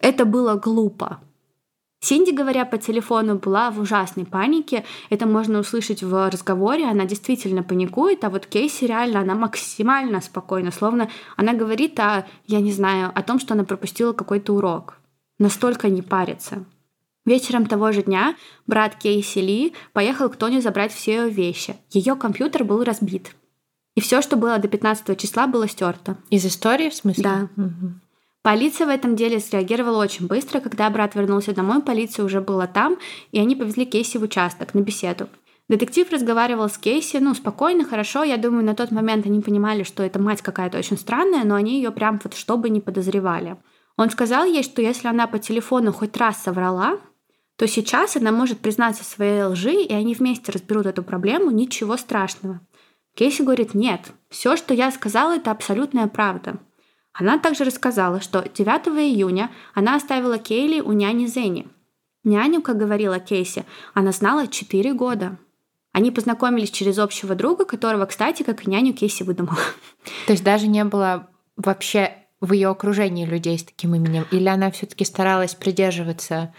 Это 0.01 0.27
было 0.27 0.55
глупо. 0.57 1.21
Синди, 2.01 2.33
говоря 2.33 2.67
по 2.67 2.77
телефону, 2.77 3.37
была 3.37 3.71
в 3.71 3.81
ужасной 3.81 4.27
панике. 4.27 4.85
Это 5.09 5.27
можно 5.27 5.61
услышать 5.61 6.03
в 6.03 6.29
разговоре. 6.29 6.85
Она 6.85 7.07
действительно 7.07 7.63
паникует, 7.63 8.23
а 8.25 8.29
вот 8.29 8.45
Кейси 8.45 8.85
реально, 8.85 9.21
она 9.21 9.35
максимально 9.35 10.21
спокойна. 10.21 10.71
Словно 10.71 11.09
она 11.37 11.55
говорит 11.55 11.99
о, 11.99 12.27
я 12.47 12.61
не 12.61 12.73
знаю, 12.73 13.11
о 13.15 13.23
том, 13.23 13.41
что 13.41 13.55
она 13.55 13.65
пропустила 13.65 14.13
какой-то 14.13 14.53
урок. 14.53 14.99
Настолько 15.39 15.89
не 15.89 16.03
парится. 16.03 16.65
Вечером 17.25 17.67
того 17.67 17.91
же 17.93 18.03
дня 18.03 18.37
брат 18.67 18.97
Кейси 18.97 19.39
Ли 19.39 19.75
поехал 19.93 20.29
к 20.29 20.37
Тони 20.37 20.61
забрать 20.61 20.93
все 20.93 21.13
ее 21.13 21.31
вещи. 21.31 21.77
Ее 21.91 22.17
компьютер 22.17 22.65
был 22.65 22.85
разбит. 22.85 23.35
И 23.95 24.01
все, 24.01 24.21
что 24.21 24.37
было 24.37 24.59
до 24.59 24.69
15 24.69 25.19
числа, 25.19 25.47
было 25.47 25.69
стерто. 25.69 26.17
Из 26.31 26.45
истории, 26.45 26.91
в 26.91 26.95
смысле? 26.95 27.23
Да. 27.23 27.49
Угу. 27.57 27.95
Полиция 28.43 28.87
в 28.87 28.91
этом 28.91 29.17
деле 29.17 29.41
среагировала 29.41 30.03
очень 30.03 30.27
быстро. 30.27 30.61
Когда 30.61 30.91
брат 30.91 31.15
вернулся 31.15 31.55
домой, 31.55 31.81
полиция 31.81 32.27
уже 32.27 32.43
была 32.43 32.67
там, 32.67 32.99
и 33.33 33.39
они 33.39 33.57
повезли 33.57 33.87
Кейси 33.87 34.19
в 34.19 34.23
участок 34.23 34.75
на 34.75 34.81
беседу. 34.81 35.29
Детектив 35.69 36.11
разговаривал 36.13 36.69
с 36.69 36.77
Кейси, 36.77 37.17
ну, 37.17 37.35
спокойно, 37.35 37.87
хорошо. 37.87 38.23
Я 38.23 38.37
думаю, 38.37 38.65
на 38.65 38.75
тот 38.75 38.91
момент 38.91 39.25
они 39.25 39.41
понимали, 39.41 39.83
что 39.83 40.03
эта 40.03 40.19
мать 40.19 40.43
какая-то 40.43 40.77
очень 40.77 40.99
странная, 40.99 41.45
но 41.45 41.55
они 41.55 41.77
ее 41.77 41.91
прям 41.91 42.21
вот 42.23 42.35
чтобы 42.35 42.69
не 42.69 42.83
подозревали. 42.83 43.57
Он 43.97 44.11
сказал 44.11 44.45
ей, 44.45 44.63
что 44.63 44.83
если 44.83 45.09
она 45.09 45.27
по 45.27 45.39
телефону 45.39 45.93
хоть 45.93 46.17
раз 46.17 46.43
соврала, 46.43 46.99
то 47.57 47.69
сейчас 47.69 48.17
она 48.17 48.33
может 48.33 48.59
признаться 48.59 49.05
своей 49.05 49.45
лжи, 49.45 49.75
и 49.75 49.93
они 49.93 50.15
вместе 50.15 50.51
разберут 50.51 50.87
эту 50.87 51.03
проблему, 51.03 51.51
ничего 51.51 51.97
страшного. 51.97 52.61
Кейси 53.15 53.43
говорит, 53.43 53.75
нет, 53.75 54.13
все, 54.29 54.57
что 54.57 54.75
я 54.75 54.91
сказала, 54.91 55.37
это 55.37 55.53
абсолютная 55.53 56.09
правда. 56.09 56.57
Она 57.13 57.39
также 57.39 57.63
рассказала, 57.63 58.21
что 58.21 58.43
9 58.43 58.89
июня 58.99 59.53
она 59.73 59.95
оставила 59.95 60.37
Кейли 60.37 60.81
у 60.81 60.91
няни 60.91 61.27
Зенни. 61.27 61.69
Няню, 62.25 62.61
как 62.61 62.77
говорила 62.77 63.21
Кейси, 63.21 63.65
она 63.93 64.11
знала 64.11 64.49
4 64.49 64.93
года. 64.95 65.39
Они 65.93 66.11
познакомились 66.11 66.73
через 66.73 66.99
общего 66.99 67.37
друга, 67.37 67.65
которого, 67.65 68.07
кстати, 68.07 68.43
как 68.43 68.67
и 68.67 68.71
няню 68.71 68.95
Кейси 68.95 69.23
выдумала. 69.23 69.61
То 70.27 70.33
есть 70.33 70.43
даже 70.43 70.67
не 70.67 70.83
было 70.83 71.29
вообще 71.57 72.24
в 72.45 72.53
ее 72.53 72.69
окружении 72.69 73.27
людей 73.27 73.59
с 73.59 73.65
таким 73.65 73.95
именем? 73.95 74.27
Или 74.31 74.49
она 74.49 74.71
все-таки 74.71 75.05
старалась 75.05 75.55
придерживаться 75.55 76.53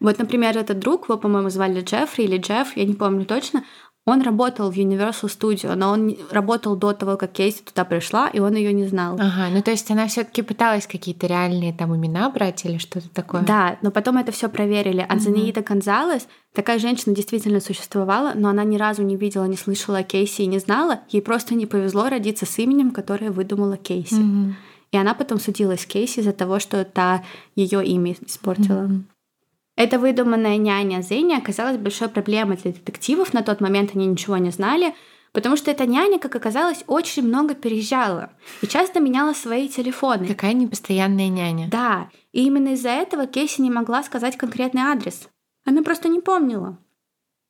вот, 0.00 0.18
например, 0.18 0.56
этот 0.56 0.78
друг, 0.78 1.08
его, 1.08 1.18
по-моему, 1.18 1.50
звали 1.50 1.82
Джеффри 1.82 2.24
или 2.24 2.38
Джефф, 2.38 2.74
я 2.76 2.86
не 2.86 2.94
помню 2.94 3.26
точно, 3.26 3.64
он 4.06 4.22
работал 4.22 4.70
в 4.70 4.76
Universal 4.76 5.28
Studio, 5.28 5.74
но 5.74 5.90
он 5.90 6.16
работал 6.30 6.74
до 6.74 6.94
того, 6.94 7.16
как 7.16 7.32
Кейси 7.32 7.62
туда 7.62 7.84
пришла, 7.84 8.28
и 8.28 8.40
он 8.40 8.54
ее 8.54 8.72
не 8.72 8.86
знал. 8.86 9.14
Ага, 9.20 9.48
ну 9.52 9.62
то 9.62 9.70
есть 9.70 9.90
она 9.90 10.06
все-таки 10.06 10.40
пыталась 10.40 10.86
какие-то 10.86 11.26
реальные 11.26 11.74
там 11.74 11.94
имена 11.94 12.30
брать 12.30 12.64
или 12.64 12.78
что-то 12.78 13.10
такое. 13.10 13.42
Да, 13.42 13.76
но 13.82 13.90
потом 13.90 14.16
это 14.16 14.32
все 14.32 14.48
проверили. 14.48 15.04
Анзаниита 15.06 15.60
mm-hmm. 15.60 15.68
Гонзалес, 15.68 16.28
такая 16.54 16.78
женщина 16.78 17.14
действительно 17.14 17.60
существовала, 17.60 18.32
но 18.34 18.48
она 18.48 18.64
ни 18.64 18.78
разу 18.78 19.02
не 19.02 19.16
видела, 19.16 19.44
не 19.44 19.56
слышала 19.56 20.02
Кейси 20.02 20.42
и 20.42 20.46
не 20.46 20.58
знала. 20.58 21.00
Ей 21.10 21.20
просто 21.20 21.54
не 21.54 21.66
повезло 21.66 22.08
родиться 22.08 22.46
с 22.46 22.58
именем, 22.58 22.92
которое 22.92 23.30
выдумала 23.30 23.76
Кейси. 23.76 24.14
Mm-hmm. 24.14 24.52
И 24.92 24.96
она 24.96 25.14
потом 25.14 25.38
судилась 25.38 25.82
с 25.82 25.86
Кейси 25.86 26.20
из-за 26.20 26.32
того, 26.32 26.58
что 26.58 26.84
та 26.84 27.24
ее 27.54 27.84
имя 27.84 28.16
испортила. 28.26 28.88
Mm-hmm. 28.88 29.02
Эта 29.76 29.98
выдуманная 29.98 30.58
няня 30.58 31.00
Зенни 31.00 31.34
оказалась 31.34 31.78
большой 31.78 32.08
проблемой 32.08 32.58
для 32.58 32.72
детективов. 32.72 33.32
На 33.32 33.42
тот 33.42 33.60
момент 33.60 33.92
они 33.94 34.06
ничего 34.06 34.36
не 34.36 34.50
знали, 34.50 34.94
потому 35.32 35.56
что 35.56 35.70
эта 35.70 35.86
няня, 35.86 36.18
как 36.18 36.36
оказалось, 36.36 36.84
очень 36.86 37.22
много 37.22 37.54
переезжала 37.54 38.30
и 38.60 38.66
часто 38.66 39.00
меняла 39.00 39.32
свои 39.32 39.68
телефоны. 39.68 40.26
Какая 40.26 40.52
непостоянная 40.52 41.28
няня. 41.28 41.68
Да, 41.70 42.10
и 42.32 42.44
именно 42.44 42.74
из-за 42.74 42.90
этого 42.90 43.26
Кейси 43.26 43.62
не 43.62 43.70
могла 43.70 44.02
сказать 44.02 44.36
конкретный 44.36 44.82
адрес. 44.82 45.28
Она 45.64 45.82
просто 45.82 46.08
не 46.08 46.20
помнила. 46.20 46.76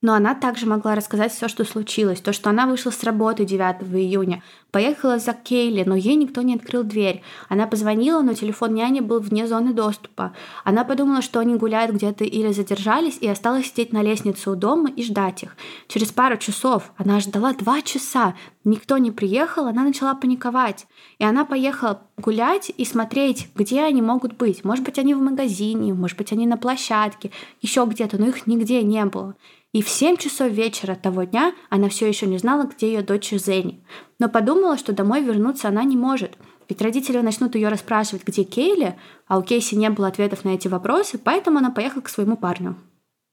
Но 0.03 0.15
она 0.15 0.35
также 0.35 0.67
могла 0.67 0.95
рассказать 0.95 1.33
все, 1.33 1.47
что 1.49 1.65
случилось. 1.65 2.21
То, 2.21 2.33
что 2.33 2.49
она 2.49 2.67
вышла 2.67 2.91
с 2.91 3.03
работы 3.03 3.45
9 3.45 3.83
июня, 3.95 4.43
поехала 4.71 5.19
за 5.19 5.35
Кейли, 5.35 5.85
но 5.85 5.95
ей 5.95 6.15
никто 6.15 6.41
не 6.41 6.55
открыл 6.55 6.85
дверь. 6.85 7.23
Она 7.51 7.67
позвонила, 7.67 8.23
но 8.23 8.33
телефон 8.33 8.73
няни 8.73 9.01
был 9.01 9.21
вне 9.21 9.47
зоны 9.47 9.75
доступа. 9.75 10.33
Она 10.65 10.85
подумала, 10.85 11.21
что 11.21 11.41
они 11.41 11.57
гуляют 11.57 11.93
где-то 11.93 12.25
или 12.25 12.51
задержались, 12.53 13.19
и 13.21 13.29
осталась 13.29 13.67
сидеть 13.67 13.93
на 13.93 14.03
лестнице 14.03 14.51
у 14.51 14.55
дома 14.55 14.91
и 14.91 15.03
ждать 15.03 15.43
их. 15.43 15.57
Через 15.87 16.13
пару 16.13 16.39
часов, 16.39 16.93
она 16.97 17.21
ждала 17.21 17.53
два 17.53 17.83
часа, 17.83 18.35
никто 18.65 18.97
не 18.97 19.11
приехал, 19.11 19.67
она 19.67 19.83
начала 19.83 20.15
паниковать. 20.15 20.87
И 21.19 21.25
она 21.25 21.45
поехала 21.45 22.03
гулять 22.17 22.73
и 22.75 22.85
смотреть, 22.87 23.49
где 23.55 23.83
они 23.83 24.01
могут 24.01 24.37
быть. 24.37 24.65
Может 24.65 24.85
быть, 24.85 24.99
они 24.99 25.15
в 25.15 25.21
магазине, 25.21 25.93
может 25.93 26.17
быть, 26.17 26.33
они 26.33 26.47
на 26.47 26.57
площадке, 26.57 27.31
еще 27.61 27.85
где-то, 27.85 28.19
но 28.19 28.29
их 28.29 28.47
нигде 28.47 28.83
не 28.83 29.05
было. 29.05 29.35
И 29.73 29.83
в 29.83 29.89
7 29.89 30.17
часов 30.17 30.51
вечера 30.51 30.97
того 30.97 31.23
дня 31.25 31.53
она 31.69 31.89
все 31.89 32.09
еще 32.09 32.27
не 32.27 32.39
знала, 32.39 32.65
где 32.65 32.93
ее 32.93 33.03
дочь 33.03 33.31
Зенни. 33.31 33.85
Но 34.19 34.29
подумала, 34.29 34.77
что 34.77 34.93
домой 34.93 35.23
вернуться 35.23 35.69
она 35.69 35.85
не 35.85 35.97
может. 35.97 36.37
Ведь 36.69 36.83
родители 36.83 37.21
начнут 37.21 37.55
ее 37.55 37.69
расспрашивать, 37.69 38.25
где 38.25 38.43
Кейли, 38.45 38.97
а 39.27 39.39
у 39.39 39.43
Кейси 39.43 39.75
не 39.77 39.89
было 39.91 40.09
ответов 40.09 40.45
на 40.45 40.51
эти 40.51 40.69
вопросы, 40.69 41.19
поэтому 41.19 41.59
она 41.59 41.71
поехала 41.71 42.03
к 42.03 42.09
своему 42.09 42.37
парню. 42.37 42.77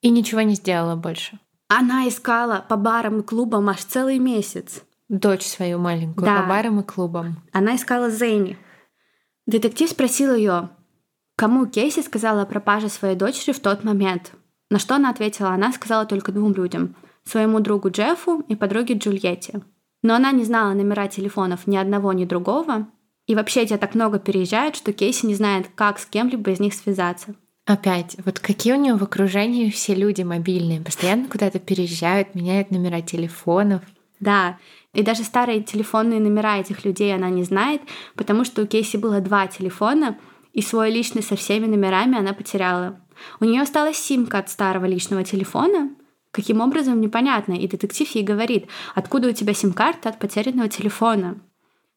И 0.01 0.09
ничего 0.09 0.41
не 0.41 0.55
сделала 0.55 0.95
больше. 0.95 1.39
Она 1.69 2.07
искала 2.07 2.65
по 2.67 2.77
барам 2.77 3.19
и 3.19 3.23
клубам 3.23 3.69
аж 3.69 3.83
целый 3.83 4.19
месяц. 4.19 4.83
Дочь 5.09 5.45
свою 5.45 5.79
маленькую 5.79 6.25
Да. 6.25 6.41
по 6.41 6.49
барам 6.49 6.79
и 6.79 6.83
клубам. 6.83 7.37
Она 7.51 7.75
искала 7.75 8.09
Зейни. 8.09 8.57
Детектив 9.45 9.89
спросил 9.89 10.35
ее, 10.35 10.69
кому 11.35 11.65
Кейси 11.65 12.01
сказала 12.01 12.43
о 12.43 12.45
пропаже 12.45 12.89
своей 12.89 13.15
дочери 13.15 13.53
в 13.53 13.59
тот 13.59 13.83
момент. 13.83 14.33
На 14.69 14.79
что 14.79 14.95
она 14.95 15.09
ответила, 15.09 15.49
она 15.49 15.71
сказала 15.71 16.05
только 16.05 16.31
двум 16.31 16.53
людям– 16.53 16.95
своему 17.27 17.59
другу 17.59 17.89
Джеффу 17.89 18.43
и 18.47 18.55
подруге 18.55 18.95
Джульетте. 18.95 19.61
Но 20.01 20.15
она 20.15 20.31
не 20.31 20.43
знала 20.43 20.73
номера 20.73 21.07
телефонов 21.07 21.67
ни 21.67 21.75
одного, 21.75 22.13
ни 22.13 22.25
другого. 22.25 22.87
И 23.25 23.35
вообще 23.35 23.61
эти 23.61 23.75
так 23.75 23.95
много 23.95 24.19
переезжают, 24.19 24.75
что 24.75 24.93
Кейси 24.93 25.25
не 25.25 25.35
знает, 25.35 25.67
как 25.75 25.99
с 25.99 26.05
кем-либо 26.05 26.51
из 26.51 26.59
них 26.59 26.73
связаться. 26.73 27.35
Опять, 27.65 28.15
вот 28.23 28.39
какие 28.39 28.73
у 28.73 28.77
нее 28.77 28.95
в 28.95 29.03
окружении 29.03 29.69
все 29.69 29.93
люди 29.93 30.21
мобильные, 30.21 30.79
постоянно 30.79 31.27
куда-то 31.27 31.59
переезжают, 31.59 32.33
меняют 32.33 32.71
номера 32.71 33.01
телефонов. 33.01 33.81
Да, 34.21 34.57
и 34.93 35.03
даже 35.03 35.23
старые 35.23 35.61
телефонные 35.61 36.21
номера 36.21 36.59
этих 36.59 36.85
людей 36.85 37.13
она 37.13 37.29
не 37.29 37.43
знает, 37.43 37.81
потому 38.15 38.45
что 38.45 38.61
у 38.61 38.65
Кейси 38.65 38.95
было 38.95 39.19
два 39.19 39.47
телефона, 39.47 40.17
и 40.53 40.61
свой 40.61 40.89
личный 40.89 41.21
со 41.21 41.35
всеми 41.35 41.65
номерами 41.65 42.17
она 42.17 42.31
потеряла. 42.33 43.01
У 43.39 43.45
нее 43.45 43.61
осталась 43.61 43.97
симка 43.97 44.39
от 44.39 44.49
старого 44.49 44.85
личного 44.85 45.23
телефона. 45.23 45.89
Каким 46.31 46.61
образом, 46.61 47.01
непонятно. 47.01 47.53
И 47.53 47.67
детектив 47.67 48.09
ей 48.09 48.23
говорит, 48.23 48.67
откуда 48.95 49.29
у 49.29 49.31
тебя 49.31 49.53
сим-карта 49.53 50.09
от 50.09 50.19
потерянного 50.19 50.69
телефона. 50.69 51.39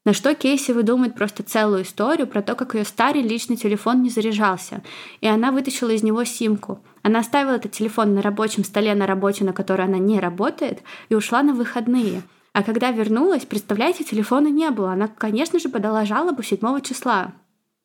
На 0.07 0.14
что 0.14 0.35
Кейси 0.35 0.73
выдумает 0.73 1.14
просто 1.14 1.43
целую 1.43 1.83
историю 1.83 2.27
про 2.27 2.41
то, 2.41 2.55
как 2.55 2.75
ее 2.75 2.85
старый 2.85 3.21
личный 3.21 3.57
телефон 3.57 4.03
не 4.03 4.09
заряжался, 4.09 4.83
и 5.21 5.27
она 5.27 5.53
вытащила 5.53 5.91
из 5.91 6.03
него 6.03 6.25
симку. 6.25 6.83
Она 7.03 7.18
оставила 7.18 7.57
этот 7.57 7.73
телефон 7.73 8.14
на 8.14 8.23
рабочем 8.23 8.64
столе 8.64 8.95
на 8.95 9.07
работе, 9.07 9.45
на 9.45 9.53
которой 9.53 9.87
она 9.87 9.99
не 9.99 10.18
работает, 10.18 10.83
и 11.11 11.14
ушла 11.14 11.43
на 11.43 11.53
выходные. 11.53 12.23
А 12.55 12.62
когда 12.62 12.91
вернулась, 12.91 13.45
представляете, 13.45 14.03
телефона 14.03 14.49
не 14.49 14.71
было. 14.71 14.93
Она, 14.93 15.07
конечно 15.07 15.59
же, 15.59 15.68
подала 15.68 16.07
жалобу 16.07 16.43
7 16.43 16.81
числа. 16.81 17.33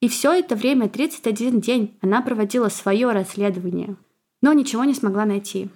И 0.02 0.08
все 0.08 0.34
это 0.34 0.56
время, 0.56 0.89
31 0.89 1.62
день, 1.62 1.98
она 2.02 2.22
проводила 2.22 2.70
свое 2.70 3.12
расследование, 3.12 3.96
но 4.41 4.54
ничего 4.54 4.84
не 4.84 4.93
смогла 4.93 5.26
найти. 5.26 5.70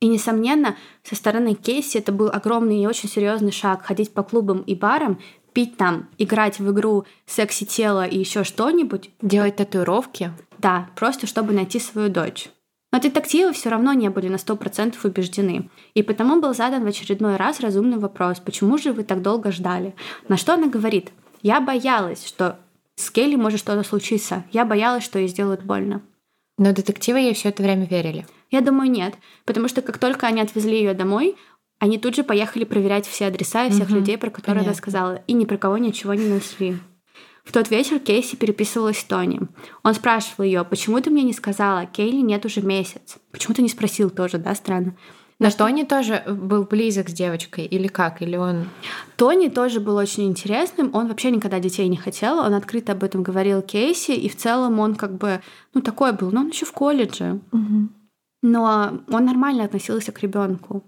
И, 0.00 0.06
несомненно, 0.06 0.76
со 1.02 1.16
стороны 1.16 1.54
Кейси 1.54 1.98
это 1.98 2.12
был 2.12 2.30
огромный 2.32 2.82
и 2.82 2.86
очень 2.86 3.08
серьезный 3.08 3.52
шаг 3.52 3.84
ходить 3.84 4.12
по 4.12 4.22
клубам 4.22 4.62
и 4.62 4.74
барам, 4.74 5.18
пить 5.52 5.76
там, 5.76 6.08
играть 6.18 6.60
в 6.60 6.70
игру 6.70 7.04
секси 7.26 7.66
тело 7.66 8.06
и 8.06 8.18
еще 8.18 8.44
что-нибудь. 8.44 9.10
Делать 9.20 9.56
татуировки. 9.56 10.30
Да, 10.58 10.88
просто 10.94 11.26
чтобы 11.26 11.52
найти 11.52 11.80
свою 11.80 12.10
дочь. 12.10 12.48
Но 12.92 13.00
детективы 13.00 13.52
все 13.52 13.68
равно 13.68 13.92
не 13.92 14.08
были 14.08 14.28
на 14.28 14.36
100% 14.36 14.94
убеждены. 15.02 15.68
И 15.94 16.02
потому 16.02 16.40
был 16.40 16.54
задан 16.54 16.84
в 16.84 16.86
очередной 16.86 17.36
раз 17.36 17.60
разумный 17.60 17.98
вопрос, 17.98 18.38
почему 18.38 18.78
же 18.78 18.92
вы 18.92 19.04
так 19.04 19.20
долго 19.20 19.50
ждали? 19.50 19.94
На 20.28 20.36
что 20.36 20.54
она 20.54 20.68
говорит, 20.68 21.10
я 21.42 21.60
боялась, 21.60 22.24
что 22.24 22.58
с 22.98 23.10
Келли 23.10 23.36
может 23.36 23.60
что-то 23.60 23.82
случиться. 23.82 24.44
Я 24.52 24.64
боялась, 24.64 25.04
что 25.04 25.18
ей 25.18 25.28
сделают 25.28 25.62
больно. 25.62 26.02
Но 26.58 26.72
детективы 26.72 27.20
ей 27.20 27.34
все 27.34 27.50
это 27.50 27.62
время 27.62 27.86
верили. 27.86 28.26
Я 28.50 28.60
думаю, 28.60 28.90
нет. 28.90 29.14
Потому 29.44 29.68
что 29.68 29.80
как 29.82 29.98
только 29.98 30.26
они 30.26 30.40
отвезли 30.40 30.76
ее 30.78 30.94
домой, 30.94 31.36
Они 31.80 31.96
тут 31.96 32.16
же 32.16 32.24
поехали 32.24 32.64
проверять 32.64 33.06
все 33.06 33.26
адреса 33.28 33.66
и 33.66 33.70
всех 33.70 33.88
Мгм, 33.88 33.98
людей, 33.98 34.18
про 34.18 34.30
которые 34.30 34.62
понятно. 34.64 34.70
она 34.70 34.76
сказала, 34.76 35.22
и 35.28 35.32
ни 35.32 35.44
про 35.44 35.56
кого 35.58 35.78
ничего 35.78 36.12
не 36.14 36.26
нашли. 36.28 36.76
В 37.44 37.52
тот 37.52 37.70
вечер 37.70 38.00
Кейси 38.00 38.34
переписывалась 38.34 38.98
с 38.98 39.04
Тони. 39.04 39.40
Он 39.84 39.94
спрашивал 39.94 40.42
ее, 40.44 40.64
почему 40.64 41.00
ты 41.00 41.10
мне 41.10 41.22
не 41.22 41.32
сказала, 41.32 41.86
Кейли 41.86 42.16
нет 42.20 42.44
уже 42.44 42.62
месяц. 42.62 43.18
Почему 43.30 43.54
ты 43.54 43.62
не 43.62 43.68
спросил 43.68 44.10
тоже, 44.10 44.38
да, 44.38 44.56
странно. 44.56 44.96
Но 45.38 45.50
Тони 45.50 45.84
тоже 45.84 46.24
был 46.26 46.64
близок 46.64 47.08
с 47.08 47.12
девочкой 47.12 47.64
или 47.64 47.86
как? 47.86 48.22
Или 48.22 48.36
он... 48.36 48.68
Тони 49.16 49.48
тоже 49.48 49.78
был 49.78 49.96
очень 49.96 50.24
интересным. 50.24 50.90
Он 50.92 51.06
вообще 51.06 51.30
никогда 51.30 51.60
детей 51.60 51.86
не 51.88 51.96
хотел. 51.96 52.38
Он 52.38 52.54
открыто 52.54 52.92
об 52.92 53.04
этом 53.04 53.22
говорил 53.22 53.62
Кейси. 53.62 54.12
И 54.12 54.28
в 54.28 54.36
целом 54.36 54.80
он 54.80 54.96
как 54.96 55.16
бы, 55.16 55.40
ну, 55.74 55.80
такой 55.80 56.12
был. 56.12 56.32
Но 56.32 56.40
он 56.40 56.48
еще 56.48 56.66
в 56.66 56.72
колледже. 56.72 57.40
Но 58.42 59.00
он 59.08 59.24
нормально 59.24 59.64
относился 59.64 60.10
к 60.10 60.20
ребенку. 60.20 60.82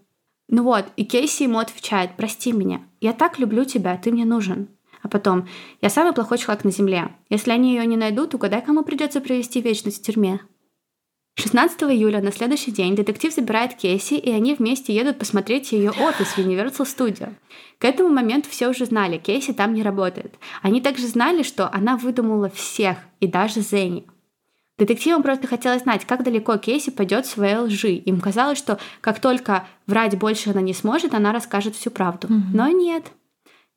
Ну 0.48 0.64
вот, 0.64 0.86
и 0.96 1.04
Кейси 1.04 1.44
ему 1.44 1.60
отвечает, 1.60 2.16
прости 2.16 2.50
меня, 2.52 2.80
я 3.00 3.12
так 3.12 3.38
люблю 3.38 3.64
тебя, 3.64 3.96
ты 3.96 4.10
мне 4.10 4.24
нужен. 4.24 4.68
А 5.00 5.08
потом, 5.08 5.48
я 5.80 5.88
самый 5.88 6.12
плохой 6.12 6.38
человек 6.38 6.64
на 6.64 6.72
земле. 6.72 7.14
Если 7.30 7.52
они 7.52 7.74
ее 7.74 7.86
не 7.86 7.96
найдут, 7.96 8.34
угадай, 8.34 8.60
кому 8.60 8.82
придется 8.82 9.20
провести 9.20 9.60
вечность 9.60 10.02
в 10.02 10.06
тюрьме. 10.06 10.40
16 11.36 11.82
июля 11.84 12.20
на 12.20 12.32
следующий 12.32 12.70
день 12.70 12.94
детектив 12.94 13.32
забирает 13.32 13.74
Кейси, 13.74 14.14
и 14.14 14.30
они 14.30 14.54
вместе 14.54 14.94
едут 14.94 15.18
посмотреть 15.18 15.72
ее 15.72 15.90
офис 15.90 16.28
в 16.28 16.38
Universal 16.38 16.84
Studio. 16.84 17.34
К 17.78 17.84
этому 17.86 18.10
моменту 18.10 18.50
все 18.50 18.68
уже 18.68 18.84
знали, 18.84 19.16
Кейси 19.16 19.52
там 19.52 19.72
не 19.72 19.82
работает. 19.82 20.34
Они 20.60 20.80
также 20.80 21.06
знали, 21.06 21.42
что 21.42 21.72
она 21.72 21.96
выдумала 21.96 22.50
всех, 22.50 22.98
и 23.20 23.26
даже 23.26 23.60
Зенни. 23.60 24.06
Детективам 24.78 25.22
просто 25.22 25.46
хотелось 25.46 25.82
знать, 25.82 26.06
как 26.06 26.24
далеко 26.24 26.56
Кейси 26.56 26.90
пойдет 26.90 27.26
в 27.26 27.30
своей 27.30 27.56
лжи. 27.56 27.92
Им 27.92 28.20
казалось, 28.20 28.58
что 28.58 28.78
как 29.02 29.20
только 29.20 29.66
врать 29.86 30.18
больше 30.18 30.50
она 30.50 30.62
не 30.62 30.72
сможет, 30.72 31.14
она 31.14 31.32
расскажет 31.32 31.74
всю 31.74 31.90
правду. 31.90 32.28
Но 32.52 32.68
нет. 32.68 33.12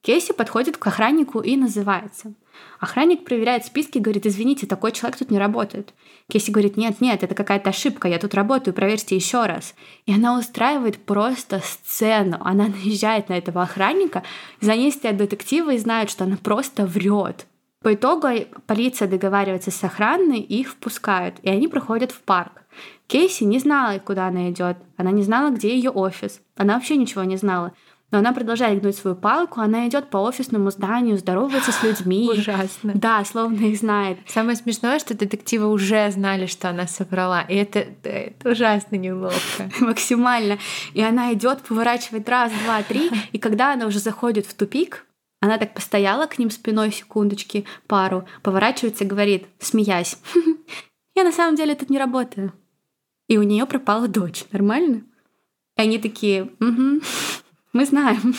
Кейси 0.04 0.34
подходит 0.34 0.76
к 0.76 0.86
охраннику 0.86 1.40
и 1.40 1.56
называется. 1.56 2.34
Охранник 2.82 3.24
проверяет 3.24 3.66
списки 3.66 4.00
и 4.00 4.02
говорит, 4.02 4.26
извините, 4.26 4.68
такой 4.68 4.92
человек 4.92 5.18
тут 5.18 5.32
не 5.32 5.40
работает. 5.40 5.94
Кейси 6.30 6.52
говорит, 6.52 6.76
нет, 6.76 7.00
нет, 7.00 7.24
это 7.24 7.34
какая-то 7.34 7.70
ошибка, 7.70 8.10
я 8.10 8.20
тут 8.20 8.34
работаю, 8.34 8.74
проверьте 8.74 9.16
еще 9.16 9.46
раз. 9.46 9.74
И 10.06 10.14
она 10.14 10.38
устраивает 10.38 10.98
просто 10.98 11.62
сцену. 11.64 12.38
Она 12.42 12.68
наезжает 12.68 13.30
на 13.30 13.38
этого 13.38 13.64
охранника, 13.64 14.24
за 14.60 14.76
ней 14.76 14.92
стоят 14.92 15.16
детективы 15.16 15.76
и 15.76 15.80
знают, 15.80 16.10
что 16.10 16.26
она 16.26 16.36
просто 16.36 16.86
врет. 16.86 17.48
По 17.82 17.94
итогу 17.94 18.28
полиция 18.68 19.08
договаривается 19.08 19.72
с 19.72 19.84
охраной, 19.86 20.40
их 20.40 20.72
впускают, 20.72 21.36
и 21.44 21.50
они 21.50 21.70
проходят 21.70 22.12
в 22.12 22.20
парк. 22.20 22.64
Кейси 23.08 23.46
не 23.46 23.60
знала, 23.60 24.00
куда 24.00 24.28
она 24.28 24.50
идет, 24.50 24.78
она 24.98 25.12
не 25.12 25.24
знала, 25.24 25.50
где 25.50 25.74
ее 25.74 25.92
офис, 25.92 26.42
она 26.58 26.74
вообще 26.74 26.98
ничего 26.98 27.24
не 27.24 27.38
знала. 27.38 27.74
Но 28.14 28.20
она 28.20 28.32
продолжает 28.32 28.80
гнуть 28.80 28.96
свою 28.96 29.16
палку, 29.16 29.60
она 29.60 29.88
идет 29.88 30.12
по 30.12 30.18
офисному 30.18 30.70
зданию, 30.70 31.18
здоровается 31.18 31.72
с 31.72 31.82
людьми. 31.82 32.30
Ужасно. 32.32 32.92
Да, 32.94 33.26
словно 33.26 33.66
их 33.66 33.80
знает. 33.80 34.20
Самое 34.28 34.56
смешное, 34.56 35.00
что 35.00 35.18
детективы 35.18 35.68
уже 35.68 36.12
знали, 36.12 36.46
что 36.46 36.70
она 36.70 36.86
соврала. 36.86 37.42
И 37.42 37.56
это, 37.56 37.80
это 38.04 38.52
ужасно 38.52 38.98
неловко. 38.98 39.68
Максимально. 39.80 40.60
И 40.94 41.02
она 41.02 41.34
идет, 41.34 41.64
поворачивает 41.64 42.30
раз, 42.30 42.52
два, 42.64 42.84
три, 42.84 43.10
и 43.32 43.40
когда 43.40 43.74
она 43.74 43.88
уже 43.88 43.98
заходит 43.98 44.46
в 44.46 44.54
тупик, 44.54 45.08
она 45.42 45.58
так 45.58 45.74
постояла 45.74 46.28
к 46.28 46.38
ним 46.38 46.52
спиной 46.52 46.92
секундочки, 46.92 47.66
пару, 47.88 48.28
поворачивается 48.44 49.06
и 49.06 49.08
говорит, 49.08 49.48
смеясь, 49.58 50.20
я 51.16 51.24
на 51.24 51.32
самом 51.32 51.56
деле 51.56 51.74
тут 51.74 51.90
не 51.90 51.98
работаю. 51.98 52.54
И 53.28 53.40
у 53.40 53.44
нее 53.44 53.66
пропала 53.66 54.08
дочь. 54.08 54.46
Нормально? 54.52 55.02
И 55.78 55.82
они 55.82 55.98
такие, 55.98 56.52
угу, 56.60 57.02
мы 57.74 57.86
знаем. 57.86 58.36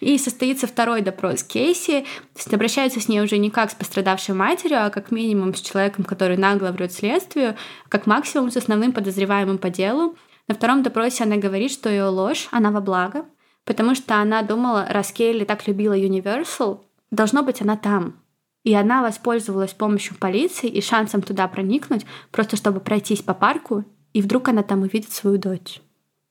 И 0.00 0.18
состоится 0.18 0.66
второй 0.66 1.00
допрос 1.00 1.42
Кейси. 1.42 2.00
То 2.34 2.38
есть 2.38 2.52
обращаются 2.52 3.00
с 3.00 3.08
ней 3.08 3.20
уже 3.20 3.38
не 3.38 3.50
как 3.50 3.70
с 3.70 3.74
пострадавшей 3.74 4.34
матерью, 4.34 4.84
а 4.84 4.90
как 4.90 5.10
минимум 5.10 5.54
с 5.54 5.60
человеком, 5.60 6.04
который 6.04 6.36
нагло 6.36 6.68
врет 6.68 6.92
следствию, 6.92 7.56
как 7.88 8.06
максимум 8.06 8.50
с 8.50 8.56
основным 8.56 8.92
подозреваемым 8.92 9.58
по 9.58 9.70
делу. 9.70 10.16
На 10.48 10.54
втором 10.54 10.82
допросе 10.82 11.24
она 11.24 11.36
говорит, 11.36 11.70
что 11.70 11.88
ее 11.88 12.04
ложь, 12.04 12.48
она 12.50 12.70
во 12.70 12.80
благо, 12.80 13.24
потому 13.64 13.94
что 13.94 14.16
она 14.16 14.42
думала, 14.42 14.86
раз 14.90 15.10
Кейли 15.10 15.44
так 15.44 15.66
любила 15.66 15.96
Universal, 15.96 16.80
должно 17.10 17.42
быть 17.42 17.62
она 17.62 17.76
там. 17.76 18.20
И 18.62 18.74
она 18.74 19.02
воспользовалась 19.02 19.72
помощью 19.72 20.16
полиции 20.16 20.68
и 20.68 20.80
шансом 20.80 21.22
туда 21.22 21.48
проникнуть, 21.48 22.04
просто 22.30 22.56
чтобы 22.56 22.80
пройтись 22.80 23.22
по 23.22 23.34
парку, 23.34 23.84
и 24.12 24.20
вдруг 24.20 24.48
она 24.48 24.62
там 24.62 24.82
увидит 24.82 25.12
свою 25.12 25.38
дочь. 25.38 25.80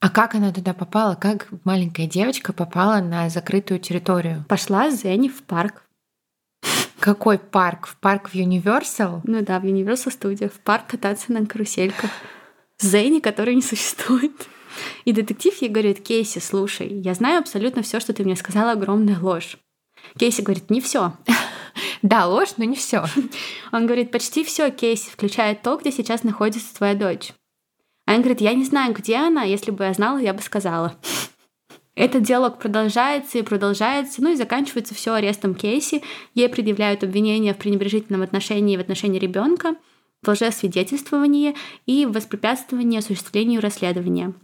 А 0.04 0.10
как 0.10 0.34
она 0.34 0.52
туда 0.52 0.74
попала? 0.74 1.14
Как 1.14 1.48
маленькая 1.64 2.06
девочка 2.06 2.52
попала 2.52 3.00
на 3.00 3.30
закрытую 3.30 3.80
территорию? 3.80 4.44
Пошла 4.50 4.90
Зенни 4.90 5.28
в 5.30 5.42
парк. 5.44 5.82
Какой 6.98 7.38
парк? 7.38 7.86
В 7.86 7.96
парк 7.96 8.28
в 8.28 8.34
Universal? 8.34 9.22
Ну 9.24 9.42
да, 9.42 9.58
в 9.58 9.64
Universal 9.64 10.12
Studio, 10.12 10.50
в 10.50 10.60
парк 10.60 10.88
кататься 10.88 11.32
на 11.32 11.46
карусельках. 11.46 12.10
Зенни, 12.78 13.20
которой 13.20 13.54
не 13.54 13.62
существует. 13.62 14.46
И 15.06 15.12
детектив 15.14 15.56
ей 15.62 15.70
говорит, 15.70 16.02
Кейси, 16.02 16.38
слушай, 16.38 17.00
я 17.00 17.14
знаю 17.14 17.38
абсолютно 17.38 17.80
все, 17.80 17.98
что 17.98 18.12
ты 18.12 18.24
мне 18.24 18.36
сказала, 18.36 18.72
огромная 18.72 19.18
ложь. 19.18 19.56
Кейси 20.18 20.42
говорит, 20.42 20.68
не 20.68 20.82
все. 20.82 21.14
Да, 22.02 22.26
ложь, 22.26 22.58
но 22.58 22.64
не 22.64 22.76
все. 22.76 23.06
Он 23.72 23.86
говорит, 23.86 24.10
почти 24.10 24.44
все, 24.44 24.70
Кейси, 24.70 25.08
включая 25.08 25.54
то, 25.54 25.78
где 25.78 25.90
сейчас 25.90 26.24
находится 26.24 26.74
твоя 26.76 26.94
дочь. 26.94 27.32
А 28.06 28.12
он 28.12 28.18
говорит, 28.18 28.40
я 28.40 28.54
не 28.54 28.64
знаю, 28.64 28.94
где 28.94 29.16
она, 29.16 29.42
если 29.42 29.70
бы 29.70 29.84
я 29.84 29.92
знала, 29.94 30.18
я 30.18 30.34
бы 30.34 30.42
сказала. 30.42 30.98
Этот 31.94 32.22
диалог 32.22 32.58
продолжается 32.58 33.38
и 33.38 33.42
продолжается, 33.42 34.22
ну 34.22 34.32
и 34.32 34.36
заканчивается 34.36 34.94
все 34.94 35.12
арестом 35.14 35.54
Кейси. 35.54 36.02
Ей 36.34 36.48
предъявляют 36.48 37.04
обвинения 37.04 37.54
в 37.54 37.58
пренебрежительном 37.58 38.22
отношении 38.22 38.76
в 38.76 38.80
отношении 38.80 39.20
ребенка, 39.20 39.76
в 40.22 40.28
лжесвидетельствовании 40.28 41.54
и 41.86 42.04
в 42.04 42.12
воспрепятствовании 42.12 42.98
осуществлению 42.98 43.60
расследования. 43.60 44.34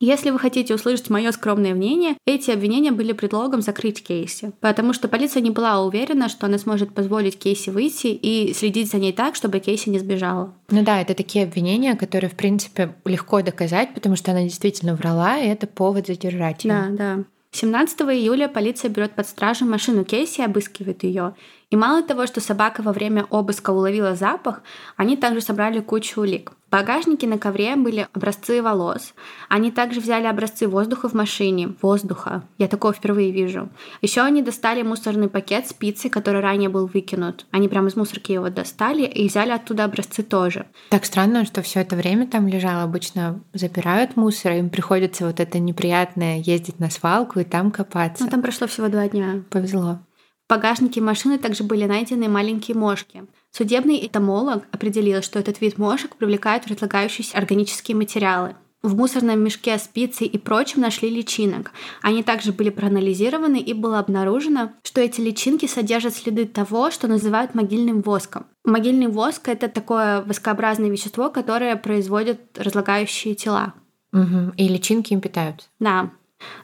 Если 0.00 0.30
вы 0.30 0.38
хотите 0.38 0.74
услышать 0.74 1.08
мое 1.08 1.30
скромное 1.32 1.74
мнение, 1.74 2.16
эти 2.26 2.50
обвинения 2.50 2.92
были 2.92 3.12
предлогом 3.12 3.62
закрыть 3.62 4.02
Кейси, 4.02 4.52
потому 4.60 4.92
что 4.92 5.08
полиция 5.08 5.40
не 5.40 5.50
была 5.50 5.80
уверена, 5.82 6.28
что 6.28 6.46
она 6.46 6.58
сможет 6.58 6.92
позволить 6.92 7.38
Кейси 7.38 7.70
выйти 7.70 8.08
и 8.08 8.52
следить 8.54 8.90
за 8.90 8.98
ней 8.98 9.12
так, 9.12 9.36
чтобы 9.36 9.60
Кейси 9.60 9.88
не 9.90 9.98
сбежала. 9.98 10.52
Ну 10.68 10.82
да, 10.82 11.00
это 11.00 11.14
такие 11.14 11.44
обвинения, 11.44 11.94
которые, 11.94 12.28
в 12.28 12.34
принципе, 12.34 12.94
легко 13.04 13.40
доказать, 13.42 13.94
потому 13.94 14.16
что 14.16 14.32
она 14.32 14.42
действительно 14.42 14.94
врала, 14.94 15.38
и 15.38 15.46
это 15.46 15.66
повод 15.66 16.08
задержать 16.08 16.64
ее. 16.64 16.72
Да, 16.72 17.16
да. 17.16 17.24
17 17.52 18.00
июля 18.00 18.48
полиция 18.48 18.88
берет 18.88 19.12
под 19.12 19.28
стражу 19.28 19.64
машину 19.64 20.04
Кейси 20.04 20.40
и 20.40 20.44
обыскивает 20.44 21.04
ее. 21.04 21.34
И 21.74 21.76
мало 21.76 22.04
того, 22.04 22.28
что 22.28 22.40
собака 22.40 22.82
во 22.82 22.92
время 22.92 23.26
обыска 23.30 23.70
уловила 23.70 24.14
запах, 24.14 24.62
они 24.96 25.16
также 25.16 25.40
собрали 25.40 25.80
кучу 25.80 26.20
улик. 26.20 26.52
В 26.68 26.70
багажнике 26.70 27.26
на 27.26 27.36
ковре 27.36 27.74
были 27.74 28.06
образцы 28.12 28.62
волос. 28.62 29.12
Они 29.48 29.72
также 29.72 29.98
взяли 29.98 30.26
образцы 30.26 30.68
воздуха 30.68 31.08
в 31.08 31.14
машине. 31.14 31.74
Воздуха. 31.82 32.44
Я 32.58 32.68
такого 32.68 32.92
впервые 32.92 33.32
вижу. 33.32 33.70
Еще 34.02 34.20
они 34.20 34.40
достали 34.40 34.82
мусорный 34.82 35.28
пакет 35.28 35.66
с 35.66 35.72
пиццей, 35.72 36.10
который 36.10 36.40
ранее 36.40 36.68
был 36.68 36.86
выкинут. 36.86 37.44
Они 37.50 37.66
прямо 37.66 37.88
из 37.88 37.96
мусорки 37.96 38.30
его 38.30 38.50
достали 38.50 39.02
и 39.02 39.26
взяли 39.26 39.50
оттуда 39.50 39.82
образцы 39.82 40.22
тоже. 40.22 40.66
Так 40.90 41.04
странно, 41.04 41.44
что 41.44 41.60
все 41.62 41.80
это 41.80 41.96
время 41.96 42.28
там 42.28 42.46
лежало. 42.46 42.84
Обычно 42.84 43.40
забирают 43.52 44.16
мусор, 44.16 44.52
им 44.52 44.70
приходится 44.70 45.26
вот 45.26 45.40
это 45.40 45.58
неприятное 45.58 46.38
ездить 46.38 46.78
на 46.78 46.88
свалку 46.88 47.40
и 47.40 47.44
там 47.44 47.72
копаться. 47.72 48.22
Ну, 48.22 48.30
там 48.30 48.42
прошло 48.42 48.68
всего 48.68 48.86
два 48.86 49.08
дня. 49.08 49.42
Повезло. 49.50 49.98
В 50.46 50.50
багажнике 50.50 51.00
машины 51.00 51.38
также 51.38 51.64
были 51.64 51.86
найдены 51.86 52.28
маленькие 52.28 52.76
мошки. 52.76 53.24
Судебный 53.50 54.04
энтомолог 54.04 54.64
определил, 54.72 55.22
что 55.22 55.38
этот 55.38 55.62
вид 55.62 55.78
мошек 55.78 56.14
привлекает 56.16 56.66
разлагающиеся 56.66 57.38
органические 57.38 57.96
материалы. 57.96 58.54
В 58.82 58.94
мусорном 58.94 59.40
мешке 59.40 59.78
с 59.78 59.88
пиццей 59.88 60.26
и 60.26 60.36
прочим 60.36 60.82
нашли 60.82 61.08
личинок. 61.08 61.72
Они 62.02 62.22
также 62.22 62.52
были 62.52 62.68
проанализированы 62.68 63.58
и 63.58 63.72
было 63.72 63.98
обнаружено, 63.98 64.72
что 64.82 65.00
эти 65.00 65.22
личинки 65.22 65.64
содержат 65.64 66.14
следы 66.14 66.44
того, 66.44 66.90
что 66.90 67.08
называют 67.08 67.54
могильным 67.54 68.02
воском. 68.02 68.44
Могильный 68.62 69.06
воск— 69.06 69.42
это 69.48 69.68
такое 69.68 70.20
воскообразное 70.20 70.90
вещество, 70.90 71.30
которое 71.30 71.76
производит 71.76 72.58
разлагающие 72.58 73.34
тела. 73.34 73.72
Угу. 74.12 74.52
И 74.58 74.68
личинки 74.68 75.14
им 75.14 75.22
питаются. 75.22 75.68
Да. 75.80 76.10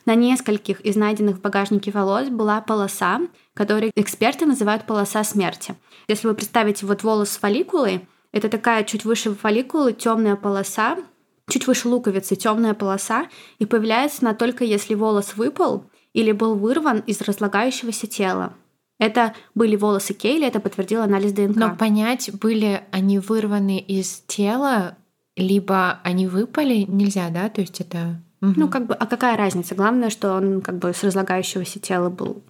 На 0.05 0.15
нескольких 0.15 0.81
из 0.83 0.97
найденных 0.97 1.37
в 1.37 1.41
багажнике 1.41 1.91
волос 1.91 2.29
была 2.29 2.61
полоса, 2.61 3.21
которую 3.61 3.93
эксперты 3.95 4.47
называют 4.47 4.87
полоса 4.87 5.23
смерти. 5.23 5.75
Если 6.09 6.27
вы 6.27 6.33
представите 6.33 6.87
вот 6.87 7.03
волос 7.03 7.29
с 7.29 7.37
фолликулой, 7.37 8.09
это 8.33 8.49
такая 8.49 8.85
чуть 8.85 9.05
выше 9.05 9.35
фолликулы 9.35 9.93
темная 9.93 10.35
полоса, 10.35 10.97
чуть 11.47 11.67
выше 11.67 11.87
луковицы 11.89 12.37
темная 12.37 12.73
полоса, 12.73 13.27
и 13.59 13.67
появляется 13.67 14.21
она 14.23 14.33
только 14.33 14.65
если 14.65 14.95
волос 14.95 15.37
выпал 15.37 15.85
или 16.15 16.33
был 16.33 16.55
вырван 16.55 17.01
из 17.01 17.21
разлагающегося 17.21 18.07
тела. 18.07 18.55
Это 18.99 19.35
были 19.55 19.77
волосы 19.77 20.15
Кейли, 20.15 20.47
это 20.47 20.59
подтвердил 20.59 21.03
анализ 21.03 21.33
ДНК. 21.33 21.57
Но 21.57 21.77
понять, 21.77 22.31
были 22.33 22.83
они 22.93 23.19
вырваны 23.19 23.79
из 23.79 24.23
тела, 24.27 24.97
либо 25.37 26.01
они 26.03 26.29
выпали, 26.29 26.87
нельзя, 26.89 27.29
да? 27.29 27.51
То 27.51 27.61
есть 27.61 27.79
это 27.83 28.23
Мгм. 28.41 28.55
Ну, 28.57 28.69
как 28.69 28.87
бы, 28.87 28.95
а 28.95 29.07
какая 29.07 29.37
разница? 29.37 29.75
Главное, 29.75 30.09
что 30.09 30.33
он 30.33 30.63
как 30.63 30.79
бы 30.79 30.95
с 30.95 31.05
разлагающегося 31.05 31.79
тела 31.79 32.09
был 32.09 32.43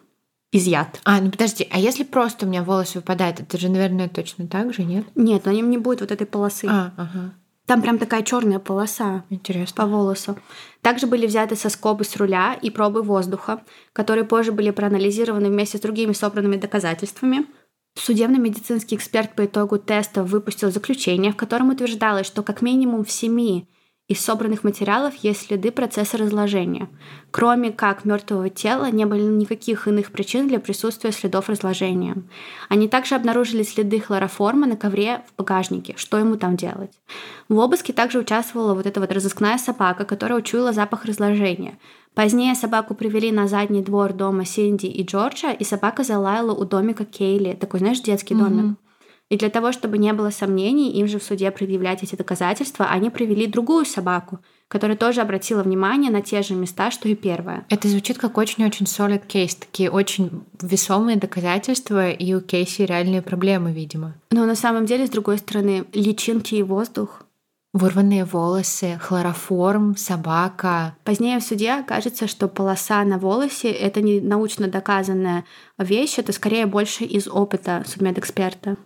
изъят. 0.52 1.00
А, 1.04 1.20
ну 1.20 1.30
подожди, 1.30 1.66
а 1.70 1.78
если 1.78 2.04
просто 2.04 2.46
у 2.46 2.48
меня 2.48 2.62
волос 2.62 2.94
выпадает, 2.94 3.40
это 3.40 3.58
же, 3.58 3.68
наверное, 3.68 4.08
точно 4.08 4.46
так 4.46 4.74
же, 4.74 4.84
нет? 4.84 5.06
Нет, 5.14 5.44
на 5.44 5.50
нем 5.52 5.70
не 5.70 5.78
будет 5.78 6.00
вот 6.00 6.10
этой 6.10 6.26
полосы. 6.26 6.66
А, 6.68 6.92
ага. 6.96 7.34
Там 7.66 7.82
прям 7.82 7.98
такая 7.98 8.24
черная 8.24 8.58
полоса 8.58 9.22
Интересно. 9.30 9.76
по 9.76 9.86
волосу. 9.86 10.36
Также 10.80 11.06
были 11.06 11.24
взяты 11.26 11.54
соскобы 11.54 12.02
с 12.02 12.16
руля 12.16 12.58
и 12.60 12.68
пробы 12.68 13.00
воздуха, 13.02 13.62
которые 13.92 14.24
позже 14.24 14.50
были 14.50 14.70
проанализированы 14.70 15.50
вместе 15.50 15.78
с 15.78 15.80
другими 15.80 16.12
собранными 16.12 16.56
доказательствами. 16.56 17.46
Судебно-медицинский 17.94 18.96
эксперт 18.96 19.36
по 19.36 19.44
итогу 19.44 19.78
теста 19.78 20.24
выпустил 20.24 20.72
заключение, 20.72 21.32
в 21.32 21.36
котором 21.36 21.70
утверждалось, 21.70 22.26
что 22.26 22.42
как 22.42 22.60
минимум 22.60 23.04
в 23.04 23.10
семи 23.12 23.68
из 24.10 24.20
собранных 24.20 24.64
материалов 24.64 25.14
есть 25.22 25.46
следы 25.46 25.70
процесса 25.70 26.18
разложения. 26.18 26.88
Кроме 27.30 27.70
как 27.70 28.04
мертвого 28.04 28.50
тела, 28.50 28.90
не 28.90 29.04
было 29.04 29.18
никаких 29.18 29.86
иных 29.86 30.10
причин 30.10 30.48
для 30.48 30.58
присутствия 30.58 31.12
следов 31.12 31.48
разложения. 31.48 32.16
Они 32.68 32.88
также 32.88 33.14
обнаружили 33.14 33.62
следы 33.62 34.00
хлороформа 34.00 34.66
на 34.66 34.76
ковре 34.76 35.22
в 35.28 35.38
багажнике. 35.38 35.94
Что 35.96 36.18
ему 36.18 36.34
там 36.36 36.56
делать? 36.56 36.90
В 37.48 37.56
обыске 37.58 37.92
также 37.92 38.18
участвовала 38.18 38.74
вот 38.74 38.84
эта 38.84 38.98
вот 38.98 39.12
разыскная 39.12 39.58
собака, 39.58 40.04
которая 40.04 40.40
учуяла 40.40 40.72
запах 40.72 41.04
разложения. 41.04 41.78
Позднее 42.12 42.56
собаку 42.56 42.96
привели 42.96 43.30
на 43.30 43.46
задний 43.46 43.80
двор 43.80 44.12
дома 44.12 44.44
Синди 44.44 44.86
и 44.86 45.04
Джорджа, 45.04 45.52
и 45.52 45.62
собака 45.62 46.02
залаяла 46.02 46.52
у 46.52 46.64
домика 46.64 47.04
Кейли, 47.04 47.52
такой, 47.52 47.78
знаешь, 47.78 48.00
детский 48.00 48.34
домик. 48.34 48.76
И 49.30 49.36
для 49.36 49.48
того, 49.48 49.70
чтобы 49.70 49.96
не 49.96 50.12
было 50.12 50.30
сомнений, 50.30 50.90
им 50.90 51.06
же 51.06 51.20
в 51.20 51.22
суде 51.22 51.50
предъявлять 51.52 52.02
эти 52.02 52.16
доказательства, 52.16 52.86
они 52.86 53.10
привели 53.10 53.46
другую 53.46 53.86
собаку, 53.86 54.40
которая 54.66 54.96
тоже 54.96 55.20
обратила 55.20 55.62
внимание 55.62 56.10
на 56.10 56.20
те 56.20 56.42
же 56.42 56.54
места, 56.54 56.90
что 56.90 57.08
и 57.08 57.14
первая. 57.14 57.64
Это 57.68 57.86
звучит 57.86 58.18
как 58.18 58.36
очень-очень 58.36 58.86
solid 58.86 59.24
кейс, 59.26 59.54
такие 59.54 59.88
очень 59.88 60.42
весомые 60.60 61.16
доказательства, 61.16 62.10
и 62.10 62.34
у 62.34 62.40
Кейси 62.40 62.82
реальные 62.82 63.22
проблемы, 63.22 63.72
видимо. 63.72 64.14
Но 64.32 64.46
на 64.46 64.56
самом 64.56 64.84
деле, 64.84 65.06
с 65.06 65.10
другой 65.10 65.38
стороны, 65.38 65.84
личинки 65.92 66.56
и 66.56 66.64
воздух. 66.64 67.22
Вырванные 67.72 68.24
волосы, 68.24 68.98
хлороформ, 69.00 69.96
собака. 69.96 70.96
Позднее 71.04 71.38
в 71.38 71.44
суде 71.44 71.70
окажется, 71.74 72.26
что 72.26 72.48
полоса 72.48 73.04
на 73.04 73.16
волосе— 73.16 73.70
это 73.70 74.02
не 74.02 74.20
научно 74.20 74.66
доказанная 74.66 75.44
вещь, 75.78 76.18
это 76.18 76.32
скорее 76.32 76.66
больше 76.66 77.04
из 77.04 77.28
опыта 77.28 77.84
судмедэксперта. 77.86 78.76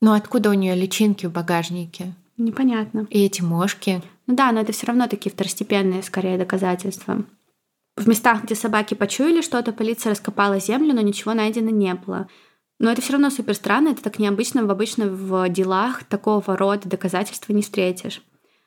Ну 0.00 0.12
откуда 0.12 0.50
у 0.50 0.54
нее 0.54 0.74
личинки 0.74 1.26
в 1.26 1.32
багажнике? 1.32 2.14
Непонятно. 2.36 3.06
И 3.10 3.24
эти 3.24 3.42
мошки. 3.42 4.00
Ну 4.26 4.34
да, 4.36 4.52
но 4.52 4.60
это 4.60 4.72
все 4.72 4.86
равно 4.86 5.08
такие 5.08 5.32
второстепенные, 5.32 6.02
скорее, 6.02 6.38
доказательства. 6.38 7.24
В 7.96 8.06
местах, 8.06 8.44
где 8.44 8.54
собаки 8.54 8.94
почуяли 8.94 9.40
что-то, 9.40 9.72
полиция 9.72 10.10
раскопала 10.10 10.60
землю, 10.60 10.94
но 10.94 11.00
ничего 11.00 11.34
найдено 11.34 11.70
не 11.70 11.94
было. 11.94 12.28
Но 12.78 12.92
это 12.92 13.02
все 13.02 13.14
равно 13.14 13.30
супер 13.30 13.54
странно, 13.54 13.88
это 13.88 14.04
так 14.04 14.20
необычно, 14.20 14.64
в 14.64 14.70
обычно 14.70 15.08
в 15.08 15.48
делах 15.48 16.04
такого 16.04 16.56
рода 16.56 16.88
доказательства 16.88 17.52
не 17.52 17.62
встретишь. 17.62 18.22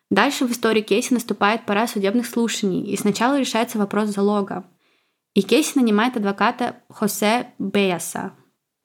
Дальше 0.09 0.45
в 0.45 0.51
истории 0.51 0.81
Кейси 0.81 1.13
наступает 1.13 1.65
пора 1.65 1.87
судебных 1.87 2.27
слушаний, 2.27 2.83
и 2.83 2.97
сначала 2.97 3.39
решается 3.39 3.77
вопрос 3.77 4.09
залога. 4.09 4.65
И 5.33 5.41
Кейси 5.41 5.77
нанимает 5.77 6.17
адвоката 6.17 6.75
Хосе 6.89 7.47
Беяса. 7.57 8.33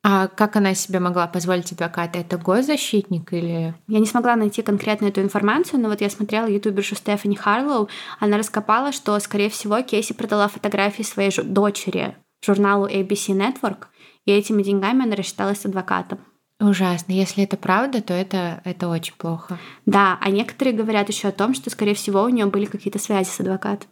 А 0.08 0.28
как 0.28 0.54
она 0.54 0.72
себе 0.74 1.00
могла 1.00 1.26
позволить 1.26 1.72
адвоката? 1.72 2.20
Это 2.20 2.38
госзащитник 2.38 3.32
или... 3.32 3.74
Я 3.88 3.98
не 3.98 4.06
смогла 4.06 4.36
найти 4.36 4.62
конкретно 4.62 5.06
эту 5.06 5.20
информацию, 5.20 5.80
но 5.80 5.88
вот 5.88 6.00
я 6.00 6.08
смотрела 6.08 6.46
ютубершу 6.46 6.94
Стефани 6.94 7.34
Харлоу, 7.34 7.88
она 8.20 8.38
раскопала, 8.38 8.92
что, 8.92 9.18
скорее 9.18 9.50
всего, 9.50 9.82
Кейси 9.82 10.12
продала 10.12 10.46
фотографии 10.46 11.02
своей 11.02 11.30
жу- 11.30 11.42
дочери 11.42 12.14
журналу 12.40 12.86
ABC 12.86 13.36
Network, 13.36 13.86
и 14.26 14.30
этими 14.30 14.62
деньгами 14.62 15.02
она 15.02 15.16
рассчиталась 15.16 15.62
с 15.62 15.66
адвокатом. 15.66 16.20
Ужасно. 16.60 17.10
Если 17.10 17.42
это 17.42 17.56
правда, 17.56 18.00
то 18.00 18.14
это, 18.14 18.60
это 18.62 18.86
очень 18.86 19.14
плохо. 19.18 19.58
Да, 19.86 20.20
а 20.20 20.30
некоторые 20.30 20.76
говорят 20.76 21.08
еще 21.08 21.26
о 21.26 21.32
том, 21.32 21.52
что, 21.52 21.68
скорее 21.68 21.94
всего, 21.94 22.22
у 22.22 22.28
нее 22.28 22.46
были 22.46 22.66
какие-то 22.66 23.00
связи 23.00 23.28
с 23.28 23.40
адвокатом. 23.40 23.88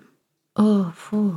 О, 0.54 0.92
фу. 0.96 1.34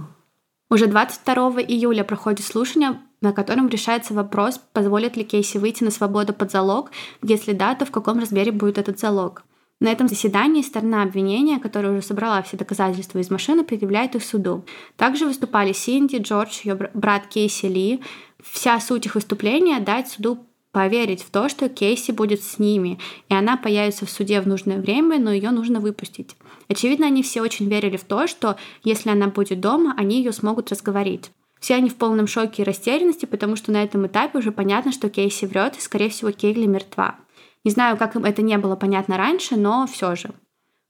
Уже 0.69 0.85
22 0.85 1.61
июля 1.63 2.03
проходит 2.03 2.45
слушание, 2.45 2.99
на 3.21 3.33
котором 3.33 3.67
решается 3.69 4.13
вопрос, 4.13 4.59
позволит 4.73 5.17
ли 5.17 5.23
Кейси 5.23 5.57
выйти 5.57 5.83
на 5.83 5.91
свободу 5.91 6.33
под 6.33 6.51
залог, 6.51 6.91
если 7.23 7.53
да, 7.53 7.75
то 7.75 7.85
в 7.85 7.91
каком 7.91 8.19
размере 8.19 8.51
будет 8.51 8.77
этот 8.77 8.99
залог. 8.99 9.43
На 9.79 9.91
этом 9.91 10.07
заседании 10.07 10.63
сторона 10.63 11.03
обвинения, 11.03 11.59
которая 11.59 11.91
уже 11.91 12.01
собрала 12.01 12.41
все 12.41 12.57
доказательства 12.57 13.19
из 13.19 13.29
машины, 13.29 13.63
предъявляет 13.63 14.15
их 14.15 14.23
суду. 14.23 14.65
Также 14.95 15.25
выступали 15.25 15.71
Синди, 15.71 16.17
Джордж, 16.17 16.61
ее 16.63 16.73
бр- 16.73 16.89
брат 16.95 17.27
Кейси 17.27 17.67
Ли. 17.67 18.01
Вся 18.43 18.79
суть 18.79 19.05
их 19.05 19.13
выступления— 19.13 19.79
дать 19.81 20.09
суду 20.09 20.39
поверить 20.71 21.23
в 21.23 21.29
то, 21.29 21.47
что 21.47 21.69
Кейси 21.69 22.11
будет 22.11 22.43
с 22.43 22.59
ними, 22.59 22.99
и 23.29 23.33
она 23.33 23.57
появится 23.57 24.05
в 24.05 24.11
суде 24.11 24.41
в 24.41 24.47
нужное 24.47 24.79
время, 24.79 25.19
но 25.19 25.31
ее 25.31 25.51
нужно 25.51 25.79
выпустить. 25.79 26.35
Очевидно, 26.69 27.07
они 27.07 27.23
все 27.23 27.41
очень 27.41 27.69
верили 27.69 27.97
в 27.97 28.03
то, 28.03 28.27
что 28.27 28.57
если 28.83 29.09
она 29.09 29.27
будет 29.27 29.59
дома, 29.59 29.93
они 29.97 30.17
ее 30.17 30.31
смогут 30.31 30.71
разговорить. 30.71 31.31
Все 31.59 31.75
они 31.75 31.89
в 31.89 31.95
полном 31.95 32.27
шоке 32.27 32.61
и 32.61 32.65
растерянности, 32.65 33.25
потому 33.25 33.55
что 33.55 33.71
на 33.71 33.83
этом 33.83 34.05
этапе 34.07 34.37
уже 34.37 34.51
понятно, 34.51 34.91
что 34.91 35.09
Кейси 35.09 35.45
врет, 35.45 35.77
и, 35.77 35.81
скорее 35.81 36.09
всего, 36.09 36.31
Кейли 36.31 36.65
мертва. 36.65 37.15
Не 37.63 37.71
знаю, 37.71 37.97
как 37.97 38.15
им 38.15 38.25
это 38.25 38.41
не 38.41 38.57
было 38.57 38.75
понятно 38.75 39.17
раньше, 39.17 39.55
но 39.55 39.87
все 39.87 40.15
же. 40.15 40.29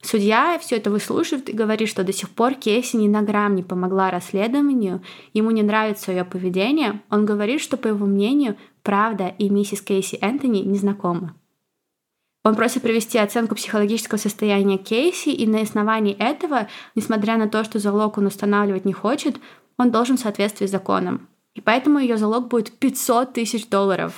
Судья 0.01 0.59
все 0.59 0.75
это 0.75 0.91
выслушивает 0.91 1.49
и 1.49 1.53
говорит, 1.53 1.89
что 1.89 2.03
до 2.03 2.13
сих 2.13 2.29
пор 2.29 2.53
Кейси 2.53 2.97
ни 2.97 3.07
на 3.07 3.23
грамм 3.23 3.55
не 3.55 3.63
помогла 3.63 4.11
расследованию, 4.11 5.01
ему 5.33 5.49
не 5.51 5.63
нравится 5.63 6.11
ее 6.11 6.23
поведение. 6.23 7.01
Он 7.09 7.25
говорит, 7.25 7.61
что, 7.61 7.77
по 7.77 7.87
его 7.87 8.05
мнению, 8.05 8.57
правда 8.83 9.33
и 9.39 9.49
миссис 9.49 9.81
Кейси 9.81 10.17
Энтони 10.21 10.59
не 10.59 10.77
знакомы. 10.77 11.33
Он 12.43 12.55
просит 12.55 12.83
провести 12.83 13.17
оценку 13.17 13.55
психологического 13.55 14.17
состояния 14.17 14.77
Кейси, 14.77 15.29
и 15.29 15.45
на 15.47 15.61
основании 15.61 16.15
этого, 16.15 16.67
несмотря 16.95 17.37
на 17.37 17.49
то, 17.49 17.63
что 17.65 17.79
залог 17.79 18.17
он 18.17 18.27
устанавливать 18.27 18.85
не 18.85 18.93
хочет, 18.93 19.37
он 19.77 19.91
должен 19.91 20.17
в 20.17 20.21
соответствии 20.21 20.65
с 20.65 20.71
законом. 20.71 21.27
И 21.53 21.61
поэтому 21.61 21.99
ее 21.99 22.17
залог 22.17 22.47
будет 22.47 22.71
500 22.71 23.33
тысяч 23.33 23.67
долларов. 23.67 24.13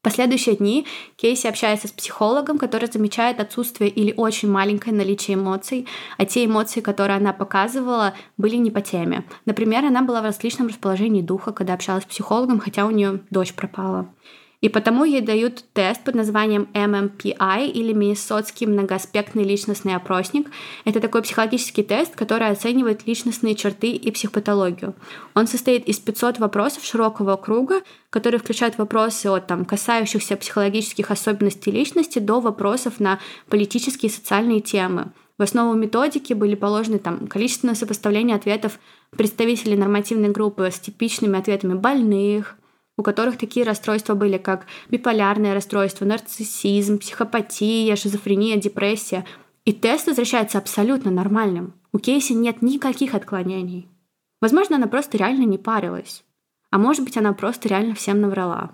В 0.00 0.02
последующие 0.02 0.54
дни 0.54 0.86
Кейси 1.16 1.48
общается 1.48 1.88
с 1.88 1.90
психологом, 1.90 2.58
который 2.58 2.88
замечает 2.88 3.40
отсутствие 3.40 3.90
или 3.90 4.14
очень 4.16 4.48
маленькое 4.48 4.94
наличие 4.94 5.34
эмоций, 5.34 5.88
а 6.16 6.24
те 6.24 6.44
эмоции, 6.44 6.80
которые 6.80 7.16
она 7.16 7.32
показывала, 7.32 8.14
были 8.36 8.54
не 8.54 8.70
по 8.70 8.80
теме. 8.80 9.24
Например, 9.46 9.84
она 9.84 10.02
была 10.02 10.22
в 10.22 10.26
отличном 10.26 10.68
расположении 10.68 11.22
духа, 11.22 11.50
когда 11.52 11.74
общалась 11.74 12.04
с 12.04 12.06
психологом, 12.06 12.60
хотя 12.60 12.86
у 12.86 12.90
нее 12.92 13.20
дочь 13.30 13.52
пропала. 13.52 14.08
И 14.66 14.68
потому 14.68 15.04
ей 15.04 15.20
дают 15.20 15.62
тест 15.74 16.02
под 16.02 16.16
названием 16.16 16.66
MMPI 16.74 17.68
или 17.68 17.92
Миннесотский 17.92 18.66
многоаспектный 18.66 19.44
личностный 19.44 19.94
опросник. 19.94 20.48
Это 20.84 20.98
такой 20.98 21.22
психологический 21.22 21.84
тест, 21.84 22.16
который 22.16 22.48
оценивает 22.48 23.06
личностные 23.06 23.54
черты 23.54 23.92
и 23.92 24.10
психопатологию. 24.10 24.96
Он 25.34 25.46
состоит 25.46 25.86
из 25.86 26.00
500 26.00 26.40
вопросов 26.40 26.84
широкого 26.84 27.36
круга, 27.36 27.82
которые 28.10 28.40
включают 28.40 28.76
вопросы 28.76 29.28
от 29.28 29.46
там, 29.46 29.64
касающихся 29.64 30.36
психологических 30.36 31.12
особенностей 31.12 31.70
личности 31.70 32.18
до 32.18 32.40
вопросов 32.40 32.98
на 32.98 33.20
политические 33.48 34.10
и 34.10 34.12
социальные 34.12 34.62
темы. 34.62 35.12
В 35.38 35.42
основу 35.42 35.74
методики 35.74 36.32
были 36.32 36.56
положены 36.56 36.98
там, 36.98 37.28
количественное 37.28 37.76
сопоставление 37.76 38.34
ответов 38.34 38.80
представителей 39.16 39.76
нормативной 39.76 40.30
группы 40.30 40.68
с 40.68 40.80
типичными 40.80 41.38
ответами 41.38 41.74
больных, 41.74 42.56
у 42.96 43.02
которых 43.02 43.38
такие 43.38 43.66
расстройства 43.66 44.14
были, 44.14 44.38
как 44.38 44.66
биполярное 44.88 45.54
расстройство, 45.54 46.04
нарциссизм, 46.04 46.98
психопатия, 46.98 47.96
шизофрения, 47.96 48.56
депрессия. 48.56 49.24
И 49.64 49.72
тест 49.72 50.06
возвращается 50.06 50.58
абсолютно 50.58 51.10
нормальным. 51.10 51.74
У 51.92 51.98
Кейси 51.98 52.32
нет 52.32 52.62
никаких 52.62 53.14
отклонений. 53.14 53.88
Возможно, 54.40 54.76
она 54.76 54.86
просто 54.86 55.18
реально 55.18 55.44
не 55.44 55.58
парилась. 55.58 56.24
А 56.70 56.78
может 56.78 57.04
быть, 57.04 57.16
она 57.16 57.32
просто 57.32 57.68
реально 57.68 57.94
всем 57.94 58.20
наврала. 58.20 58.70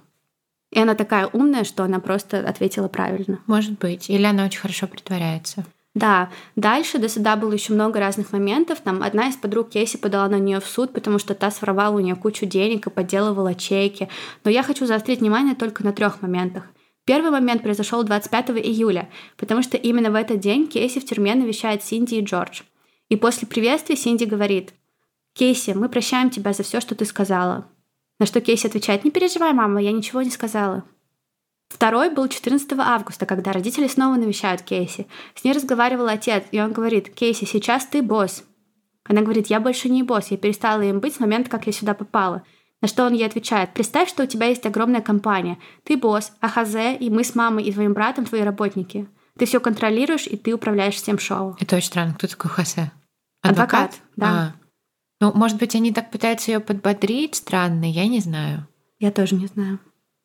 И 0.71 0.79
она 0.79 0.95
такая 0.95 1.29
умная, 1.33 1.65
что 1.65 1.85
она 1.85 2.01
просто 2.01 2.39
ответила 2.47 2.89
правильно. 2.89 3.41
Может 3.47 3.79
быть. 3.79 4.09
Или 4.09 4.25
она 4.25 4.45
очень 4.45 4.61
хорошо 4.61 4.87
притворяется. 4.87 5.65
Да, 5.95 6.31
дальше 6.57 6.99
до 6.99 7.09
суда 7.09 7.37
было 7.37 7.53
еще 7.53 7.75
много 7.75 8.01
разных 8.01 8.33
моментов. 8.33 8.81
Там 8.81 9.03
одна 9.03 9.29
из 9.29 9.37
подруг 9.37 9.69
Кейси 9.71 9.99
подала 9.99 10.29
на 10.29 10.39
нее 10.39 10.59
в 10.61 10.67
суд, 10.67 10.93
потому 10.93 11.19
что 11.19 11.35
та 11.35 11.51
своровала 11.51 11.97
у 11.97 12.01
нее 12.01 12.17
кучу 12.17 12.47
денег 12.47 12.87
и 12.87 12.91
подделывала 12.91 13.55
чеки. 13.55 14.09
Но 14.45 14.51
я 14.51 14.63
хочу 14.63 14.87
заострить 14.87 15.21
внимание 15.21 15.55
только 15.55 15.85
на 15.85 15.93
трех 15.93 16.23
моментах. 16.23 16.65
Первый 17.05 17.31
момент 17.31 17.63
произошел 17.63 18.05
25 18.05 18.51
июля, 18.51 19.11
потому 19.37 19.63
что 19.63 19.77
именно 19.77 20.11
в 20.11 20.15
этот 20.15 20.39
день 20.41 20.67
Кейси 20.67 21.01
в 21.01 21.05
тюрьме 21.05 21.35
навещает 21.35 21.83
Синди 21.83 22.15
и 22.15 22.25
Джордж. 22.25 22.63
И 23.09 23.17
после 23.17 23.47
приветствия 23.47 23.97
Синди 23.97 24.25
говорит, 24.25 24.73
«Кейси, 25.35 25.73
мы 25.73 25.89
прощаем 25.89 26.31
тебя 26.31 26.53
за 26.53 26.63
все, 26.63 26.81
что 26.81 26.95
ты 26.95 27.05
сказала». 27.05 27.67
На 28.19 28.27
что 28.27 28.41
Кейси 28.41 28.69
отвечает, 28.69 29.05
«Не 29.05 29.11
переживай, 29.11 29.53
мама, 29.53 29.83
я 29.83 29.93
ничего 29.93 30.23
не 30.23 30.31
сказала». 30.31 30.85
Второй 31.73 32.11
был 32.11 32.29
14 32.29 32.71
августа, 32.79 33.25
когда 33.25 33.51
родители 33.51 33.87
снова 33.87 34.17
навещают 34.17 34.61
Кейси. 34.61 35.07
С 35.35 35.43
ней 35.43 35.55
разговаривал 35.55 36.07
отец, 36.07 36.45
и 36.53 36.61
он 36.61 36.73
говорит, 36.73 37.09
«Кейси, 37.09 37.47
сейчас 37.47 37.87
ты 37.87 38.03
босс». 38.03 38.45
Она 39.05 39.23
говорит, 39.23 39.47
я 39.47 39.59
больше 39.59 39.89
не 39.89 40.03
босс, 40.03 40.31
я 40.31 40.37
перестала 40.37 40.83
им 40.83 41.01
быть 41.01 41.15
с 41.15 41.21
момента, 41.21 41.51
как 41.51 41.67
я 41.67 41.73
сюда 41.73 41.95
попала. 41.95 42.43
На 42.83 42.89
что 42.89 43.05
он 43.05 43.15
ей 43.15 43.27
отвечает, 43.27 43.73
представь, 43.73 44.09
что 44.09 44.25
у 44.25 44.27
тебя 44.27 44.47
есть 44.47 44.67
огромная 44.67 45.01
компания. 45.01 45.59
Ты 45.83 45.97
босс, 45.97 46.33
а 46.41 46.49
Хазе 46.49 46.95
и 46.95 47.09
мы 47.09 47.25
с 47.25 47.35
мамой 47.35 47.65
и 47.65 47.73
твоим 47.73 47.95
братом 47.95 48.27
твои 48.27 48.43
работники. 48.43 49.09
Ты 49.39 49.47
все 49.47 49.59
контролируешь, 49.59 50.27
и 50.27 50.37
ты 50.37 50.53
управляешь 50.53 50.95
всем 50.95 51.19
шоу. 51.19 51.57
Это 51.59 51.77
очень 51.77 51.87
странно. 51.87 52.15
Кто 52.15 52.27
такой 52.27 52.51
Хазе? 52.51 52.93
Адвокат, 53.41 53.95
Адвокат 53.95 54.01
да. 54.17 54.27
А. 54.27 54.53
Ну, 55.21 55.33
может 55.33 55.59
быть, 55.59 55.75
они 55.75 55.93
так 55.93 56.11
пытаются 56.11 56.53
ее 56.53 56.61
подбодрить, 56.61 57.37
странно, 57.37 57.91
я 57.91 58.07
не 58.07 58.21
знаю. 58.21 58.69
Я 58.99 59.11
тоже 59.11 59.37
не 59.37 59.47
знаю. 59.47 59.81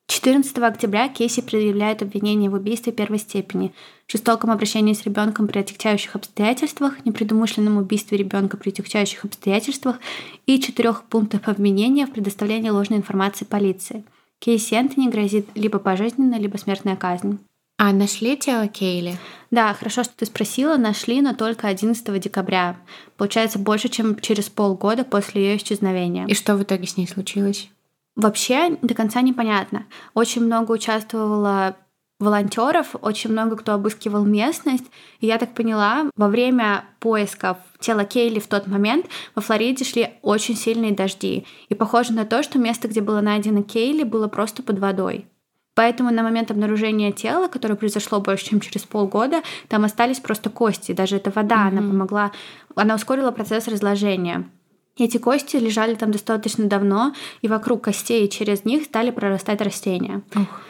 14 0.07 0.57
октября 0.59 1.09
Кейси 1.09 1.41
предъявляет 1.41 2.01
обвинение 2.01 2.49
в 2.49 2.53
убийстве 2.53 2.93
первой 2.93 3.19
степени, 3.19 3.73
жестоком 4.07 4.51
обращении 4.51 4.93
с 4.93 5.03
ребенком 5.03 5.47
при 5.47 5.59
отягчающих 5.59 6.15
обстоятельствах, 6.15 7.05
непредумышленном 7.05 7.77
убийстве 7.77 8.17
ребенка 8.17 8.55
при 8.55 8.69
отягчающих 8.69 9.25
обстоятельствах 9.25 9.99
и 10.45 10.59
четырех 10.59 11.03
пунктах 11.03 11.49
обвинения 11.49 12.05
в 12.05 12.11
предоставлении 12.11 12.69
ложной 12.69 12.99
информации 12.99 13.43
полиции. 13.43 14.05
Кейси 14.39 14.75
Энтони 14.75 15.09
грозит 15.09 15.47
либо 15.55 15.77
пожизненная, 15.77 16.39
либо 16.39 16.57
смертная 16.57 16.95
казнь. 16.95 17.39
А 17.77 17.91
нашли 17.91 18.35
тело 18.37 18.67
Кейли? 18.67 19.17
Да, 19.51 19.73
хорошо, 19.73 20.03
что 20.03 20.13
ты 20.15 20.25
спросила. 20.25 20.77
Нашли, 20.77 21.21
но 21.21 21.35
только 21.35 21.67
11 21.67 22.19
декабря. 22.19 22.75
Получается, 23.17 23.59
больше, 23.59 23.89
чем 23.89 24.19
через 24.19 24.49
полгода 24.49 25.03
после 25.03 25.43
ее 25.43 25.57
исчезновения. 25.57 26.25
И 26.25 26.33
что 26.33 26.55
в 26.55 26.63
итоге 26.63 26.87
с 26.87 26.97
ней 26.97 27.07
случилось? 27.07 27.69
Вообще 28.17 28.77
до 28.81 28.95
конца 28.95 29.21
непонятно. 29.21 29.85
Очень 30.15 30.43
много 30.43 30.71
участвовало 30.71 31.77
волонтеров, 32.19 32.95
очень 32.99 33.31
много 33.31 33.55
кто 33.55 33.73
обыскивал 33.73 34.25
местность. 34.25 34.85
И 35.19 35.27
я 35.27 35.37
так 35.37 35.53
поняла, 35.53 36.09
во 36.15 36.27
время 36.27 36.83
поисков 36.99 37.57
тела 37.79 38.05
Кейли 38.05 38.39
в 38.39 38.47
тот 38.47 38.65
момент 38.65 39.05
во 39.35 39.43
Флориде 39.43 39.85
шли 39.85 40.15
очень 40.23 40.55
сильные 40.55 40.93
дожди. 40.93 41.45
И 41.69 41.75
похоже 41.75 42.11
на 42.11 42.25
то, 42.25 42.41
что 42.41 42.57
место, 42.57 42.87
где 42.87 43.01
было 43.01 43.21
найдено 43.21 43.61
Кейли, 43.61 44.03
было 44.03 44.27
просто 44.27 44.63
под 44.63 44.79
водой. 44.79 45.27
Поэтому 45.75 46.09
на 46.09 46.23
момент 46.23 46.49
обнаружения 46.49 47.11
тела, 47.11 47.47
которое 47.47 47.75
произошло 47.75 48.19
больше, 48.19 48.47
чем 48.47 48.61
через 48.61 48.81
полгода, 48.81 49.43
там 49.67 49.85
остались 49.85 50.19
просто 50.19 50.49
кости. 50.49 50.91
Даже 50.91 51.17
эта 51.17 51.29
вода, 51.29 51.67
mm-hmm. 51.67 51.67
она 51.67 51.81
помогла, 51.81 52.31
она 52.73 52.95
ускорила 52.95 53.29
процесс 53.29 53.67
разложения. 53.67 54.49
Эти 54.97 55.17
кости 55.17 55.57
лежали 55.57 55.95
там 55.95 56.11
достаточно 56.11 56.65
давно, 56.65 57.13
и 57.41 57.47
вокруг 57.47 57.83
костей 57.83 58.25
и 58.25 58.29
через 58.29 58.65
них 58.65 58.85
стали 58.85 59.11
прорастать 59.11 59.61
растения. 59.61 60.21
Ух. 60.35 60.61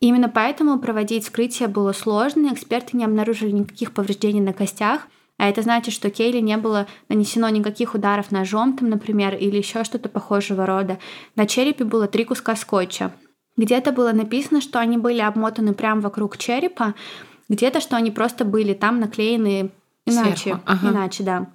Именно 0.00 0.28
поэтому 0.28 0.78
проводить 0.78 1.24
вскрытие 1.24 1.68
было 1.68 1.92
сложно, 1.92 2.52
эксперты 2.52 2.96
не 2.96 3.04
обнаружили 3.04 3.50
никаких 3.50 3.92
повреждений 3.92 4.40
на 4.40 4.52
костях, 4.52 5.08
а 5.38 5.48
это 5.48 5.62
значит, 5.62 5.92
что 5.92 6.10
Кейли 6.10 6.40
не 6.40 6.56
было 6.56 6.86
нанесено 7.08 7.48
никаких 7.48 7.94
ударов 7.94 8.30
ножом, 8.30 8.76
там, 8.76 8.88
например, 8.88 9.34
или 9.34 9.56
еще 9.56 9.84
что-то 9.84 10.08
похожего 10.08 10.64
рода. 10.64 10.98
На 11.34 11.46
черепе 11.46 11.84
было 11.84 12.08
три 12.08 12.24
куска 12.24 12.56
скотча. 12.56 13.12
Где-то 13.56 13.92
было 13.92 14.12
написано, 14.12 14.60
что 14.60 14.80
они 14.80 14.96
были 14.98 15.20
обмотаны 15.20 15.74
прямо 15.74 16.00
вокруг 16.00 16.38
черепа, 16.38 16.94
где-то, 17.48 17.80
что 17.80 17.96
они 17.96 18.10
просто 18.10 18.44
были 18.44 18.74
там 18.74 18.98
наклеены 19.00 19.70
иначе. 20.04 20.58
Ага. 20.64 20.90
Иначе, 20.90 21.22
да. 21.22 21.46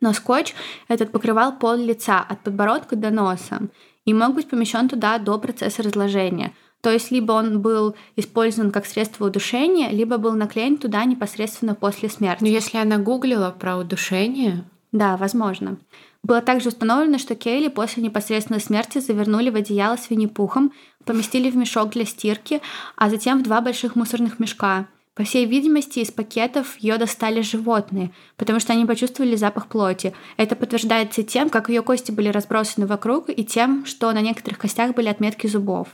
Но 0.00 0.12
скотч 0.12 0.54
этот 0.86 1.10
покрывал 1.10 1.56
пол 1.56 1.76
лица 1.76 2.20
от 2.20 2.40
подбородка 2.40 2.96
до 2.96 3.10
носа 3.10 3.62
и 4.04 4.14
мог 4.14 4.34
быть 4.34 4.48
помещен 4.48 4.88
туда 4.88 5.18
до 5.18 5.38
процесса 5.38 5.82
разложения. 5.82 6.54
То 6.80 6.90
есть 6.90 7.10
либо 7.10 7.32
он 7.32 7.60
был 7.60 7.96
использован 8.14 8.70
как 8.70 8.86
средство 8.86 9.26
удушения, 9.26 9.90
либо 9.90 10.16
был 10.16 10.32
наклеен 10.34 10.76
туда 10.76 11.04
непосредственно 11.04 11.74
после 11.74 12.08
смерти. 12.08 12.42
Но 12.42 12.48
если 12.48 12.78
она 12.78 12.98
гуглила 12.98 13.50
про 13.50 13.76
удушение... 13.76 14.64
Да, 14.90 15.18
возможно. 15.18 15.76
Было 16.22 16.40
также 16.40 16.68
установлено, 16.68 17.18
что 17.18 17.34
Кейли 17.34 17.68
после 17.68 18.02
непосредственной 18.02 18.60
смерти 18.60 18.98
завернули 18.98 19.50
в 19.50 19.56
одеяло 19.56 19.96
с 19.96 20.08
винни-пухом, 20.08 20.72
поместили 21.04 21.50
в 21.50 21.56
мешок 21.56 21.90
для 21.90 22.06
стирки, 22.06 22.62
а 22.96 23.10
затем 23.10 23.40
в 23.40 23.42
два 23.42 23.60
больших 23.60 23.96
мусорных 23.96 24.38
мешка– 24.38 24.86
по 25.18 25.24
всей 25.24 25.46
видимости, 25.46 25.98
из 25.98 26.12
пакетов 26.12 26.78
ее 26.78 26.96
достали 26.96 27.40
животные, 27.40 28.12
потому 28.36 28.60
что 28.60 28.72
они 28.72 28.86
почувствовали 28.86 29.34
запах 29.34 29.66
плоти. 29.66 30.14
Это 30.36 30.54
подтверждается 30.54 31.24
тем, 31.24 31.50
как 31.50 31.68
ее 31.68 31.82
кости 31.82 32.12
были 32.12 32.28
разбросаны 32.28 32.86
вокруг, 32.86 33.28
и 33.28 33.44
тем, 33.44 33.84
что 33.84 34.12
на 34.12 34.20
некоторых 34.20 34.58
костях 34.58 34.94
были 34.94 35.08
отметки 35.08 35.48
зубов. 35.48 35.88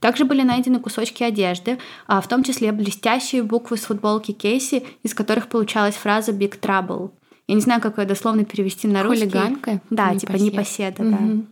Также 0.00 0.24
были 0.24 0.40
найдены 0.40 0.80
кусочки 0.80 1.22
одежды, 1.22 1.78
а 2.06 2.22
в 2.22 2.26
том 2.26 2.42
числе 2.42 2.72
блестящие 2.72 3.42
буквы 3.42 3.76
с 3.76 3.82
футболки 3.82 4.32
Кейси, 4.32 4.82
из 5.02 5.12
которых 5.12 5.48
получалась 5.48 5.96
фраза 5.96 6.32
«Big 6.32 6.58
Trouble». 6.58 7.10
Я 7.46 7.56
не 7.56 7.60
знаю, 7.60 7.82
как 7.82 7.98
ее 7.98 8.06
дословно 8.06 8.46
перевести 8.46 8.88
на 8.88 9.02
русский. 9.02 9.28
Хулиганка? 9.28 9.82
Да, 9.90 10.14
непоседа. 10.14 10.32
типа 10.32 10.42
непоседа, 10.42 11.02
угу. 11.02 11.10
да. 11.10 11.44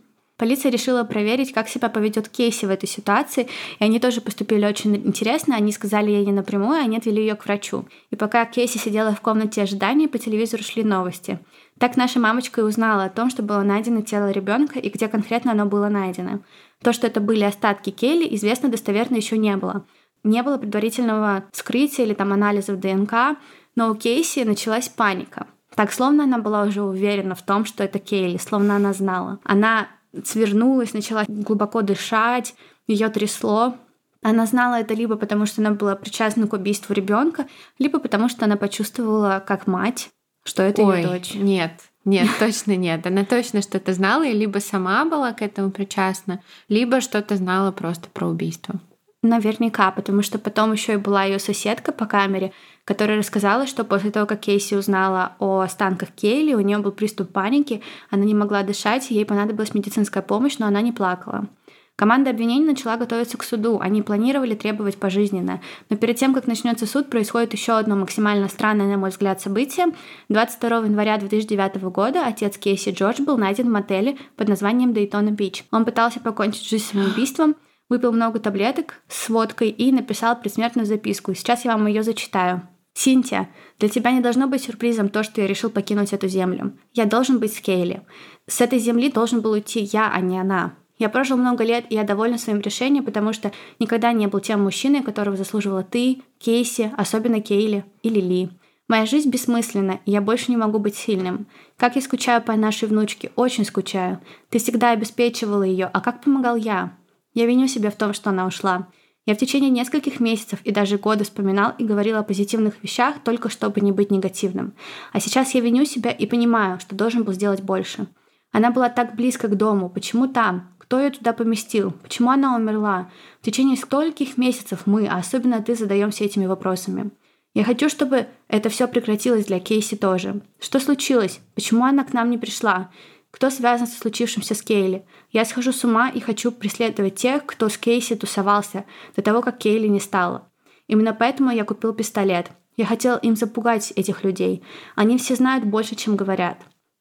Полиция 0.43 0.73
решила 0.73 1.05
проверить, 1.05 1.53
как 1.53 1.69
себя 1.69 1.87
поведет 1.87 2.27
Кейси 2.27 2.65
в 2.65 2.69
этой 2.69 2.85
ситуации, 2.85 3.47
и 3.79 3.83
они 3.85 3.97
тоже 3.97 4.19
поступили 4.19 4.65
очень 4.65 4.93
интересно. 4.93 5.55
Они 5.55 5.71
сказали 5.71 6.11
ей 6.11 6.25
не 6.25 6.33
напрямую, 6.33 6.81
они 6.81 6.97
отвели 6.97 7.21
ее 7.21 7.35
к 7.35 7.45
врачу. 7.45 7.85
И 8.11 8.17
пока 8.17 8.43
Кейси 8.43 8.77
сидела 8.77 9.15
в 9.15 9.21
комнате 9.21 9.61
ожидания, 9.61 10.09
по 10.09 10.17
телевизору 10.17 10.61
шли 10.61 10.83
новости. 10.83 11.39
Так 11.79 11.95
наша 11.95 12.19
мамочка 12.19 12.59
и 12.59 12.65
узнала 12.65 13.05
о 13.05 13.09
том, 13.09 13.29
что 13.29 13.41
было 13.41 13.61
найдено 13.61 14.01
тело 14.01 14.31
ребенка 14.31 14.79
и 14.79 14.89
где 14.89 15.07
конкретно 15.07 15.53
оно 15.53 15.65
было 15.65 15.87
найдено. 15.87 16.41
То, 16.83 16.91
что 16.91 17.07
это 17.07 17.21
были 17.21 17.45
остатки 17.45 17.91
Келли, 17.91 18.35
известно 18.35 18.67
достоверно 18.67 19.15
еще 19.15 19.37
не 19.37 19.55
было. 19.55 19.85
Не 20.25 20.43
было 20.43 20.57
предварительного 20.57 21.45
вскрытия 21.53 22.03
или 22.03 22.13
там 22.13 22.33
анализов 22.33 22.81
ДНК, 22.81 23.37
но 23.77 23.89
у 23.89 23.95
Кейси 23.95 24.39
началась 24.39 24.89
паника. 24.89 25.47
Так, 25.75 25.93
словно 25.93 26.25
она 26.25 26.37
была 26.37 26.63
уже 26.63 26.81
уверена 26.81 27.33
в 27.33 27.41
том, 27.43 27.63
что 27.63 27.83
это 27.83 27.97
Кейли, 27.97 28.37
словно 28.37 28.75
она 28.75 28.91
знала. 28.91 29.39
Она 29.43 29.87
свернулась, 30.23 30.93
начала 30.93 31.25
глубоко 31.27 31.81
дышать, 31.81 32.55
ее 32.87 33.09
трясло. 33.09 33.75
Она 34.21 34.45
знала 34.45 34.75
это 34.75 34.93
либо 34.93 35.15
потому, 35.15 35.45
что 35.45 35.61
она 35.61 35.71
была 35.71 35.95
причастна 35.95 36.47
к 36.47 36.53
убийству 36.53 36.93
ребенка, 36.93 37.47
либо 37.77 37.99
потому, 37.99 38.29
что 38.29 38.45
она 38.45 38.55
почувствовала 38.55 39.43
как 39.45 39.67
мать, 39.67 40.09
что 40.43 40.63
это 40.63 40.81
Ой, 40.83 41.01
ее 41.01 41.07
дочь. 41.07 41.33
Нет, 41.35 41.73
нет, 42.05 42.29
точно 42.39 42.75
нет. 42.75 43.05
Она 43.05 43.25
точно 43.25 43.61
что-то 43.61 43.93
знала 43.93 44.25
и 44.25 44.33
либо 44.33 44.59
сама 44.59 45.05
была 45.05 45.33
к 45.33 45.41
этому 45.41 45.71
причастна, 45.71 46.41
либо 46.69 47.01
что-то 47.01 47.35
знала 47.35 47.71
просто 47.71 48.09
про 48.09 48.27
убийство. 48.27 48.79
Наверняка, 49.23 49.89
потому 49.91 50.21
что 50.21 50.37
потом 50.37 50.73
еще 50.73 50.93
и 50.93 50.97
была 50.97 51.23
ее 51.23 51.39
соседка 51.39 51.93
по 51.93 52.05
камере, 52.05 52.51
которая 52.83 53.17
рассказала, 53.17 53.65
что 53.65 53.85
после 53.85 54.11
того, 54.11 54.25
как 54.25 54.41
Кейси 54.41 54.75
узнала 54.75 55.37
о 55.39 55.61
останках 55.61 56.11
Кейли, 56.11 56.53
у 56.53 56.59
нее 56.59 56.79
был 56.79 56.91
приступ 56.91 57.31
паники, 57.31 57.81
она 58.09 58.25
не 58.25 58.35
могла 58.35 58.63
дышать, 58.63 59.09
ей 59.11 59.25
понадобилась 59.25 59.73
медицинская 59.73 60.21
помощь, 60.21 60.57
но 60.59 60.65
она 60.65 60.81
не 60.81 60.91
плакала. 60.91 61.47
Команда 61.95 62.31
обвинений 62.31 62.65
начала 62.65 62.97
готовиться 62.97 63.37
к 63.37 63.43
суду. 63.43 63.79
Они 63.79 64.01
планировали 64.01 64.55
требовать 64.55 64.97
пожизненно. 64.97 65.61
Но 65.89 65.95
перед 65.95 66.17
тем, 66.17 66.33
как 66.33 66.47
начнется 66.47 66.85
суд, 66.85 67.09
происходит 67.09 67.53
еще 67.53 67.77
одно 67.77 67.95
максимально 67.95 68.49
странное, 68.49 68.87
на 68.87 68.97
мой 68.97 69.11
взгляд, 69.11 69.39
событие. 69.39 69.85
22 70.27 70.85
января 70.85 71.17
2009 71.17 71.81
года 71.93 72.25
отец 72.25 72.57
Кейси 72.57 72.89
Джордж 72.89 73.21
был 73.21 73.37
найден 73.37 73.67
в 73.67 73.71
мотеле 73.71 74.17
под 74.35 74.49
названием 74.49 74.91
Дейтона 74.91 75.29
Бич. 75.29 75.65
Он 75.71 75.85
пытался 75.85 76.19
покончить 76.19 76.67
жизнь 76.67 76.85
самоубийством, 76.91 77.55
выпил 77.93 78.11
много 78.11 78.39
таблеток 78.39 78.95
с 79.07 79.29
водкой 79.29 79.69
и 79.69 79.91
написал 79.91 80.35
предсмертную 80.35 80.87
записку. 80.87 81.35
Сейчас 81.35 81.63
я 81.63 81.73
вам 81.73 81.85
ее 81.85 82.01
зачитаю. 82.01 82.67
Синтия, 82.95 83.49
для 83.79 83.87
тебя 83.87 84.11
не 84.11 84.19
должно 84.19 84.47
быть 84.47 84.63
сюрпризом 84.63 85.09
то, 85.09 85.23
что 85.23 85.41
я 85.41 85.47
решил 85.47 85.69
покинуть 85.69 86.11
эту 86.11 86.27
землю. 86.27 86.73
Я 86.93 87.05
должен 87.05 87.37
быть 87.39 87.53
с 87.53 87.59
Кейли. 87.59 88.01
С 88.47 88.61
этой 88.61 88.79
земли 88.79 89.11
должен 89.11 89.41
был 89.41 89.51
уйти 89.51 89.81
я, 89.81 90.11
а 90.11 90.21
не 90.21 90.39
она. 90.39 90.73
Я 90.97 91.09
прожил 91.09 91.37
много 91.37 91.63
лет, 91.63 91.85
и 91.89 91.95
я 91.95 92.03
доволен 92.03 92.39
своим 92.39 92.61
решением, 92.61 93.03
потому 93.03 93.31
что 93.31 93.51
никогда 93.79 94.11
не 94.11 94.27
был 94.27 94.39
тем 94.39 94.63
мужчиной, 94.63 95.03
которого 95.03 95.37
заслуживала 95.37 95.83
ты, 95.83 96.21
Кейси, 96.39 96.91
особенно 96.97 97.41
Кейли 97.41 97.85
или 98.01 98.19
Ли. 98.19 98.49
Моя 98.87 99.05
жизнь 99.05 99.29
бессмысленна, 99.29 99.99
и 100.05 100.11
я 100.11 100.21
больше 100.21 100.49
не 100.49 100.57
могу 100.57 100.79
быть 100.79 100.95
сильным. 100.95 101.47
Как 101.77 101.95
я 101.95 102.01
скучаю 102.01 102.41
по 102.41 102.55
нашей 102.55 102.87
внучке, 102.87 103.31
очень 103.35 103.65
скучаю. 103.65 104.19
Ты 104.49 104.57
всегда 104.57 104.91
обеспечивала 104.91 105.63
ее, 105.63 105.89
а 105.91 106.01
как 106.01 106.21
помогал 106.21 106.55
я? 106.55 106.95
Я 107.33 107.45
виню 107.45 107.67
себя 107.67 107.89
в 107.89 107.95
том, 107.95 108.13
что 108.13 108.29
она 108.29 108.45
ушла. 108.45 108.87
Я 109.25 109.35
в 109.35 109.37
течение 109.37 109.69
нескольких 109.69 110.19
месяцев 110.19 110.59
и 110.63 110.71
даже 110.71 110.97
года 110.97 111.23
вспоминал 111.23 111.73
и 111.77 111.85
говорил 111.85 112.17
о 112.17 112.23
позитивных 112.23 112.83
вещах, 112.83 113.23
только 113.23 113.49
чтобы 113.49 113.79
не 113.81 113.91
быть 113.91 114.11
негативным. 114.11 114.73
А 115.13 115.19
сейчас 115.19 115.55
я 115.55 115.61
виню 115.61 115.85
себя 115.85 116.11
и 116.11 116.25
понимаю, 116.25 116.79
что 116.79 116.95
должен 116.95 117.23
был 117.23 117.33
сделать 117.33 117.61
больше. 117.61 118.07
Она 118.51 118.69
была 118.69 118.89
так 118.89 119.15
близко 119.15 119.47
к 119.47 119.55
дому. 119.55 119.89
Почему 119.89 120.27
там? 120.27 120.75
Кто 120.77 120.99
ее 120.99 121.09
туда 121.09 121.31
поместил? 121.31 121.91
Почему 121.91 122.29
она 122.29 122.55
умерла? 122.55 123.09
В 123.41 123.45
течение 123.45 123.77
стольких 123.77 124.37
месяцев 124.37 124.81
мы, 124.85 125.07
а 125.07 125.17
особенно 125.17 125.63
ты, 125.63 125.75
задаемся 125.75 126.25
этими 126.25 126.45
вопросами. 126.45 127.11
Я 127.55 127.63
хочу, 127.63 127.87
чтобы 127.87 128.27
это 128.47 128.69
все 128.69 128.87
прекратилось 128.87 129.45
для 129.45 129.59
Кейси 129.59 129.95
тоже. 129.95 130.41
Что 130.59 130.79
случилось? 130.79 131.39
Почему 131.55 131.85
она 131.85 132.03
к 132.03 132.13
нам 132.13 132.29
не 132.29 132.37
пришла? 132.37 132.91
Кто 133.33 133.49
связан 133.49 133.87
со 133.87 133.97
случившимся 133.97 134.53
с 134.53 134.61
Кейли? 134.61 135.03
Я 135.31 135.43
схожу 135.43 135.71
с 135.71 135.83
ума 135.83 136.07
и 136.07 136.19
хочу 136.19 136.51
преследовать 136.51 137.15
тех, 137.15 137.43
кто 137.47 137.67
с 137.67 137.79
Кейси 137.79 138.15
тусовался 138.15 138.85
до 139.15 139.23
того, 139.23 139.41
как 139.41 139.57
Кейли 139.57 139.87
не 139.87 139.99
стало. 139.99 140.47
Именно 140.87 141.13
поэтому 141.13 141.49
я 141.49 141.65
купил 141.65 141.93
пистолет. 141.93 142.51
Я 142.77 142.85
хотел 142.85 143.17
им 143.17 143.35
запугать 143.35 143.91
этих 143.95 144.23
людей. 144.23 144.61
Они 144.95 145.17
все 145.17 145.33
знают 145.33 145.65
больше, 145.65 145.95
чем 145.95 146.15
говорят. 146.15 146.59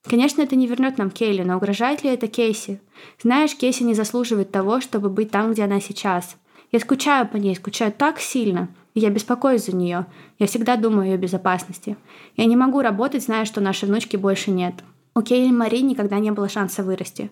Конечно, 0.09 0.41
это 0.41 0.57
не 0.57 0.67
вернет 0.67 0.97
нам 0.97 1.11
Кейли, 1.11 1.43
но 1.43 1.59
угрожает 1.59 2.03
ли 2.03 2.11
это 2.11 2.29
Кейси? 2.29 2.81
Знаешь, 3.21 3.55
Кейси 3.55 3.83
не 3.83 3.95
заслуживает 3.95 4.51
того, 4.51 4.81
чтобы 4.81 5.11
быть 5.11 5.31
там, 5.31 5.53
где 5.53 5.65
она 5.65 5.81
сейчас. 5.81 6.37
Я 6.73 6.81
скучаю 6.81 7.29
по 7.29 7.37
ней, 7.37 7.55
скучаю 7.55 7.93
так 7.93 8.19
сильно. 8.19 8.75
И 8.95 9.01
я 9.01 9.11
беспокоюсь 9.11 9.67
за 9.67 9.77
нее. 9.77 10.07
Я 10.39 10.47
всегда 10.47 10.77
думаю 10.77 11.03
о 11.03 11.07
ее 11.13 11.19
безопасности. 11.19 11.99
Я 12.37 12.47
не 12.47 12.57
могу 12.57 12.81
работать, 12.81 13.23
зная, 13.23 13.45
что 13.45 13.61
нашей 13.61 13.87
внучки 13.87 14.17
больше 14.17 14.51
нет. 14.51 14.77
У 15.15 15.23
Кейли 15.23 15.51
Мари 15.51 15.81
никогда 15.81 16.19
не 16.19 16.31
было 16.31 16.49
шанса 16.49 16.83
вырасти. 16.83 17.31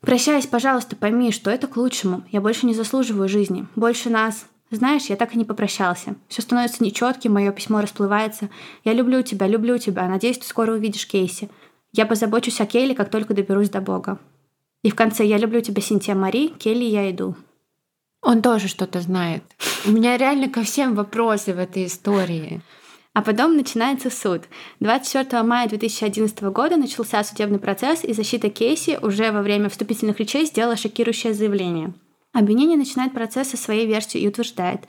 Прощаясь, 0.00 0.46
пожалуйста, 0.46 0.96
пойми, 0.96 1.32
что 1.32 1.50
это 1.50 1.66
к 1.66 1.76
лучшему. 1.76 2.24
Я 2.30 2.40
больше 2.40 2.66
не 2.66 2.74
заслуживаю 2.74 3.28
жизни. 3.28 3.66
Больше 3.74 4.10
нас. 4.10 4.46
Знаешь, 4.70 5.06
я 5.06 5.16
так 5.16 5.34
и 5.34 5.38
не 5.38 5.44
попрощался. 5.44 6.16
Все 6.28 6.42
становится 6.42 6.84
нечетким, 6.84 7.32
мое 7.32 7.52
письмо 7.52 7.80
расплывается. 7.80 8.50
Я 8.84 8.92
люблю 8.92 9.22
тебя, 9.22 9.46
люблю 9.46 9.78
тебя. 9.78 10.06
Надеюсь, 10.06 10.38
ты 10.38 10.46
скоро 10.46 10.72
увидишь 10.72 11.06
Кейси. 11.06 11.48
Я 11.92 12.06
позабочусь 12.06 12.60
о 12.60 12.66
Келли, 12.66 12.92
как 12.92 13.08
только 13.08 13.34
доберусь 13.34 13.70
до 13.70 13.80
Бога. 13.80 14.18
И 14.82 14.90
в 14.90 14.94
конце 14.94 15.24
«Я 15.24 15.38
люблю 15.38 15.62
тебя, 15.62 15.80
Синтия 15.80 16.14
Мари, 16.14 16.48
Келли, 16.48 16.84
я 16.84 17.10
иду». 17.10 17.36
Он 18.20 18.42
тоже 18.42 18.68
что-то 18.68 19.00
знает. 19.00 19.42
У 19.86 19.90
меня 19.90 20.16
реально 20.16 20.48
ко 20.48 20.62
всем 20.62 20.94
вопросы 20.94 21.54
в 21.54 21.58
этой 21.58 21.86
истории. 21.86 22.60
А 23.14 23.22
потом 23.22 23.56
начинается 23.56 24.10
суд. 24.10 24.42
24 24.80 25.44
мая 25.44 25.68
2011 25.68 26.42
года 26.42 26.76
начался 26.76 27.22
судебный 27.22 27.60
процесс, 27.60 28.02
и 28.02 28.12
защита 28.12 28.50
Кейси 28.50 28.98
уже 29.00 29.30
во 29.30 29.40
время 29.40 29.68
вступительных 29.68 30.18
речей 30.18 30.46
сделала 30.46 30.76
шокирующее 30.76 31.32
заявление. 31.32 31.94
Обвинение 32.32 32.76
начинает 32.76 33.12
процесс 33.12 33.50
со 33.50 33.56
своей 33.56 33.86
версии 33.86 34.18
и 34.18 34.26
утверждает, 34.26 34.80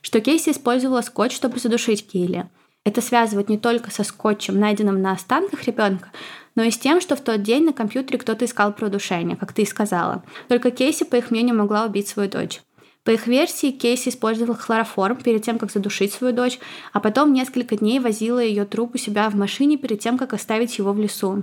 что 0.00 0.20
Кейси 0.20 0.50
использовала 0.50 1.00
скотч, 1.00 1.34
чтобы 1.34 1.58
задушить 1.58 2.06
Кейли. 2.08 2.48
Это 2.84 3.00
связывает 3.00 3.48
не 3.48 3.58
только 3.58 3.90
со 3.90 4.04
скотчем, 4.04 4.60
найденным 4.60 5.02
на 5.02 5.12
останках 5.12 5.64
ребенка, 5.64 6.12
но 6.54 6.62
и 6.62 6.70
с 6.70 6.78
тем, 6.78 7.00
что 7.00 7.16
в 7.16 7.20
тот 7.20 7.42
день 7.42 7.64
на 7.64 7.72
компьютере 7.72 8.18
кто-то 8.20 8.44
искал 8.44 8.72
про 8.72 8.86
удушение, 8.86 9.36
как 9.36 9.52
ты 9.52 9.62
и 9.62 9.66
сказала. 9.66 10.22
Только 10.46 10.70
Кейси, 10.70 11.04
по 11.04 11.16
их 11.16 11.32
мнению, 11.32 11.56
могла 11.56 11.84
убить 11.84 12.06
свою 12.06 12.30
дочь. 12.30 12.60
По 13.04 13.10
их 13.10 13.26
версии, 13.26 13.72
Кейси 13.72 14.10
использовал 14.10 14.54
хлороформ 14.54 15.16
перед 15.16 15.42
тем, 15.42 15.58
как 15.58 15.72
задушить 15.72 16.12
свою 16.12 16.32
дочь, 16.32 16.58
а 16.92 17.00
потом 17.00 17.32
несколько 17.32 17.76
дней 17.76 17.98
возила 17.98 18.38
ее 18.38 18.64
труп 18.64 18.92
у 18.94 18.98
себя 18.98 19.28
в 19.28 19.34
машине 19.34 19.76
перед 19.76 19.98
тем, 19.98 20.18
как 20.18 20.32
оставить 20.32 20.78
его 20.78 20.92
в 20.92 20.98
лесу. 20.98 21.42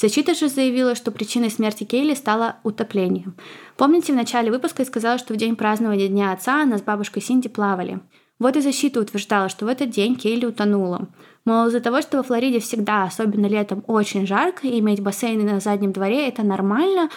Защита 0.00 0.34
же 0.34 0.48
заявила, 0.48 0.94
что 0.94 1.10
причиной 1.10 1.50
смерти 1.50 1.84
Кейли 1.84 2.14
стало 2.14 2.56
утопление. 2.62 3.26
Помните, 3.76 4.12
в 4.12 4.16
начале 4.16 4.50
выпуска 4.50 4.82
я 4.82 4.86
сказала, 4.86 5.18
что 5.18 5.34
в 5.34 5.36
день 5.36 5.56
празднования 5.56 6.08
Дня 6.08 6.32
Отца 6.32 6.62
она 6.62 6.78
с 6.78 6.82
бабушкой 6.82 7.22
Синди 7.22 7.48
плавали. 7.48 8.00
Вот 8.38 8.56
и 8.56 8.60
защита 8.60 9.00
утверждала, 9.00 9.50
что 9.50 9.66
в 9.66 9.68
этот 9.68 9.90
день 9.90 10.16
Кейли 10.16 10.46
утонула. 10.46 11.08
Мол, 11.44 11.66
из-за 11.66 11.80
того, 11.80 12.00
что 12.00 12.16
во 12.16 12.22
Флориде 12.22 12.60
всегда, 12.60 13.04
особенно 13.04 13.46
летом, 13.46 13.84
очень 13.86 14.26
жарко, 14.26 14.66
и 14.66 14.78
иметь 14.78 15.02
бассейны 15.02 15.42
на 15.42 15.60
заднем 15.60 15.92
дворе— 15.92 16.26
это 16.28 16.42
нормально, 16.42 17.10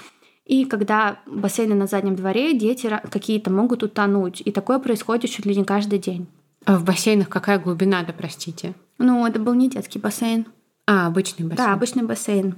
и 0.46 0.66
когда 0.66 1.20
бассейны 1.26 1.74
на 1.74 1.88
заднем 1.88 2.16
дворе, 2.16 2.58
дети 2.58 3.00
какие-то 3.10 3.52
могут 3.52 3.84
утонуть. 3.84 4.42
И 4.44 4.52
такое 4.52 4.80
происходит 4.80 5.30
чуть 5.30 5.46
ли 5.46 5.56
не 5.56 5.64
каждый 5.64 6.00
день. 6.00 6.28
А 6.66 6.78
в 6.78 6.84
бассейнах 6.84 7.30
какая 7.30 7.60
глубина, 7.60 8.04
да 8.04 8.14
простите? 8.14 8.74
Ну, 8.98 9.26
это 9.26 9.40
был 9.40 9.54
не 9.54 9.70
детский 9.70 10.00
бассейн. 10.00 10.46
А, 10.86 11.08
обычный 11.08 11.46
бассейн. 11.46 11.58
Да, 11.58 11.74
обычный 11.74 12.04
бассейн. 12.04 12.56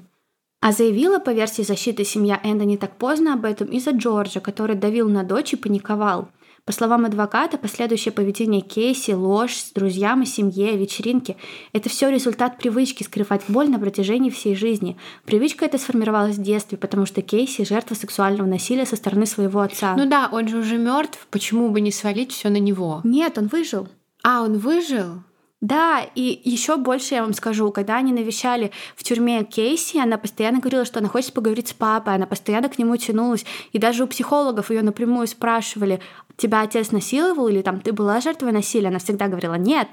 А 0.62 0.72
заявила 0.72 1.20
по 1.20 1.30
версии 1.30 1.62
защиты 1.62 2.04
семья 2.06 2.40
Энда 2.44 2.66
не 2.66 2.78
так 2.78 2.96
поздно 2.96 3.34
об 3.34 3.46
этом 3.46 3.68
из-за 3.68 3.92
Джорджа, 3.92 4.40
который 4.40 4.76
давил 4.76 5.08
на 5.10 5.24
дочь 5.24 5.54
и 5.54 5.58
паниковал. 5.58 6.30
По 6.66 6.72
словам 6.72 7.06
адвоката, 7.06 7.60
последующее 7.60 8.12
поведение 8.12 8.62
Кейси, 8.62 9.12
ложь 9.12 9.56
с 9.56 9.72
друзьям 9.72 10.24
и 10.24 10.26
семье, 10.26 10.76
вечеринки– 10.76 11.38
это 11.74 11.90
все 11.90 12.10
результат 12.10 12.58
привычки 12.58 13.04
скрывать 13.04 13.44
боль 13.48 13.70
на 13.70 13.78
протяжении 13.78 14.32
всей 14.32 14.56
жизни. 14.56 14.98
Привычка 15.26 15.66
эта 15.66 15.78
сформировалась 15.78 16.38
в 16.38 16.42
детстве, 16.42 16.80
потому 16.80 17.06
что 17.06 17.22
Кейси– 17.22 17.64
жертва 17.66 17.94
сексуального 17.94 18.48
насилия 18.48 18.88
со 18.88 18.96
стороны 18.96 19.28
своего 19.28 19.60
отца. 19.60 19.96
Ну 19.96 20.10
да, 20.10 20.28
он 20.32 20.48
же 20.48 20.58
уже 20.58 20.80
мертв, 20.80 21.28
почему 21.30 21.70
бы 21.70 21.82
не 21.82 21.92
свалить 21.92 22.32
все 22.32 22.50
на 22.50 22.58
него? 22.58 23.02
Нет, 23.04 23.38
он 23.38 23.46
выжил. 23.46 23.88
А, 24.24 24.42
он 24.42 24.58
выжил? 24.58 25.22
Да, 25.62 26.02
и 26.16 26.42
еще 26.44 26.78
больше 26.78 27.16
я 27.16 27.24
вам 27.24 27.34
скажу, 27.34 27.72
когда 27.72 27.96
они 27.96 28.12
навещали 28.12 28.72
в 28.96 29.04
тюрьме 29.04 29.44
Кейси, 29.44 29.98
она 29.98 30.18
постоянно 30.18 30.60
говорила, 30.60 30.86
что 30.86 31.00
она 31.00 31.08
хочет 31.08 31.34
поговорить 31.34 31.70
с 31.70 31.74
папой, 31.74 32.16
она 32.16 32.28
постоянно 32.28 32.70
к 32.70 32.78
нему 32.78 32.98
тянулась, 32.98 33.46
и 33.72 33.80
даже 33.80 34.04
у 34.04 34.08
психологов 34.08 34.70
ее 34.70 34.82
напрямую 34.82 35.28
спрашивали, 35.28 36.02
тебя 36.38 36.62
отец 36.62 36.92
насиловал 36.92 37.48
или 37.48 37.62
там 37.62 37.80
ты 37.80 37.94
была 37.94 38.22
жертвой 38.22 38.52
насилия, 38.52 38.90
она 38.90 39.00
всегда 39.00 39.28
говорила 39.28 39.56
нет. 39.56 39.88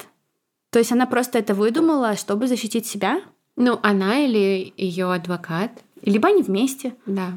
То 0.69 0.79
есть 0.79 0.91
она 0.91 1.05
просто 1.05 1.39
это 1.39 1.53
выдумала, 1.53 2.15
чтобы 2.17 2.47
защитить 2.47 2.85
себя. 2.85 3.21
Ну, 3.55 3.79
она 3.83 4.19
или 4.19 4.73
ее 4.75 5.13
адвокат. 5.13 5.71
Либо 6.01 6.29
они 6.29 6.41
вместе. 6.41 6.95
Да. 7.05 7.33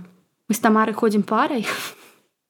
Мы 0.48 0.54
с 0.54 0.58
Тамарой 0.58 0.94
ходим 0.94 1.22
парой. 1.22 1.66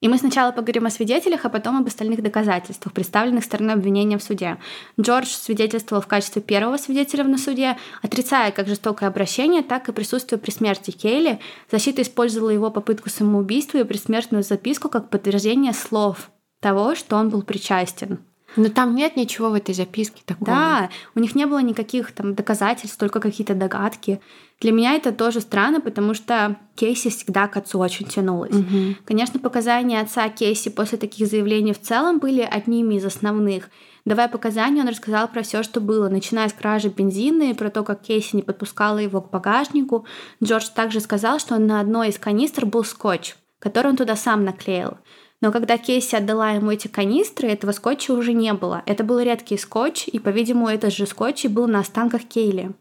И 0.01 0.09
мы 0.09 0.19
сначала 0.19 0.53
поговорим 0.53 0.87
о 0.87 0.91
свидетелях, 0.91 1.47
а 1.47 1.49
потом 1.49 1.79
об 1.79 1.87
остальных 1.87 2.23
доказательствах, 2.23 2.93
представленных 2.93 3.45
стороной 3.45 3.75
обвинения 3.75 4.19
в 4.19 4.23
суде. 4.23 4.59
Джордж 5.01 5.29
свидетельствовал 5.29 6.03
в 6.03 6.07
качестве 6.07 6.43
первого 6.43 6.77
свидетеля 6.77 7.25
на 7.25 7.39
суде, 7.39 7.79
отрицая 8.03 8.53
как 8.53 8.69
жестокое 8.69 9.09
обращение, 9.09 9.63
так 9.63 9.89
и 9.89 9.93
присутствие 9.93 10.39
при 10.39 10.51
смерти 10.51 10.91
Кейли. 10.91 11.41
Защита 11.71 12.03
использовала 12.03 12.51
его 12.51 12.71
попытку 12.71 13.09
самоубийства 13.09 13.79
и 13.79 13.85
предсмертную 13.85 14.43
записку 14.43 14.91
как 14.91 15.09
подтверждение 15.09 15.73
слов 15.73 16.31
того, 16.61 16.95
что 16.95 17.17
он 17.17 17.31
был 17.31 17.43
причастен. 17.43 18.19
Но 18.57 18.69
там 18.69 18.95
нет 18.95 19.17
ничего 19.17 19.51
в 19.51 19.55
этой 19.55 19.75
записке 19.75 20.23
такого. 20.25 20.47
Да, 20.47 20.91
у 21.15 21.21
них 21.21 21.35
не 21.35 21.47
было 21.47 21.61
никаких 21.61 22.13
там 22.13 22.35
доказательств, 22.35 22.99
только 22.99 23.21
какие-то 23.21 23.55
догадки. 23.55 24.21
Для 24.61 24.73
меня 24.73 24.95
это 24.95 25.13
тоже 25.13 25.41
странно, 25.41 25.81
потому 25.81 26.15
что 26.15 26.57
Кейси 26.75 27.11
всегда 27.11 27.47
к 27.47 27.57
отцу 27.57 27.79
очень 27.79 28.07
тянулась. 28.07 28.55
Угу. 28.55 28.97
Конечно, 29.05 29.39
показания 29.39 30.01
отца 30.01 30.29
Кейси 30.29 30.71
после 30.71 30.97
таких 30.97 31.29
заявлений 31.29 31.75
в 31.75 31.81
целом 31.81 32.19
были 32.19 32.41
одними 32.41 32.95
из 32.95 33.05
основных. 33.05 33.69
Давая 34.07 34.29
показания, 34.29 34.83
он 34.83 34.89
рассказал 34.89 35.29
про 35.29 35.43
все, 35.43 35.63
что 35.63 35.81
было, 35.81 36.09
начиная 36.09 36.49
с 36.49 36.53
кражи 36.53 36.89
бензина 36.89 37.51
и 37.51 37.55
про 37.55 37.71
то, 37.71 37.83
как 37.83 38.03
Кейси 38.03 38.37
не 38.37 38.43
подпускала 38.43 38.99
его 38.99 39.21
к 39.21 39.31
багажнику. 39.31 40.07
Джордж 40.43 40.69
также 40.75 41.01
сказал, 41.01 41.41
что 41.41 41.59
на 41.59 41.81
одной 41.81 42.11
из 42.11 42.19
канистр 42.19 42.67
был 42.67 42.85
скотч, 42.85 43.35
который 43.59 43.89
он 43.89 43.97
туда 43.97 44.15
сам 44.15 44.45
наклеил. 44.45 44.97
Но 45.41 45.53
когда 45.53 45.77
Кейси 45.77 46.17
отдала 46.17 46.51
ему 46.51 46.71
эти 46.71 46.89
канистры, 46.89 47.49
этого 47.49 47.73
скотча 47.73 48.13
уже 48.13 48.33
не 48.33 48.53
было. 48.55 48.83
Это 48.87 49.05
был 49.05 49.21
редкий 49.21 49.59
скотч, 49.59 50.09
и, 50.09 50.19
по-видимому, 50.19 50.69
этот 50.69 50.95
же 50.95 51.07
скотч 51.07 51.45
и 51.45 51.49
был 51.49 51.67
на 51.67 51.81
останках 51.81 52.25
Кейли. 52.25 52.73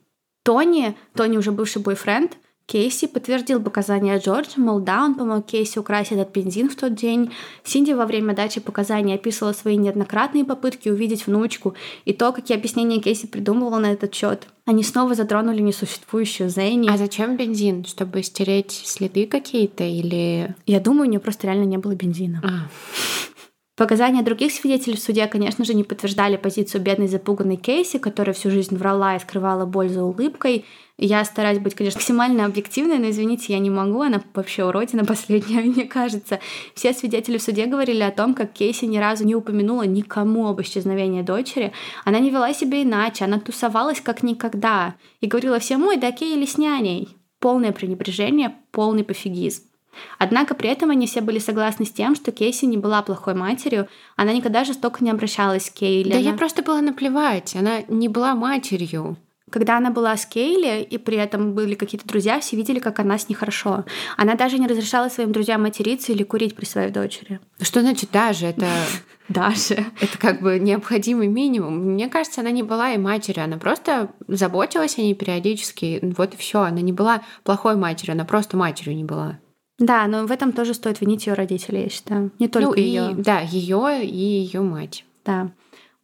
Тони, 0.44 0.96
Тони 1.16 1.38
уже 1.38 1.52
бывший 1.52 1.82
бойфренд, 1.82 2.38
Кейси 2.66 3.06
подтвердил 3.06 3.62
показания 3.62 4.18
Джорджа, 4.18 4.60
мол, 4.60 4.80
да, 4.80 5.06
он 5.06 5.14
помог 5.14 5.46
Кейси 5.46 5.78
украсть 5.78 6.12
этот 6.12 6.32
бензин 6.32 6.70
в 6.70 6.76
тот 6.76 6.96
день. 6.96 7.32
Синди 7.64 7.92
во 7.92 8.08
время 8.08 8.34
дачи 8.34 8.60
показаний 8.60 9.14
описывала 9.14 9.54
свои 9.54 9.78
неоднократные 9.78 10.46
попытки 10.46 10.90
увидеть 10.90 11.28
внучку 11.28 11.76
и 12.06 12.14
то, 12.14 12.32
какие 12.32 12.58
объяснения 12.58 13.00
Кейси 13.00 13.28
придумывала 13.28 13.78
на 13.78 13.94
этот 13.94 14.16
счет. 14.16 14.48
Они 14.66 14.82
снова 14.82 15.14
затронули 15.14 15.62
несуществующую 15.62 16.50
Зенни. 16.50 16.90
А 16.90 16.98
зачем 16.98 17.38
бензин? 17.38 17.86
Чтобы 17.86 18.24
стереть 18.24 18.72
следы 18.72 19.28
какие-то 19.28 19.84
или... 19.84 20.56
Я 20.66 20.80
думаю, 20.80 21.08
у 21.08 21.12
нее 21.12 21.20
просто 21.20 21.46
реально 21.46 21.66
не 21.66 21.78
было 21.78 21.94
бензина. 21.94 22.42
А. 22.44 22.68
Показания 23.76 24.22
других 24.22 24.54
свидетелей 24.54 24.96
в 24.96 25.02
суде, 25.02 25.28
конечно 25.28 25.66
же, 25.66 25.74
не 25.74 25.84
подтверждали 25.84 26.38
позицию 26.38 26.82
бедной 26.82 27.10
запуганной 27.10 27.58
Кейси, 27.58 28.00
которая 28.00 28.34
всю 28.34 28.50
жизнь 28.50 28.78
врала 28.78 29.18
и 29.18 29.20
скрывала 29.20 29.66
боль 29.66 29.90
за 29.90 30.02
улыбкой. 30.02 30.64
Я 30.98 31.26
стараюсь 31.26 31.60
быть, 31.60 31.76
конечно, 31.76 31.98
максимально 31.98 32.46
объективной, 32.46 33.00
но, 33.00 33.10
извините, 33.10 33.52
я 33.52 33.60
не 33.60 33.70
могу, 33.70 34.02
она 34.02 34.22
вообще 34.34 34.64
уродина 34.64 35.04
последняя, 35.04 35.60
мне 35.62 35.84
кажется. 35.84 36.40
Все 36.74 36.94
свидетели 36.94 37.38
в 37.38 37.42
суде 37.42 37.66
говорили 37.66 38.02
о 38.02 38.12
том, 38.12 38.34
как 38.34 38.54
Кейси 38.54 38.86
ни 38.86 38.98
разу 38.98 39.26
не 39.26 39.36
упомянула 39.36 39.84
никому 39.84 40.48
об 40.48 40.62
исчезновении 40.62 41.22
дочери. 41.22 41.74
Она 42.06 42.20
не 42.20 42.30
вела 42.30 42.54
себя 42.54 42.82
иначе, 42.82 43.26
она 43.26 43.42
тусовалась 43.42 44.00
как 44.00 44.24
никогда 44.24 44.96
и 45.20 45.28
говорила 45.28 45.60
всем, 45.60 45.86
ой, 45.86 45.98
да 45.98 46.14
Кейли 46.14 46.46
с 46.46 46.58
няней. 46.58 47.10
Полное 47.42 47.74
пренебрежение, 47.74 48.56
полный 48.72 49.04
пофигизм. 49.04 49.64
Однако 50.18 50.56
при 50.56 50.70
этом 50.70 50.90
они 50.90 51.08
все 51.08 51.22
были 51.22 51.40
согласны 51.40 51.86
с 51.86 51.92
тем, 51.92 52.16
что 52.16 52.32
Кейси 52.32 52.66
не 52.66 52.78
была 52.78 53.02
плохой 53.02 53.34
матерью, 53.34 53.88
она 54.16 54.34
никогда 54.34 54.64
жестоко 54.64 55.04
не 55.04 55.12
обращалась 55.12 55.70
к 55.70 55.74
Кейли. 55.74 56.12
Да 56.12 56.18
ей 56.18 56.34
просто 56.34 56.64
было 56.64 56.82
наплевать, 56.82 57.56
она 57.56 57.82
не 57.88 58.08
была 58.08 58.36
матерью. 58.36 59.18
Когда 59.52 59.78
она 59.78 59.92
была 59.92 60.18
с 60.18 60.26
Кейли, 60.26 60.82
и 60.82 60.98
при 60.98 61.18
этом 61.18 61.54
были 61.54 61.76
какие-то 61.76 62.08
друзья, 62.08 62.40
все 62.40 62.58
видели, 62.58 62.80
как 62.80 63.00
она 63.00 63.18
с 63.18 63.30
ней 63.30 63.36
хорошо. 63.36 63.86
Она 64.18 64.34
даже 64.34 64.58
не 64.58 64.68
разрешала 64.68 65.08
своим 65.08 65.32
друзьям 65.32 65.62
материться 65.62 66.12
или 66.12 66.24
курить 66.24 66.56
при 66.56 66.66
своей 66.66 66.92
дочери. 66.92 67.40
Что 67.62 67.82
значит 67.82 68.10
даже? 68.12 68.48
Это 68.48 68.68
даже. 69.30 69.86
Это 70.02 70.18
как 70.18 70.42
бы 70.42 70.58
необходимый 70.58 71.28
минимум. 71.28 71.78
Мне 71.78 72.10
кажется, 72.10 72.42
она 72.42 72.50
не 72.50 72.64
была 72.64 72.94
и 72.94 72.98
матерью, 72.98 73.44
она 73.44 73.58
просто 73.58 74.10
заботилась 74.28 74.98
о 74.98 75.02
ней 75.02 75.14
периодически. 75.14 76.00
Вот 76.18 76.34
и 76.34 76.38
все. 76.38 76.64
Она 76.64 76.82
не 76.82 76.92
была 76.92 77.22
плохой 77.44 77.76
матерью, 77.76 78.14
она 78.14 78.26
просто 78.26 78.58
матерью 78.58 78.96
не 78.96 79.04
была. 79.04 79.40
Да, 79.78 80.08
но 80.08 80.26
в 80.26 80.32
этом 80.32 80.54
тоже 80.54 80.74
стоит 80.74 81.02
винить 81.02 81.28
ее 81.28 81.34
родителей, 81.34 81.84
я 81.84 81.90
считаю. 81.90 82.32
Не 82.40 82.48
только 82.48 82.70
ну, 82.70 82.76
ее. 82.76 83.14
Да, 83.18 83.40
ее 83.42 84.06
и 84.06 84.16
ее 84.16 84.62
мать. 84.62 85.04
Да. 85.26 85.52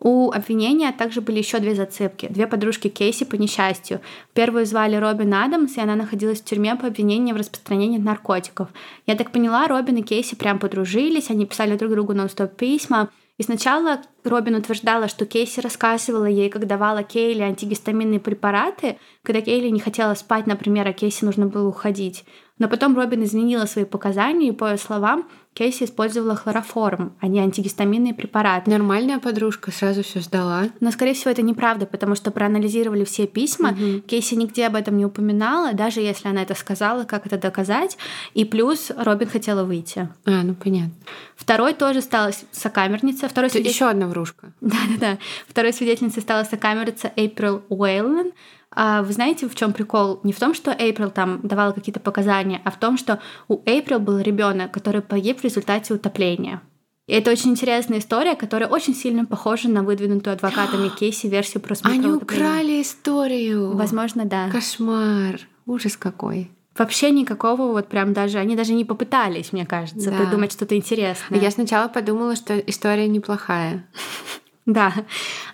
У 0.03 0.31
обвинения 0.31 0.91
также 0.91 1.21
были 1.21 1.37
еще 1.37 1.59
две 1.59 1.75
зацепки. 1.75 2.27
Две 2.27 2.47
подружки 2.47 2.89
Кейси 2.89 3.23
по 3.23 3.35
несчастью. 3.35 4.01
Первую 4.33 4.65
звали 4.65 4.95
Робин 4.95 5.31
Адамс, 5.31 5.77
и 5.77 5.79
она 5.79 5.95
находилась 5.95 6.41
в 6.41 6.43
тюрьме 6.43 6.75
по 6.75 6.87
обвинению 6.87 7.35
в 7.35 7.37
распространении 7.37 7.99
наркотиков. 7.99 8.69
Я 9.05 9.15
так 9.15 9.31
поняла, 9.31 9.67
Робин 9.67 9.97
и 9.97 10.01
Кейси 10.01 10.33
прям 10.33 10.57
подружились, 10.57 11.29
они 11.29 11.45
писали 11.45 11.77
друг 11.77 11.91
другу 11.91 12.13
нон-стоп 12.13 12.55
письма. 12.55 13.09
И 13.37 13.43
сначала 13.43 14.01
Робин 14.23 14.55
утверждала, 14.55 15.07
что 15.07 15.25
Кейси 15.25 15.59
рассказывала 15.59 16.25
ей, 16.25 16.49
как 16.49 16.65
давала 16.65 17.03
Кейли 17.03 17.41
антигистаминные 17.41 18.19
препараты, 18.19 18.97
когда 19.21 19.41
Кейли 19.41 19.69
не 19.69 19.79
хотела 19.79 20.15
спать, 20.15 20.47
например, 20.47 20.87
а 20.87 20.93
Кейси 20.93 21.25
нужно 21.25 21.45
было 21.45 21.67
уходить. 21.67 22.23
Но 22.61 22.67
потом 22.67 22.95
Робин 22.95 23.23
изменила 23.23 23.65
свои 23.65 23.85
показания, 23.85 24.49
и 24.49 24.51
по 24.51 24.69
ее 24.69 24.77
словам, 24.77 25.27
Кейси 25.55 25.85
использовала 25.85 26.35
хлороформ, 26.35 27.13
а 27.19 27.25
не 27.25 27.39
антигистаминные 27.39 28.13
препараты. 28.13 28.69
Нормальная 28.69 29.17
подружка 29.17 29.71
сразу 29.71 30.03
все 30.03 30.19
сдала. 30.19 30.65
Но, 30.79 30.91
скорее 30.91 31.15
всего, 31.15 31.31
это 31.31 31.41
неправда, 31.41 31.87
потому 31.87 32.13
что 32.13 32.29
проанализировали 32.29 33.03
все 33.03 33.25
письма. 33.25 33.69
Угу. 33.69 34.01
Кейси 34.01 34.35
нигде 34.35 34.67
об 34.67 34.75
этом 34.75 34.95
не 34.95 35.05
упоминала, 35.05 35.73
даже 35.73 36.01
если 36.01 36.27
она 36.27 36.43
это 36.43 36.53
сказала, 36.53 37.03
как 37.03 37.25
это 37.25 37.39
доказать. 37.39 37.97
И 38.35 38.45
плюс 38.45 38.91
Робин 38.95 39.27
хотела 39.27 39.63
выйти. 39.63 40.07
А, 40.25 40.43
ну 40.43 40.53
понятно. 40.53 40.93
Второй 41.35 41.73
тоже 41.73 42.01
стала 42.01 42.29
сокамерница. 42.51 43.27
Второй 43.27 43.49
свидетель... 43.49 43.73
Еще 43.73 43.89
одна 43.89 44.05
врушка. 44.05 44.53
Да-да-да. 44.61 45.17
Второй 45.47 45.73
свидетельницей 45.73 46.21
стала 46.21 46.43
сокамерница 46.43 47.11
Эйприл 47.15 47.63
Уэйлен. 47.69 48.33
А 48.73 49.03
вы 49.03 49.11
знаете, 49.11 49.49
в 49.49 49.55
чем 49.55 49.73
прикол? 49.73 50.21
Не 50.23 50.31
в 50.31 50.39
том, 50.39 50.53
что 50.53 50.71
Эйприл 50.71 51.11
там 51.11 51.41
давала 51.43 51.73
какие-то 51.73 51.99
показания, 51.99 52.61
а 52.63 52.71
в 52.71 52.79
том, 52.79 52.97
что 52.97 53.19
у 53.47 53.61
Эйприл 53.65 53.99
был 53.99 54.19
ребенок, 54.19 54.71
который 54.71 55.01
погиб 55.01 55.39
в 55.39 55.43
результате 55.43 55.93
утопления. 55.93 56.61
И 57.07 57.13
это 57.13 57.31
очень 57.31 57.51
интересная 57.51 57.99
история, 57.99 58.35
которая 58.35 58.69
очень 58.69 58.95
сильно 58.95 59.25
похожа 59.25 59.67
на 59.67 59.83
выдвинутую 59.83 60.33
адвокатами 60.33 60.89
Кейси 60.99 61.27
версию 61.27 61.61
про 61.61 61.75
смерть. 61.75 61.97
Они 61.97 62.07
украли 62.07 62.81
историю. 62.81 63.75
Возможно, 63.75 64.23
да. 64.23 64.49
Кошмар. 64.49 65.41
Ужас 65.65 65.97
какой. 65.97 66.49
Вообще 66.77 67.11
никакого 67.11 67.73
вот 67.73 67.89
прям 67.89 68.13
даже, 68.13 68.37
они 68.37 68.55
даже 68.55 68.73
не 68.73 68.85
попытались, 68.85 69.51
мне 69.51 69.65
кажется, 69.65 70.09
да. 70.09 70.17
придумать 70.17 70.53
что-то 70.53 70.77
интересное. 70.77 71.37
Я 71.39 71.51
сначала 71.51 71.89
подумала, 71.89 72.37
что 72.37 72.57
история 72.59 73.09
неплохая. 73.09 73.85
Да, 74.67 74.93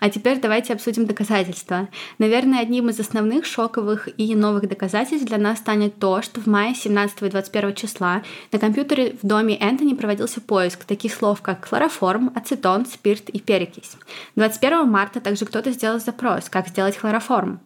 а 0.02 0.10
теперь 0.10 0.42
давайте 0.42 0.74
обсудим 0.74 1.06
доказательства. 1.06 1.88
Наверное, 2.18 2.60
одним 2.60 2.90
из 2.90 3.00
основных 3.00 3.46
шоковых 3.46 4.10
и 4.20 4.36
новых 4.36 4.68
доказательств 4.68 5.26
для 5.26 5.38
нас 5.38 5.60
станет 5.60 5.98
то, 5.98 6.22
что 6.22 6.42
в 6.42 6.48
мае 6.48 6.76
17 6.76 7.22
и 7.22 7.30
21 7.30 7.74
числа 7.76 8.22
на 8.52 8.60
компьютере 8.60 9.16
в 9.22 9.26
доме 9.26 9.58
Энтони 9.58 9.94
проводился 9.94 10.42
поиск 10.42 10.84
таких 10.84 11.14
слов, 11.14 11.42
как 11.42 11.66
хлороформ, 11.66 12.34
ацетон, 12.36 12.86
спирт 12.86 13.30
и 13.30 13.40
перекись. 13.40 13.96
21 14.36 14.90
марта 14.90 15.22
также 15.22 15.46
кто-то 15.46 15.72
сделал 15.72 16.00
запрос, 16.00 16.50
как 16.50 16.68
сделать 16.68 16.98
хлороформ. 16.98 17.62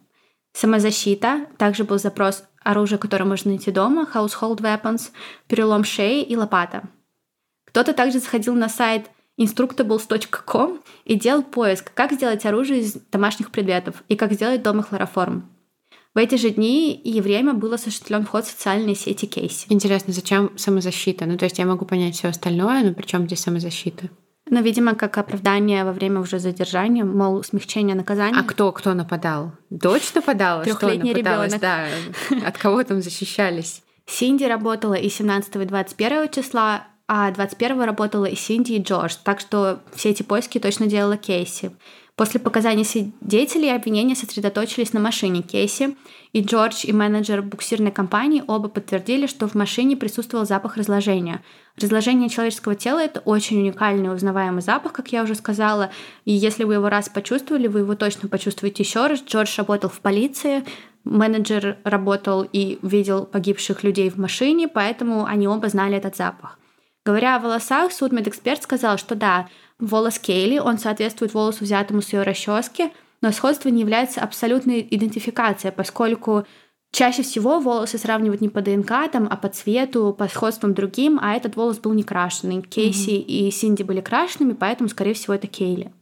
Самозащита, 0.52 1.46
также 1.58 1.82
был 1.82 1.98
запрос 1.98 2.44
оружие, 2.62 2.98
которое 2.98 3.24
можно 3.24 3.50
найти 3.50 3.72
дома, 3.72 4.06
household 4.14 4.60
weapons, 4.60 5.10
перелом 5.48 5.82
шеи 5.82 6.22
и 6.22 6.36
лопата. 6.36 6.84
Кто-то 7.66 7.94
также 7.94 8.18
заходил 8.18 8.54
на 8.54 8.68
сайт 8.68 9.10
instructables.com 9.38 10.80
и 11.04 11.14
делал 11.14 11.42
поиск, 11.42 11.92
как 11.94 12.12
сделать 12.12 12.44
оружие 12.44 12.80
из 12.80 12.94
домашних 13.10 13.50
предметов 13.50 14.02
и 14.08 14.16
как 14.16 14.32
сделать 14.32 14.62
дома 14.62 14.82
хлороформ. 14.82 15.48
В 16.14 16.18
эти 16.18 16.34
же 16.34 16.50
дни 16.50 16.92
и 16.92 17.22
время 17.22 17.54
был 17.54 17.72
осуществлен 17.72 18.26
вход 18.26 18.44
в 18.44 18.50
социальные 18.50 18.94
сети 18.94 19.24
Кейси. 19.24 19.66
Интересно, 19.70 20.12
зачем 20.12 20.50
самозащита? 20.58 21.24
Ну, 21.24 21.38
то 21.38 21.46
есть 21.46 21.58
я 21.58 21.64
могу 21.64 21.86
понять 21.86 22.16
все 22.16 22.28
остальное, 22.28 22.84
но 22.84 22.92
при 22.92 23.06
чем 23.06 23.26
здесь 23.26 23.40
самозащита? 23.40 24.10
Ну, 24.50 24.60
видимо, 24.60 24.94
как 24.94 25.16
оправдание 25.16 25.84
во 25.84 25.92
время 25.92 26.20
уже 26.20 26.38
задержания, 26.38 27.04
мол, 27.04 27.42
смягчение 27.42 27.96
наказания. 27.96 28.38
А 28.38 28.42
кто, 28.42 28.70
кто 28.72 28.92
нападал? 28.92 29.52
Дочь 29.70 30.12
нападала? 30.14 30.64
Трехлетний 30.64 31.14
ребенок. 31.14 31.58
Да. 31.58 31.86
От 32.44 32.58
кого 32.58 32.82
там 32.84 33.00
защищались? 33.00 33.82
Синди 34.04 34.44
работала 34.44 34.94
и 34.94 35.08
17 35.08 35.56
и 35.56 35.64
21 35.64 36.28
числа, 36.28 36.84
а 37.14 37.30
21-го 37.30 37.84
работала 37.84 38.24
и 38.24 38.34
Синди, 38.34 38.72
и 38.72 38.82
Джордж, 38.82 39.16
так 39.22 39.38
что 39.38 39.80
все 39.94 40.08
эти 40.08 40.22
поиски 40.22 40.58
точно 40.58 40.86
делала 40.86 41.18
Кейси. 41.18 41.70
После 42.16 42.40
показаний 42.40 42.86
свидетелей 42.86 43.68
обвинения 43.68 44.16
сосредоточились 44.16 44.94
на 44.94 45.00
машине 45.00 45.42
Кейси, 45.42 45.94
и 46.32 46.40
Джордж 46.40 46.86
и 46.86 46.92
менеджер 46.94 47.42
буксирной 47.42 47.90
компании 47.90 48.42
оба 48.46 48.70
подтвердили, 48.70 49.26
что 49.26 49.46
в 49.46 49.54
машине 49.54 49.94
присутствовал 49.94 50.46
запах 50.46 50.78
разложения. 50.78 51.42
Разложение 51.76 52.30
человеческого 52.30 52.76
тела— 52.76 52.98
это 53.00 53.20
очень 53.20 53.58
уникальный 53.58 54.14
узнаваемый 54.14 54.62
запах, 54.62 54.92
как 54.92 55.12
я 55.12 55.22
уже 55.22 55.34
сказала, 55.34 55.90
и 56.24 56.32
если 56.32 56.64
вы 56.64 56.74
его 56.74 56.88
раз 56.88 57.10
почувствовали, 57.10 57.66
вы 57.66 57.80
его 57.80 57.94
точно 57.94 58.30
почувствуете 58.30 58.84
еще 58.84 59.06
раз. 59.06 59.22
Джордж 59.22 59.52
работал 59.58 59.90
в 59.90 60.00
полиции, 60.00 60.64
менеджер 61.04 61.76
работал 61.84 62.48
и 62.50 62.78
видел 62.80 63.26
погибших 63.26 63.84
людей 63.84 64.08
в 64.08 64.16
машине, 64.16 64.66
поэтому 64.66 65.26
они 65.26 65.46
оба 65.46 65.68
знали 65.68 65.98
этот 65.98 66.16
запах. 66.16 66.58
Говоря 67.04 67.36
о 67.36 67.40
волосах, 67.40 67.92
судмедэксперт 67.92 68.62
сказал, 68.62 68.96
что 68.96 69.14
да, 69.16 69.48
волос 69.80 70.18
Кейли, 70.18 70.58
он 70.58 70.78
соответствует 70.78 71.34
волосу, 71.34 71.64
взятому 71.64 72.00
с 72.00 72.12
ее 72.12 72.22
расчески, 72.22 72.92
но 73.20 73.32
сходство 73.32 73.68
не 73.68 73.80
является 73.80 74.20
абсолютной 74.20 74.86
идентификацией, 74.88 75.72
поскольку 75.72 76.46
чаще 76.92 77.22
всего 77.22 77.58
волосы 77.58 77.98
сравнивают 77.98 78.40
не 78.40 78.48
по 78.48 78.60
ДНК, 78.60 79.10
там, 79.10 79.26
а 79.28 79.36
по 79.36 79.48
цвету, 79.48 80.14
по 80.16 80.28
сходствам 80.28 80.74
другим, 80.74 81.18
а 81.20 81.34
этот 81.34 81.56
волос 81.56 81.78
был 81.78 81.92
не 81.92 82.04
крашеный. 82.04 82.62
Кейси 82.62 83.10
mm-hmm. 83.10 83.24
и 83.24 83.50
Синди 83.50 83.82
были 83.82 84.00
крашенными, 84.00 84.52
поэтому, 84.52 84.88
скорее 84.88 85.14
всего, 85.14 85.34
это 85.34 85.48
Кейли. 85.48 85.92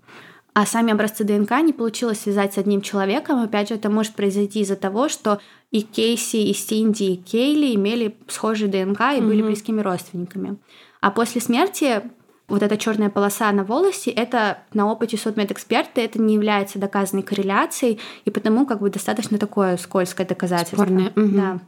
А 0.53 0.67
сами 0.67 0.93
образцы 0.93 1.25
ДНК 1.25 1.53
не 1.63 1.73
получилось 1.73 2.21
связать 2.21 2.55
с 2.55 2.59
одним 2.59 2.83
человеком. 2.83 3.41
Опять 3.41 3.69
же, 3.69 3.77
это 3.77 3.89
может 3.89 4.15
произойти 4.15 4.61
из-за 4.61 4.75
того, 4.75 5.09
что 5.09 5.41
и 5.71 5.83
Кейси, 5.83 6.39
и 6.39 6.53
Синди, 6.53 7.05
и 7.05 7.17
Кейли 7.17 7.75
имели 7.75 8.17
схожие 8.27 8.69
ДНК 8.69 9.01
и 9.01 9.03
mm-hmm. 9.03 9.27
были 9.27 9.43
близкими 9.43 9.81
родственниками. 9.81 10.59
А 11.01 11.11
после 11.11 11.41
смерти 11.41 12.03
вот 12.49 12.63
эта 12.63 12.77
черная 12.77 13.11
полоса 13.11 13.51
на 13.53 13.65
волосе, 13.65 14.11
это 14.11 14.59
на 14.75 14.91
опыте 14.91 15.17
судмедэксперта, 15.17 16.01
это 16.01 16.21
не 16.21 16.35
является 16.35 16.79
доказанной 16.79 17.23
корреляцией, 17.23 18.01
и 18.25 18.31
потому 18.31 18.67
как 18.67 18.81
бы 18.81 18.91
достаточно 18.91 19.39
такое 19.39 19.77
скользкое 19.77 20.27
доказательство. 20.27 20.77
Спорное. 20.77 21.13
Угу. 21.15 21.29
Да. 21.29 21.61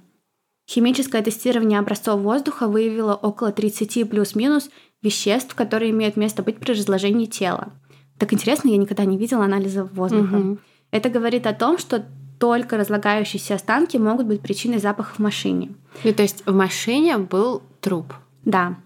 Химическое 0.68 1.22
тестирование 1.22 1.78
образцов 1.78 2.20
воздуха 2.20 2.66
выявило 2.68 3.14
около 3.14 3.52
30 3.52 4.08
плюс-минус 4.08 4.70
веществ, 5.02 5.54
которые 5.54 5.90
имеют 5.90 6.16
место 6.16 6.42
быть 6.42 6.58
при 6.58 6.72
разложении 6.72 7.26
тела. 7.26 7.72
Так 8.18 8.32
интересно, 8.32 8.68
я 8.68 8.76
никогда 8.76 9.04
не 9.04 9.18
видела 9.18 9.44
анализа 9.44 9.84
воздуха. 9.84 10.36
Угу. 10.36 10.58
Это 10.90 11.10
говорит 11.10 11.46
о 11.46 11.52
том, 11.52 11.78
что 11.78 12.04
только 12.38 12.76
разлагающиеся 12.76 13.54
останки 13.54 13.96
могут 13.96 14.26
быть 14.26 14.40
причиной 14.40 14.78
запаха 14.78 15.14
в 15.14 15.18
машине. 15.20 15.74
Ну, 16.04 16.12
то 16.12 16.22
есть 16.22 16.44
в 16.44 16.52
машине 16.52 17.18
был 17.18 17.62
труп. 17.80 18.14
Да. 18.44 18.76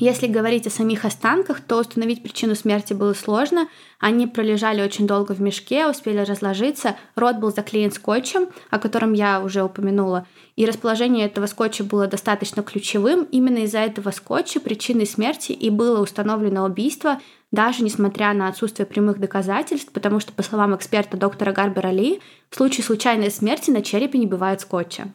Если 0.00 0.28
говорить 0.28 0.64
о 0.64 0.70
самих 0.70 1.04
останках, 1.04 1.60
то 1.60 1.80
установить 1.80 2.22
причину 2.22 2.54
смерти 2.54 2.92
было 2.92 3.14
сложно. 3.14 3.66
Они 3.98 4.28
пролежали 4.28 4.80
очень 4.80 5.08
долго 5.08 5.32
в 5.32 5.40
мешке, 5.40 5.88
успели 5.88 6.18
разложиться. 6.18 6.94
Рот 7.16 7.38
был 7.38 7.50
заклеен 7.50 7.90
скотчем, 7.90 8.48
о 8.70 8.78
котором 8.78 9.12
я 9.12 9.40
уже 9.40 9.64
упомянула. 9.64 10.24
И 10.54 10.66
расположение 10.66 11.26
этого 11.26 11.46
скотча 11.46 11.82
было 11.82 12.06
достаточно 12.06 12.62
ключевым. 12.62 13.24
Именно 13.24 13.64
из-за 13.64 13.78
этого 13.78 14.12
скотча 14.12 14.60
причиной 14.60 15.06
смерти 15.06 15.50
и 15.50 15.68
было 15.68 16.00
установлено 16.00 16.64
убийство, 16.64 17.20
даже 17.50 17.82
несмотря 17.82 18.32
на 18.34 18.46
отсутствие 18.46 18.86
прямых 18.86 19.18
доказательств, 19.18 19.90
потому 19.92 20.20
что, 20.20 20.32
по 20.32 20.44
словам 20.44 20.76
эксперта 20.76 21.16
доктора 21.16 21.52
Гарбера 21.52 21.90
Ли, 21.90 22.20
в 22.50 22.56
случае 22.56 22.84
случайной 22.84 23.32
смерти 23.32 23.72
на 23.72 23.82
черепе 23.82 24.18
не 24.18 24.26
бывает 24.26 24.60
скотча. 24.60 25.12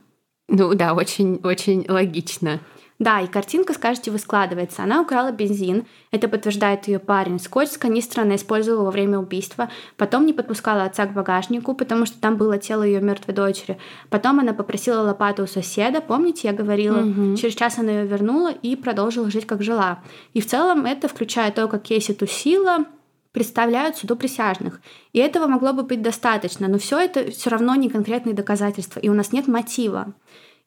Ну 0.49 0.73
да, 0.73 0.93
очень-очень 0.93 1.85
логично. 1.87 2.59
Да, 3.03 3.19
и 3.19 3.27
картинка, 3.27 3.73
скажете, 3.73 4.11
вы 4.11 4.17
складывается. 4.17 4.81
Она 4.81 5.01
украла 5.01 5.33
бензин, 5.33 5.85
это 6.11 6.29
подтверждает 6.29 6.87
ее 6.87 6.99
парень. 6.99 7.37
Скотч 7.37 7.71
с 7.71 7.77
канистры 7.77 8.21
она 8.21 8.35
использовала 8.35 8.85
во 8.85 8.91
время 8.91 9.19
убийства. 9.19 9.69
Потом 9.97 10.25
не 10.25 10.31
подпускала 10.31 10.85
отца 10.85 11.05
к 11.05 11.11
багажнику, 11.13 11.75
потому 11.75 12.05
что 12.05 12.17
там 12.21 12.37
было 12.37 12.57
тело 12.57 12.83
ее 12.83 13.01
мертвой 13.01 13.35
дочери. 13.35 13.77
Потом 14.09 14.39
она 14.39 14.53
попросила 14.53 15.01
лопату 15.01 15.43
у 15.43 15.47
соседа, 15.47 15.99
помните, 15.99 16.47
я 16.47 16.53
говорила. 16.53 16.99
Угу. 16.99 17.35
Через 17.35 17.55
час 17.55 17.77
она 17.77 17.91
ее 17.91 18.05
вернула 18.05 18.53
и 18.53 18.77
продолжила 18.77 19.29
жить, 19.29 19.45
как 19.45 19.63
жила. 19.63 19.99
И 20.33 20.39
в 20.39 20.47
целом 20.47 20.85
это, 20.85 21.09
включая 21.09 21.51
то, 21.51 21.67
как 21.67 21.83
Кейси 21.83 22.13
тусила, 22.13 22.85
представляют 23.33 23.97
суду 23.97 24.15
присяжных. 24.15 24.79
И 25.11 25.19
этого 25.19 25.47
могло 25.47 25.73
бы 25.73 25.83
быть 25.83 26.01
достаточно, 26.01 26.69
но 26.69 26.77
все 26.77 26.99
это 26.99 27.31
все 27.31 27.49
равно 27.49 27.75
не 27.75 27.89
конкретные 27.89 28.33
доказательства, 28.33 29.01
и 29.01 29.09
у 29.09 29.13
нас 29.13 29.33
нет 29.33 29.49
мотива. 29.49 30.13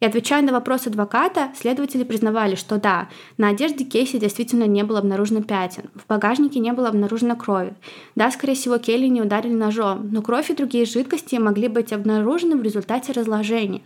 И 0.01 0.05
отвечая 0.05 0.42
на 0.42 0.53
вопрос 0.53 0.86
адвоката, 0.86 1.53
следователи 1.57 2.05
признавали, 2.05 2.55
что 2.55 2.78
да, 2.78 3.09
на 3.38 3.49
одежде 3.49 3.84
Кейси 3.84 4.18
действительно 4.18 4.64
не 4.64 4.84
было 4.84 4.99
обнаружено 4.99 5.42
пятен, 5.42 5.90
в 5.94 6.07
багажнике 6.07 6.61
не 6.61 6.72
было 6.72 6.88
обнаружено 6.88 7.34
крови. 7.34 7.74
Да, 8.14 8.30
скорее 8.30 8.55
всего, 8.55 8.76
Келли 8.76 9.07
не 9.07 9.22
ударили 9.22 9.55
ножом, 9.55 10.11
но 10.12 10.20
кровь 10.20 10.51
и 10.51 10.55
другие 10.55 10.84
жидкости 10.84 11.36
могли 11.36 11.68
быть 11.68 11.94
обнаружены 11.94 12.57
в 12.57 12.62
результате 12.62 13.12
разложения. 13.12 13.82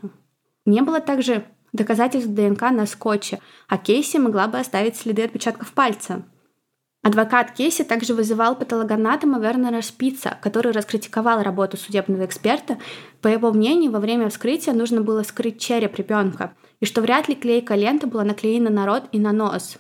Не 0.67 0.83
было 0.83 1.01
также 1.01 1.45
доказательств 1.73 2.31
ДНК 2.31 2.63
на 2.73 2.87
скотче, 2.87 3.39
а 3.69 3.79
Кейси 3.79 4.17
могла 4.17 4.49
бы 4.49 4.59
оставить 4.59 4.97
следы 4.97 5.23
отпечатков 5.23 5.73
пальца. 5.73 6.25
Адвокат 7.03 7.53
Кейси 7.53 7.83
также 7.83 8.13
вызывал 8.13 8.55
патологоанатома 8.57 9.41
Вернера 9.41 9.81
Шпица, 9.81 10.37
который 10.43 10.73
раскритиковал 10.73 11.43
работу 11.43 11.79
судебного 11.79 12.27
эксперта. 12.27 12.79
По 13.23 13.29
его 13.29 13.53
мнению, 13.53 13.91
во 13.91 14.01
время 14.01 14.29
вскрытия 14.29 14.75
нужно 14.75 15.01
было 15.01 15.23
скрыть 15.23 15.59
череп 15.59 15.97
ребенка, 15.97 16.53
и 16.79 16.85
что 16.85 17.01
вряд 17.01 17.29
ли 17.29 17.35
клейкая 17.35 17.79
лента 17.79 18.07
была 18.07 18.23
наклеена 18.25 18.69
на 18.69 18.85
рот 18.85 19.05
и 19.13 19.19
на 19.19 19.33
нос. 19.33 19.79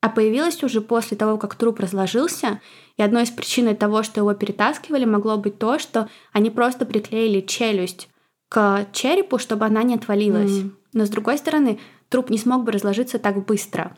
А 0.00 0.08
появилась 0.08 0.62
уже 0.62 0.80
после 0.80 1.18
того, 1.18 1.36
как 1.36 1.54
труп 1.54 1.80
разложился, 1.80 2.60
и 2.96 3.02
одной 3.02 3.24
из 3.24 3.30
причин 3.30 3.74
того, 3.76 4.02
что 4.02 4.20
его 4.20 4.32
перетаскивали, 4.32 5.04
могло 5.04 5.36
быть 5.36 5.58
то, 5.58 5.78
что 5.78 6.08
они 6.32 6.50
просто 6.50 6.86
приклеили 6.86 7.40
челюсть 7.40 8.08
к 8.48 8.86
черепу, 8.92 9.38
чтобы 9.38 9.66
она 9.66 9.82
не 9.82 9.94
отвалилась. 9.94 10.50
Mm. 10.50 10.70
Но 10.92 11.04
с 11.04 11.10
другой 11.10 11.36
стороны, 11.38 11.78
труп 12.08 12.30
не 12.30 12.38
смог 12.38 12.64
бы 12.64 12.72
разложиться 12.72 13.18
так 13.18 13.44
быстро. 13.44 13.96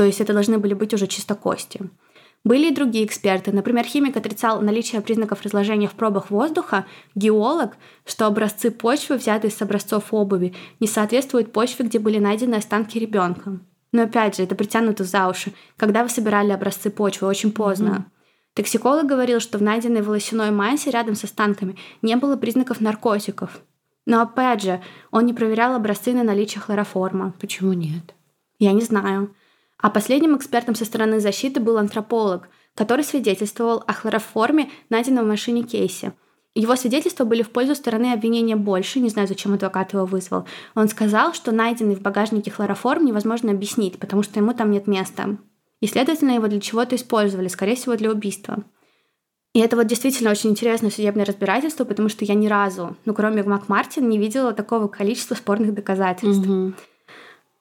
То 0.00 0.06
есть 0.06 0.18
это 0.22 0.32
должны 0.32 0.56
были 0.56 0.72
быть 0.72 0.94
уже 0.94 1.06
чисто 1.06 1.34
кости. 1.34 1.78
Были 2.42 2.70
и 2.70 2.74
другие 2.74 3.04
эксперты. 3.04 3.52
Например, 3.52 3.84
химик 3.84 4.16
отрицал 4.16 4.62
наличие 4.62 5.02
признаков 5.02 5.42
разложения 5.42 5.88
в 5.88 5.92
пробах 5.92 6.30
воздуха, 6.30 6.86
геолог, 7.14 7.76
что 8.06 8.24
образцы 8.24 8.70
почвы, 8.70 9.18
взятые 9.18 9.50
с 9.50 9.60
образцов 9.60 10.14
обуви, 10.14 10.54
не 10.80 10.86
соответствуют 10.86 11.52
почве, 11.52 11.84
где 11.84 11.98
были 11.98 12.18
найдены 12.18 12.54
останки 12.54 12.96
ребенка. 12.96 13.60
Но 13.92 14.04
опять 14.04 14.36
же, 14.36 14.42
это 14.42 14.54
притянуто 14.54 15.04
за 15.04 15.28
уши. 15.28 15.52
Когда 15.76 16.02
вы 16.02 16.08
собирали 16.08 16.50
образцы 16.50 16.88
почвы? 16.88 17.28
Очень 17.28 17.52
поздно. 17.52 18.06
Mm-hmm. 18.08 18.54
Токсиколог 18.54 19.04
говорил, 19.04 19.38
что 19.38 19.58
в 19.58 19.62
найденной 19.62 20.00
волосяной 20.00 20.50
массе 20.50 20.90
рядом 20.90 21.14
с 21.14 21.24
останками 21.24 21.76
не 22.00 22.16
было 22.16 22.36
признаков 22.36 22.80
наркотиков. 22.80 23.60
Но 24.06 24.22
опять 24.22 24.62
же, 24.62 24.80
он 25.10 25.26
не 25.26 25.34
проверял 25.34 25.74
образцы 25.74 26.14
на 26.14 26.24
наличие 26.24 26.62
хлороформа. 26.62 27.34
Почему 27.38 27.74
нет? 27.74 28.14
Я 28.58 28.72
не 28.72 28.80
знаю. 28.80 29.34
А 29.82 29.90
последним 29.90 30.36
экспертом 30.36 30.74
со 30.74 30.84
стороны 30.84 31.20
защиты 31.20 31.60
был 31.60 31.78
антрополог, 31.78 32.48
который 32.74 33.04
свидетельствовал 33.04 33.82
о 33.86 33.92
хлороформе, 33.92 34.70
найденном 34.88 35.24
в 35.24 35.28
машине 35.28 35.62
Кейси. 35.62 36.12
Его 36.54 36.74
свидетельства 36.74 37.24
были 37.24 37.42
в 37.42 37.50
пользу 37.50 37.74
стороны 37.74 38.12
обвинения 38.12 38.56
больше, 38.56 38.98
не 38.98 39.08
знаю, 39.08 39.28
зачем 39.28 39.54
адвокат 39.54 39.92
его 39.92 40.04
вызвал. 40.04 40.46
Он 40.74 40.88
сказал, 40.88 41.32
что 41.32 41.52
найденный 41.52 41.94
в 41.94 42.02
багажнике 42.02 42.50
хлороформ 42.50 43.04
невозможно 43.04 43.52
объяснить, 43.52 43.98
потому 43.98 44.22
что 44.22 44.40
ему 44.40 44.52
там 44.52 44.70
нет 44.70 44.86
места. 44.86 45.38
И, 45.80 45.86
следовательно, 45.86 46.32
его 46.32 46.48
для 46.48 46.60
чего-то 46.60 46.96
использовали, 46.96 47.48
скорее 47.48 47.76
всего, 47.76 47.96
для 47.96 48.10
убийства. 48.10 48.64
И 49.52 49.60
это 49.60 49.76
вот 49.76 49.86
действительно 49.86 50.30
очень 50.30 50.50
интересное 50.50 50.90
судебное 50.90 51.24
разбирательство, 51.24 51.84
потому 51.84 52.08
что 52.08 52.24
я 52.24 52.34
ни 52.34 52.46
разу, 52.46 52.96
ну, 53.04 53.14
кроме 53.14 53.42
МакМартин, 53.42 54.08
не 54.08 54.18
видела 54.18 54.52
такого 54.52 54.88
количества 54.88 55.34
спорных 55.34 55.74
доказательств. 55.74 56.46
Угу. 56.46 56.74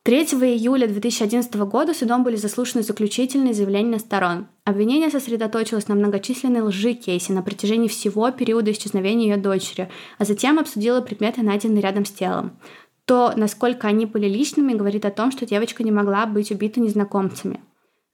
3 0.09 0.23
июля 0.23 0.87
2011 0.87 1.53
года 1.67 1.93
судом 1.93 2.23
были 2.23 2.35
заслушаны 2.35 2.81
заключительные 2.81 3.53
заявления 3.53 3.99
сторон. 3.99 4.47
Обвинение 4.63 5.11
сосредоточилось 5.11 5.87
на 5.87 5.93
многочисленной 5.93 6.61
лжи 6.61 6.93
Кейси 6.95 7.31
на 7.31 7.43
протяжении 7.43 7.87
всего 7.87 8.31
периода 8.31 8.71
исчезновения 8.71 9.35
ее 9.35 9.37
дочери, 9.37 9.87
а 10.17 10.25
затем 10.25 10.57
обсудило 10.57 11.01
предметы, 11.01 11.43
найденные 11.43 11.83
рядом 11.83 12.05
с 12.05 12.11
телом. 12.11 12.57
То, 13.05 13.33
насколько 13.35 13.87
они 13.87 14.07
были 14.07 14.27
личными, 14.27 14.73
говорит 14.73 15.05
о 15.05 15.11
том, 15.11 15.31
что 15.31 15.45
девочка 15.45 15.83
не 15.83 15.91
могла 15.91 16.25
быть 16.25 16.49
убита 16.49 16.79
незнакомцами. 16.79 17.59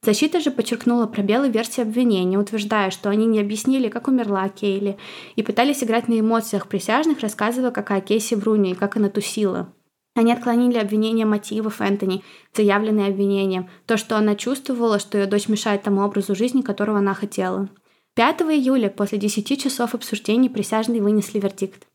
Защита 0.01 0.41
же 0.41 0.51
подчеркнула 0.51 1.05
пробелы 1.05 1.47
версии 1.47 1.79
обвинения, 1.79 2.37
утверждая, 2.37 2.91
что 2.91 3.09
они 3.09 3.25
не 3.25 3.39
объяснили, 3.39 3.87
как 3.87 4.09
умерла 4.09 4.49
Кейли, 4.49 4.97
и 5.37 5.43
пытались 5.43 5.81
играть 5.81 6.09
на 6.09 6.19
эмоциях 6.19 6.67
присяжных, 6.67 7.21
рассказывая, 7.21 7.71
какая 7.71 8.01
Кейси 8.01 8.33
вруня 8.33 8.71
и 8.71 8.75
как 8.75 8.97
она 8.97 9.07
тусила. 9.07 9.71
Они 10.15 10.31
отклонили 10.31 10.77
обвинение 10.77 11.25
мотивов 11.25 11.81
Энтони, 11.81 12.23
заявленные 12.53 13.09
обвинением, 13.09 13.69
то, 13.85 13.97
что 13.97 14.17
она 14.17 14.35
чувствовала, 14.35 14.97
что 14.97 15.17
ее 15.17 15.25
дочь 15.25 15.49
мешает 15.49 15.83
тому 15.83 16.01
образу 16.01 16.35
жизни, 16.35 16.61
которого 16.61 16.99
она 16.99 17.13
хотела. 17.13 17.69
5 18.15 18.41
июля, 18.43 18.89
после 18.89 19.17
10 19.17 19.61
часов 19.61 19.93
обсуждений, 19.93 20.49
присяжные 20.49 21.01
вынесли 21.01 21.39
вердикт. 21.39 21.85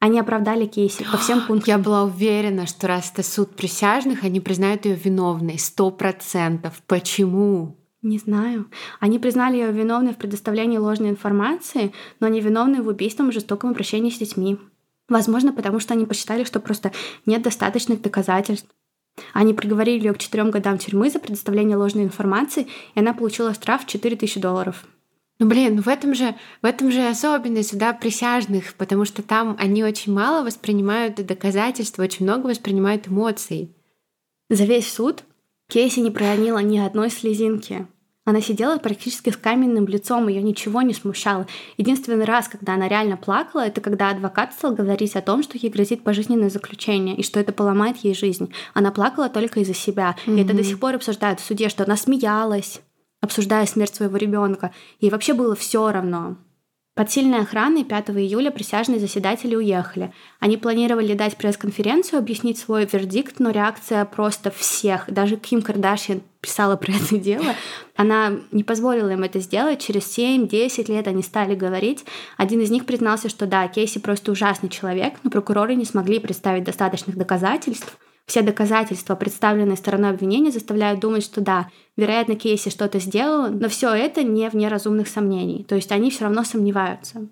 Они 0.00 0.20
оправдали 0.20 0.66
Кейси 0.66 1.06
по 1.10 1.16
всем 1.16 1.40
пунктам. 1.46 1.66
Я 1.66 1.78
была 1.78 2.04
уверена, 2.04 2.66
что 2.66 2.88
раз 2.88 3.10
это 3.10 3.22
суд 3.22 3.56
присяжных, 3.56 4.22
они 4.22 4.40
признают 4.40 4.84
ее 4.84 4.94
виновной. 4.94 5.58
Сто 5.58 5.90
процентов. 5.90 6.82
Почему? 6.86 7.78
Не 8.02 8.18
знаю. 8.18 8.68
Они 9.00 9.18
признали 9.18 9.56
ее 9.56 9.72
виновной 9.72 10.12
в 10.12 10.16
предоставлении 10.16 10.76
ложной 10.76 11.08
информации, 11.08 11.92
но 12.20 12.28
не 12.28 12.40
виновной 12.40 12.80
в 12.80 12.88
убийстве 12.88 13.26
и 13.26 13.30
жестоком 13.30 13.70
обращении 13.70 14.10
с 14.10 14.18
детьми. 14.18 14.58
Возможно, 15.08 15.52
потому 15.52 15.80
что 15.80 15.94
они 15.94 16.06
посчитали, 16.06 16.44
что 16.44 16.60
просто 16.60 16.92
нет 17.26 17.42
достаточных 17.42 18.00
доказательств. 18.00 18.68
Они 19.34 19.52
приговорили 19.52 20.06
ее 20.06 20.14
к 20.14 20.18
четырем 20.18 20.50
годам 20.50 20.78
тюрьмы 20.78 21.10
за 21.10 21.18
предоставление 21.18 21.76
ложной 21.76 22.04
информации, 22.04 22.66
и 22.94 23.00
она 23.00 23.12
получила 23.12 23.52
штраф 23.52 23.84
в 23.84 23.86
4000 23.86 24.40
долларов. 24.40 24.86
Ну 25.38 25.48
блин, 25.48 25.76
ну 25.76 25.82
в 25.82 25.88
этом 25.88 26.14
же 26.14 26.36
в 26.60 26.66
этом 26.66 26.90
же 26.92 27.06
особенность 27.06 27.76
да, 27.76 27.92
присяжных, 27.92 28.74
потому 28.74 29.04
что 29.04 29.22
там 29.22 29.56
они 29.58 29.82
очень 29.82 30.12
мало 30.12 30.44
воспринимают 30.44 31.16
доказательства, 31.16 32.04
очень 32.04 32.24
много 32.24 32.46
воспринимают 32.46 33.08
эмоций. 33.08 33.74
За 34.48 34.64
весь 34.64 34.90
суд 34.90 35.24
Кейси 35.68 36.00
не 36.00 36.10
проронила 36.10 36.58
ни 36.58 36.78
одной 36.78 37.10
слезинки. 37.10 37.86
Она 38.24 38.40
сидела 38.40 38.78
практически 38.78 39.30
с 39.30 39.36
каменным 39.36 39.86
лицом, 39.86 40.28
ее 40.28 40.42
ничего 40.42 40.82
не 40.82 40.94
смущало. 40.94 41.46
Единственный 41.76 42.24
раз, 42.24 42.48
когда 42.48 42.74
она 42.74 42.88
реально 42.88 43.16
плакала, 43.16 43.66
это 43.66 43.80
когда 43.80 44.10
адвокат 44.10 44.52
стал 44.52 44.74
говорить 44.74 45.16
о 45.16 45.22
том, 45.22 45.42
что 45.42 45.58
ей 45.58 45.70
грозит 45.70 46.04
пожизненное 46.04 46.50
заключение 46.50 47.16
и 47.16 47.24
что 47.24 47.40
это 47.40 47.52
поломает 47.52 47.96
ей 47.98 48.14
жизнь. 48.14 48.52
Она 48.74 48.92
плакала 48.92 49.28
только 49.28 49.60
из-за 49.60 49.74
себя. 49.74 50.16
Mm-hmm. 50.26 50.38
И 50.38 50.44
это 50.44 50.54
до 50.54 50.62
сих 50.62 50.78
пор 50.78 50.94
обсуждают 50.94 51.40
в 51.40 51.44
суде, 51.44 51.68
что 51.68 51.84
она 51.84 51.96
смеялась 51.96 52.80
обсуждая 53.22 53.64
смерть 53.66 53.94
своего 53.94 54.18
ребенка. 54.18 54.72
Ей 55.00 55.10
вообще 55.10 55.32
было 55.32 55.54
все 55.54 55.90
равно. 55.90 56.36
Под 56.94 57.10
сильной 57.10 57.40
охраной 57.40 57.84
5 57.84 58.10
июля 58.10 58.50
присяжные 58.50 59.00
заседатели 59.00 59.56
уехали. 59.56 60.12
Они 60.40 60.58
планировали 60.58 61.14
дать 61.14 61.38
пресс-конференцию, 61.38 62.18
объяснить 62.18 62.58
свой 62.58 62.84
вердикт, 62.84 63.36
но 63.38 63.48
реакция 63.48 64.04
просто 64.04 64.50
всех, 64.50 65.06
даже 65.10 65.36
Ким 65.36 65.62
Кардашьян 65.62 66.20
писала 66.42 66.76
про 66.76 66.92
это 66.92 67.16
дело, 67.16 67.54
она 67.96 68.32
не 68.50 68.62
позволила 68.62 69.08
им 69.08 69.22
это 69.22 69.40
сделать. 69.40 69.80
Через 69.80 70.18
7-10 70.18 70.92
лет 70.92 71.08
они 71.08 71.22
стали 71.22 71.54
говорить. 71.54 72.04
Один 72.36 72.60
из 72.60 72.70
них 72.70 72.84
признался, 72.84 73.30
что 73.30 73.46
да, 73.46 73.66
Кейси 73.68 73.98
просто 73.98 74.30
ужасный 74.30 74.68
человек, 74.68 75.14
но 75.22 75.30
прокуроры 75.30 75.74
не 75.76 75.86
смогли 75.86 76.18
представить 76.18 76.64
достаточных 76.64 77.16
доказательств– 77.16 77.96
все 78.26 78.42
доказательства, 78.42 79.14
представленные 79.14 79.76
стороной 79.76 80.10
обвинения, 80.10 80.50
заставляют 80.50 81.00
думать, 81.00 81.24
что 81.24 81.40
да, 81.40 81.68
вероятно, 81.96 82.36
Кейси 82.36 82.70
что-то 82.70 82.98
сделала, 82.98 83.48
но 83.48 83.68
все 83.68 83.92
это 83.92 84.22
не 84.22 84.48
вне 84.48 84.68
разумных 84.68 85.08
сомнений. 85.08 85.64
То 85.64 85.74
есть 85.74 85.92
они 85.92 86.10
все 86.10 86.24
равно 86.24 86.44
сомневаются. 86.44 87.28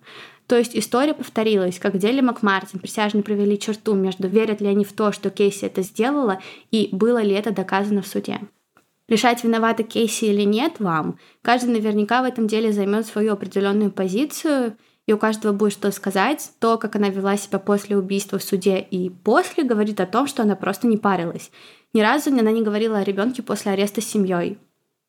То 0.47 0.57
есть 0.59 0.77
история 0.77 1.15
повторилась, 1.15 1.79
как 1.79 1.95
в 1.95 1.99
деле 1.99 2.23
Макмартин. 2.23 2.81
Присяжные 2.81 3.23
провели 3.23 3.57
черту 3.59 3.95
между 3.95 4.27
верят 4.27 4.61
ли 4.61 4.67
они 4.67 4.85
в 4.85 4.93
то, 4.93 5.13
что 5.13 5.31
Кейси 5.31 5.67
это 5.67 5.83
сделала, 5.83 6.41
и 6.73 6.89
было 6.91 7.23
ли 7.23 7.33
это 7.33 7.53
доказано 7.53 8.03
в 8.03 8.07
суде. 8.09 8.41
Решать, 9.09 9.45
виновата 9.45 9.85
Кейси 9.85 10.27
или 10.27 10.43
нет, 10.43 10.81
вам. 10.81 11.19
Каждый 11.43 11.71
наверняка 11.71 12.23
в 12.23 12.25
этом 12.25 12.49
деле 12.49 12.73
займет 12.73 13.07
свою 13.07 13.33
определенную 13.33 13.93
позицию– 13.93 14.77
и 15.11 15.13
у 15.13 15.19
каждого 15.19 15.53
будет 15.53 15.73
что 15.73 15.91
сказать. 15.91 16.53
То, 16.61 16.79
как 16.79 16.95
она 16.95 17.09
вела 17.09 17.37
себя 17.37 17.59
после 17.59 17.97
убийства 17.97 18.39
в 18.39 18.45
суде 18.45 18.79
и 18.79 19.11
после, 19.11 19.65
говорит 19.65 20.01
о 20.01 20.07
том, 20.07 20.29
что 20.29 20.43
она 20.43 20.55
просто 20.55 20.87
не 20.87 20.97
парилась. 20.97 21.51
Ни 21.93 22.01
разу 22.01 22.31
она 22.31 22.53
не 22.53 22.63
говорила 22.63 22.99
о 22.99 23.05
ребенке 23.05 23.43
после 23.43 23.73
ареста 23.73 24.01
с 24.01 24.07
семьей. 24.07 24.59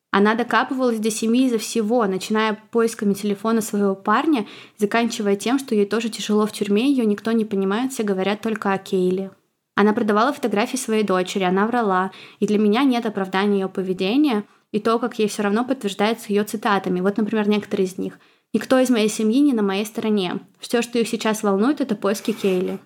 Она 0.10 0.34
докапывалась 0.34 0.98
до 0.98 1.12
семьи 1.12 1.46
из-за 1.46 1.60
всего, 1.60 2.04
начиная 2.06 2.58
поисками 2.72 3.14
телефона 3.14 3.62
своего 3.62 3.94
парня, 3.94 4.48
заканчивая 4.80 5.36
тем, 5.36 5.60
что 5.60 5.76
ей 5.76 5.86
тоже 5.86 6.10
тяжело 6.10 6.48
в 6.48 6.52
тюрьме, 6.52 6.90
ее 6.90 7.06
никто 7.06 7.32
не 7.32 7.46
понимает, 7.46 7.94
все 7.94 8.02
говорят 8.02 8.42
только 8.42 8.74
о 8.74 8.80
Кейле. 8.80 9.30
Она 9.76 9.94
продавала 9.94 10.34
фотографии 10.34 10.78
своей 10.78 11.04
дочери, 11.04 11.44
она 11.44 11.68
врала, 11.68 12.12
и 12.40 12.48
для 12.48 12.58
меня 12.58 12.84
нет 12.84 13.06
оправдания 13.06 13.60
ее 13.60 13.70
поведения, 13.70 14.46
и 14.72 14.80
то, 14.80 14.98
как 14.98 15.20
ей 15.20 15.28
все 15.28 15.44
равно 15.44 15.64
подтверждается 15.64 16.26
ее 16.30 16.44
цитатами. 16.44 17.02
Вот, 17.02 17.18
например, 17.18 17.48
некоторые 17.48 17.86
из 17.86 18.00
них– 18.00 18.18
Никто 18.54 18.80
из 18.80 18.90
моей 18.90 19.10
семьи 19.10 19.40
не 19.40 19.54
на 19.54 19.62
моей 19.62 19.86
стороне. 19.86 20.40
Все, 20.60 20.82
что 20.82 21.00
их 21.00 21.08
сейчас 21.08 21.44
волнует, 21.44 21.82
это 21.82 21.96
поиски 21.96 22.32
Кейли. 22.32 22.80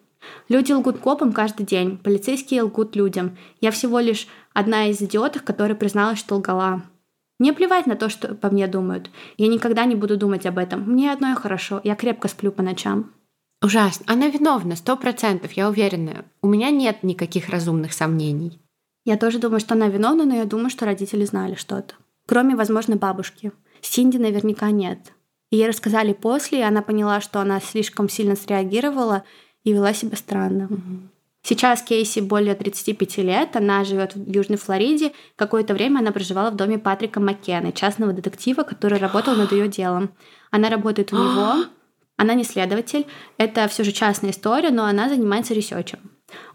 Люди 0.49 0.71
лгут 0.71 0.99
копам 0.99 1.33
каждый 1.33 1.65
день, 1.65 1.97
полицейские 1.97 2.63
лгут 2.63 2.95
людям. 2.95 3.37
Я 3.61 3.71
всего 3.71 3.99
лишь 3.99 4.27
одна 4.53 4.87
из 4.87 5.01
идиотов, 5.01 5.43
которая 5.43 5.75
призналась, 5.75 6.19
что 6.19 6.35
лгала. 6.35 6.83
Мне 7.39 7.51
плевать 7.51 7.85
на 7.85 7.95
то, 7.95 8.09
что 8.09 8.33
по 8.33 8.49
мне 8.49 8.67
думают. 8.67 9.09
Я 9.37 9.47
никогда 9.47 9.85
не 9.85 9.95
буду 9.95 10.17
думать 10.17 10.45
об 10.45 10.57
этом. 10.57 10.81
Мне 10.81 11.11
одно 11.11 11.35
хорошо. 11.35 11.81
Я 11.83 11.95
крепко 11.95 12.27
сплю 12.27 12.51
по 12.51 12.63
ночам. 12.63 13.11
Ужасно. 13.61 14.05
Она 14.07 14.27
виновна, 14.27 14.75
сто 14.75 14.95
процентов, 14.95 15.51
я 15.53 15.69
уверена. 15.69 16.25
У 16.41 16.47
меня 16.47 16.69
нет 16.69 17.03
никаких 17.03 17.49
разумных 17.49 17.93
сомнений. 17.93 18.59
Я 19.03 19.17
тоже 19.17 19.39
думаю, 19.39 19.59
что 19.59 19.73
она 19.73 19.87
виновна, 19.87 20.25
но 20.25 20.35
я 20.35 20.45
думаю, 20.45 20.69
что 20.69 20.85
родители 20.85 21.25
знали 21.25 21.55
что-то. 21.55 21.95
Кроме, 22.27 22.55
возможно, 22.55 22.95
бабушки. 22.95 23.51
Синди 23.81 24.17
наверняка 24.17 24.71
нет. 24.71 25.13
Ей 25.51 25.67
рассказали 25.67 26.13
после, 26.13 26.59
и 26.59 26.63
она 26.63 26.81
поняла, 26.81 27.21
что 27.21 27.39
она 27.39 27.59
слишком 27.59 28.09
сильно 28.09 28.35
среагировала 28.35 29.23
и 29.63 29.73
вела 29.73 29.93
себя 29.93 30.17
странно. 30.17 30.69
Сейчас 31.43 31.83
Кейси 31.83 32.21
более 32.21 32.55
35 32.55 33.17
лет, 33.17 33.55
она 33.55 33.83
живет 33.83 34.15
в 34.15 34.27
Южной 34.27 34.57
Флориде. 34.57 35.11
Какое-то 35.35 35.75
время 35.75 35.99
она 35.99 36.11
проживала 36.11 36.49
в 36.49 36.55
доме 36.55 36.79
Патрика 36.79 37.19
Маккена, 37.19 37.71
частного 37.71 38.13
детектива, 38.13 38.63
который 38.63 38.97
работал 38.97 39.35
над 39.35 39.51
ее 39.51 39.67
делом. 39.67 40.09
Она 40.49 40.69
работает 40.69 41.13
у 41.13 41.17
него, 41.17 41.65
она 42.17 42.33
не 42.33 42.43
следователь, 42.43 43.05
это 43.37 43.67
все 43.67 43.83
же 43.83 43.91
частная 43.91 44.31
история, 44.31 44.71
но 44.71 44.85
она 44.85 45.07
занимается 45.07 45.53
ресерчем. 45.53 45.99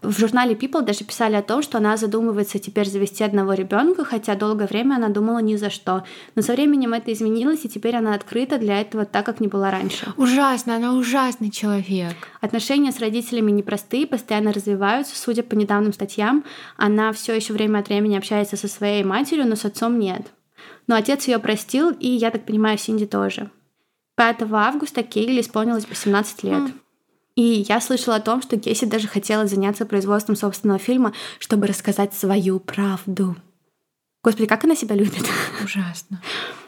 В 0.01 0.17
журнале 0.17 0.55
People 0.55 0.81
даже 0.81 1.03
писали 1.03 1.35
о 1.35 1.43
том, 1.43 1.61
что 1.61 1.77
она 1.77 1.95
задумывается 1.95 2.59
теперь 2.59 2.87
завести 2.89 3.23
одного 3.23 3.53
ребенка, 3.53 4.03
хотя 4.03 4.35
долгое 4.35 4.67
время 4.67 4.95
она 4.95 5.09
думала 5.09 5.39
ни 5.39 5.55
за 5.55 5.69
что. 5.69 6.03
Но 6.35 6.41
со 6.41 6.53
временем 6.53 6.93
это 6.93 7.13
изменилось, 7.13 7.65
и 7.65 7.69
теперь 7.69 7.95
она 7.95 8.15
открыта 8.15 8.57
для 8.57 8.81
этого 8.81 9.05
так, 9.05 9.25
как 9.25 9.39
не 9.39 9.47
была 9.47 9.69
раньше. 9.69 10.11
Ужасно, 10.17 10.75
она 10.75 10.93
ужасный 10.93 11.51
человек. 11.51 12.15
Отношения 12.41 12.91
с 12.91 12.99
родителями 12.99 13.51
непростые, 13.51 14.07
постоянно 14.07 14.51
развиваются. 14.51 15.15
Судя 15.15 15.43
по 15.43 15.53
недавним 15.53 15.93
статьям, 15.93 16.43
она 16.77 17.13
все 17.13 17.33
еще 17.35 17.53
время 17.53 17.79
от 17.79 17.87
времени 17.87 18.17
общается 18.17 18.57
со 18.57 18.67
своей 18.67 19.03
матерью, 19.03 19.47
но 19.47 19.55
с 19.55 19.65
отцом 19.65 19.99
нет. 19.99 20.31
Но 20.87 20.95
отец 20.95 21.27
ее 21.27 21.39
простил, 21.39 21.91
и, 21.91 22.07
я 22.07 22.31
так 22.31 22.45
понимаю, 22.45 22.77
Синди 22.77 23.05
тоже. 23.05 23.51
5 24.15 24.41
августа 24.51 25.03
Кейли 25.03 25.41
исполнилось 25.41 25.87
18 25.87 26.43
лет. 26.43 26.63
И 27.35 27.65
я 27.67 27.79
слышала 27.79 28.17
о 28.17 28.21
том, 28.21 28.41
что 28.41 28.57
Кейси 28.57 28.85
даже 28.85 29.07
хотела 29.07 29.47
заняться 29.47 29.85
производством 29.85 30.35
собственного 30.35 30.79
фильма, 30.79 31.13
чтобы 31.39 31.67
рассказать 31.67 32.13
свою 32.13 32.59
правду. 32.59 33.35
Господи, 34.23 34.47
как 34.47 34.63
она 34.65 34.75
себя 34.75 34.95
любит. 34.95 35.23
Ужасно. 35.63 36.21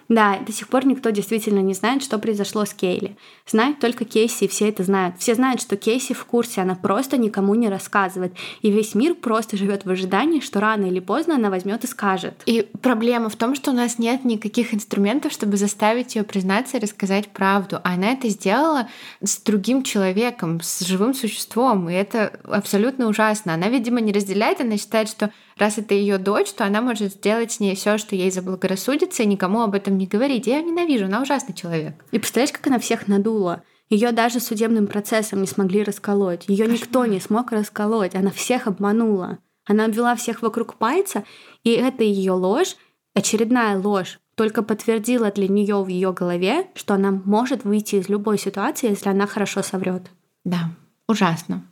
Да, 0.09 0.39
до 0.45 0.51
сих 0.51 0.67
пор 0.67 0.85
никто 0.85 1.09
действительно 1.11 1.59
не 1.59 1.73
знает, 1.73 2.03
что 2.03 2.19
произошло 2.19 2.65
с 2.65 2.73
Кейли. 2.73 3.15
Знают 3.47 3.79
только 3.79 4.05
Кейси, 4.05 4.45
и 4.45 4.47
все 4.47 4.69
это 4.69 4.83
знают. 4.83 5.17
Все 5.19 5.35
знают, 5.35 5.61
что 5.61 5.77
Кейси 5.77 6.13
в 6.13 6.25
курсе, 6.25 6.61
она 6.61 6.75
просто 6.75 7.17
никому 7.17 7.55
не 7.55 7.69
рассказывает. 7.69 8.33
И 8.61 8.71
весь 8.71 8.95
мир 8.95 9.15
просто 9.15 9.57
живет 9.57 9.85
в 9.85 9.89
ожидании, 9.89 10.39
что 10.39 10.59
рано 10.59 10.85
или 10.85 10.99
поздно 10.99 11.35
она 11.35 11.49
возьмет 11.49 11.83
и 11.83 11.87
скажет. 11.87 12.41
И 12.45 12.67
проблема 12.81 13.29
в 13.29 13.35
том, 13.35 13.55
что 13.55 13.71
у 13.71 13.73
нас 13.73 13.97
нет 13.97 14.25
никаких 14.25 14.73
инструментов, 14.73 15.31
чтобы 15.31 15.57
заставить 15.57 16.15
ее 16.15 16.23
признаться 16.23 16.77
и 16.77 16.81
рассказать 16.81 17.29
правду. 17.29 17.79
А 17.83 17.93
она 17.93 18.11
это 18.11 18.29
сделала 18.29 18.89
с 19.21 19.37
другим 19.37 19.83
человеком, 19.83 20.59
с 20.61 20.81
живым 20.81 21.13
существом. 21.13 21.89
И 21.89 21.93
это 21.93 22.39
абсолютно 22.43 23.07
ужасно. 23.07 23.53
Она, 23.53 23.69
видимо, 23.69 24.01
не 24.01 24.11
разделяет, 24.11 24.61
она 24.61 24.77
считает, 24.77 25.07
что 25.07 25.31
раз 25.57 25.77
это 25.77 25.93
ее 25.93 26.17
дочь, 26.17 26.51
то 26.53 26.65
она 26.65 26.81
может 26.81 27.13
сделать 27.13 27.51
с 27.51 27.59
ней 27.59 27.75
все, 27.75 27.97
что 27.97 28.15
ей 28.15 28.31
заблагорассудится, 28.31 29.23
и 29.23 29.27
никому 29.27 29.61
об 29.61 29.75
этом 29.75 29.97
не 29.97 30.07
говорить. 30.07 30.47
Я 30.47 30.57
ее 30.57 30.63
ненавижу, 30.63 31.05
она 31.05 31.21
ужасный 31.21 31.55
человек. 31.55 32.03
И 32.11 32.19
представляешь, 32.19 32.51
как 32.51 32.67
она 32.67 32.79
всех 32.79 33.07
надула? 33.07 33.63
Ее 33.89 34.11
даже 34.11 34.39
судебным 34.39 34.87
процессом 34.87 35.41
не 35.41 35.47
смогли 35.47 35.83
расколоть. 35.83 36.45
Ее 36.47 36.67
никто 36.67 37.05
не 37.05 37.19
смог 37.19 37.51
расколоть. 37.51 38.15
Она 38.15 38.31
всех 38.31 38.67
обманула. 38.67 39.39
Она 39.65 39.85
обвела 39.85 40.15
всех 40.15 40.41
вокруг 40.41 40.75
пальца, 40.75 41.23
и 41.63 41.71
это 41.71 42.03
ее 42.03 42.33
ложь, 42.33 42.75
очередная 43.13 43.77
ложь, 43.77 44.19
только 44.35 44.61
подтвердила 44.63 45.31
для 45.31 45.47
нее 45.47 45.81
в 45.81 45.87
ее 45.87 46.11
голове, 46.11 46.67
что 46.75 46.95
она 46.95 47.11
может 47.11 47.63
выйти 47.63 47.95
из 47.95 48.09
любой 48.09 48.37
ситуации, 48.37 48.89
если 48.89 49.09
она 49.09 49.27
хорошо 49.27 49.61
соврет. 49.61 50.09
Да, 50.43 50.71
ужасно. 51.07 51.65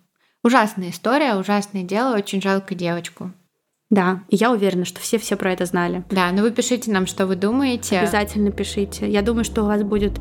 Ужасная 0.43 0.91
история, 0.91 1.35
ужасное 1.35 1.83
дело, 1.83 2.15
очень 2.15 2.41
жалко 2.41 2.75
девочку. 2.75 3.31
Да, 3.91 4.22
и 4.30 4.38
я 4.38 4.51
уверена, 4.51 4.85
что 4.85 5.01
все 5.01 5.19
все 5.19 5.35
про 5.35 5.51
это 5.51 5.65
знали. 5.65 6.03
Да, 6.09 6.31
ну 6.31 6.41
вы 6.41 6.51
пишите 6.51 6.89
нам, 6.91 7.05
что 7.05 7.27
вы 7.27 7.35
думаете. 7.35 7.99
Обязательно 7.99 8.49
пишите. 8.49 9.07
Я 9.07 9.22
думаю, 9.22 9.43
что 9.43 9.63
у 9.63 9.65
вас 9.68 9.84
будет 9.84 10.13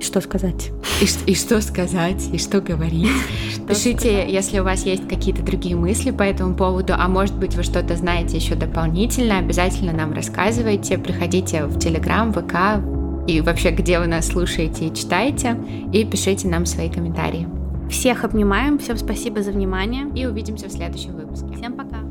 что 0.00 0.20
сказать. 0.20 0.72
И, 1.00 1.30
и 1.30 1.34
что 1.34 1.60
сказать, 1.62 2.28
и 2.32 2.36
что 2.36 2.60
говорить. 2.60 3.08
Что 3.50 3.62
Пишите, 3.62 3.98
сказать. 3.98 4.30
если 4.30 4.58
у 4.58 4.64
вас 4.64 4.84
есть 4.84 5.08
какие-то 5.08 5.42
другие 5.42 5.74
мысли 5.74 6.10
по 6.10 6.22
этому 6.22 6.54
поводу, 6.54 6.92
а 6.96 7.08
может 7.08 7.34
быть 7.34 7.54
вы 7.54 7.62
что-то 7.62 7.96
знаете 7.96 8.36
еще 8.36 8.54
дополнительно, 8.54 9.38
обязательно 9.38 9.92
нам 9.92 10.12
рассказывайте. 10.12 10.98
Приходите 10.98 11.64
в 11.64 11.78
Телеграм, 11.78 12.32
ВК 12.32 12.82
и 13.26 13.40
вообще, 13.40 13.70
где 13.70 13.98
вы 13.98 14.06
нас 14.06 14.26
слушаете 14.26 14.88
и 14.88 14.94
читаете, 14.94 15.56
и 15.92 16.04
пишите 16.04 16.48
нам 16.48 16.66
свои 16.66 16.90
комментарии. 16.90 17.48
Всех 17.90 18.24
обнимаем, 18.24 18.78
всем 18.78 18.98
спасибо 18.98 19.42
за 19.42 19.52
внимание. 19.52 20.06
И 20.14 20.26
увидимся 20.26 20.68
в 20.68 20.72
следующем 20.72 21.16
выпуске. 21.16 21.56
Всем 21.56 21.72
пока. 21.72 22.05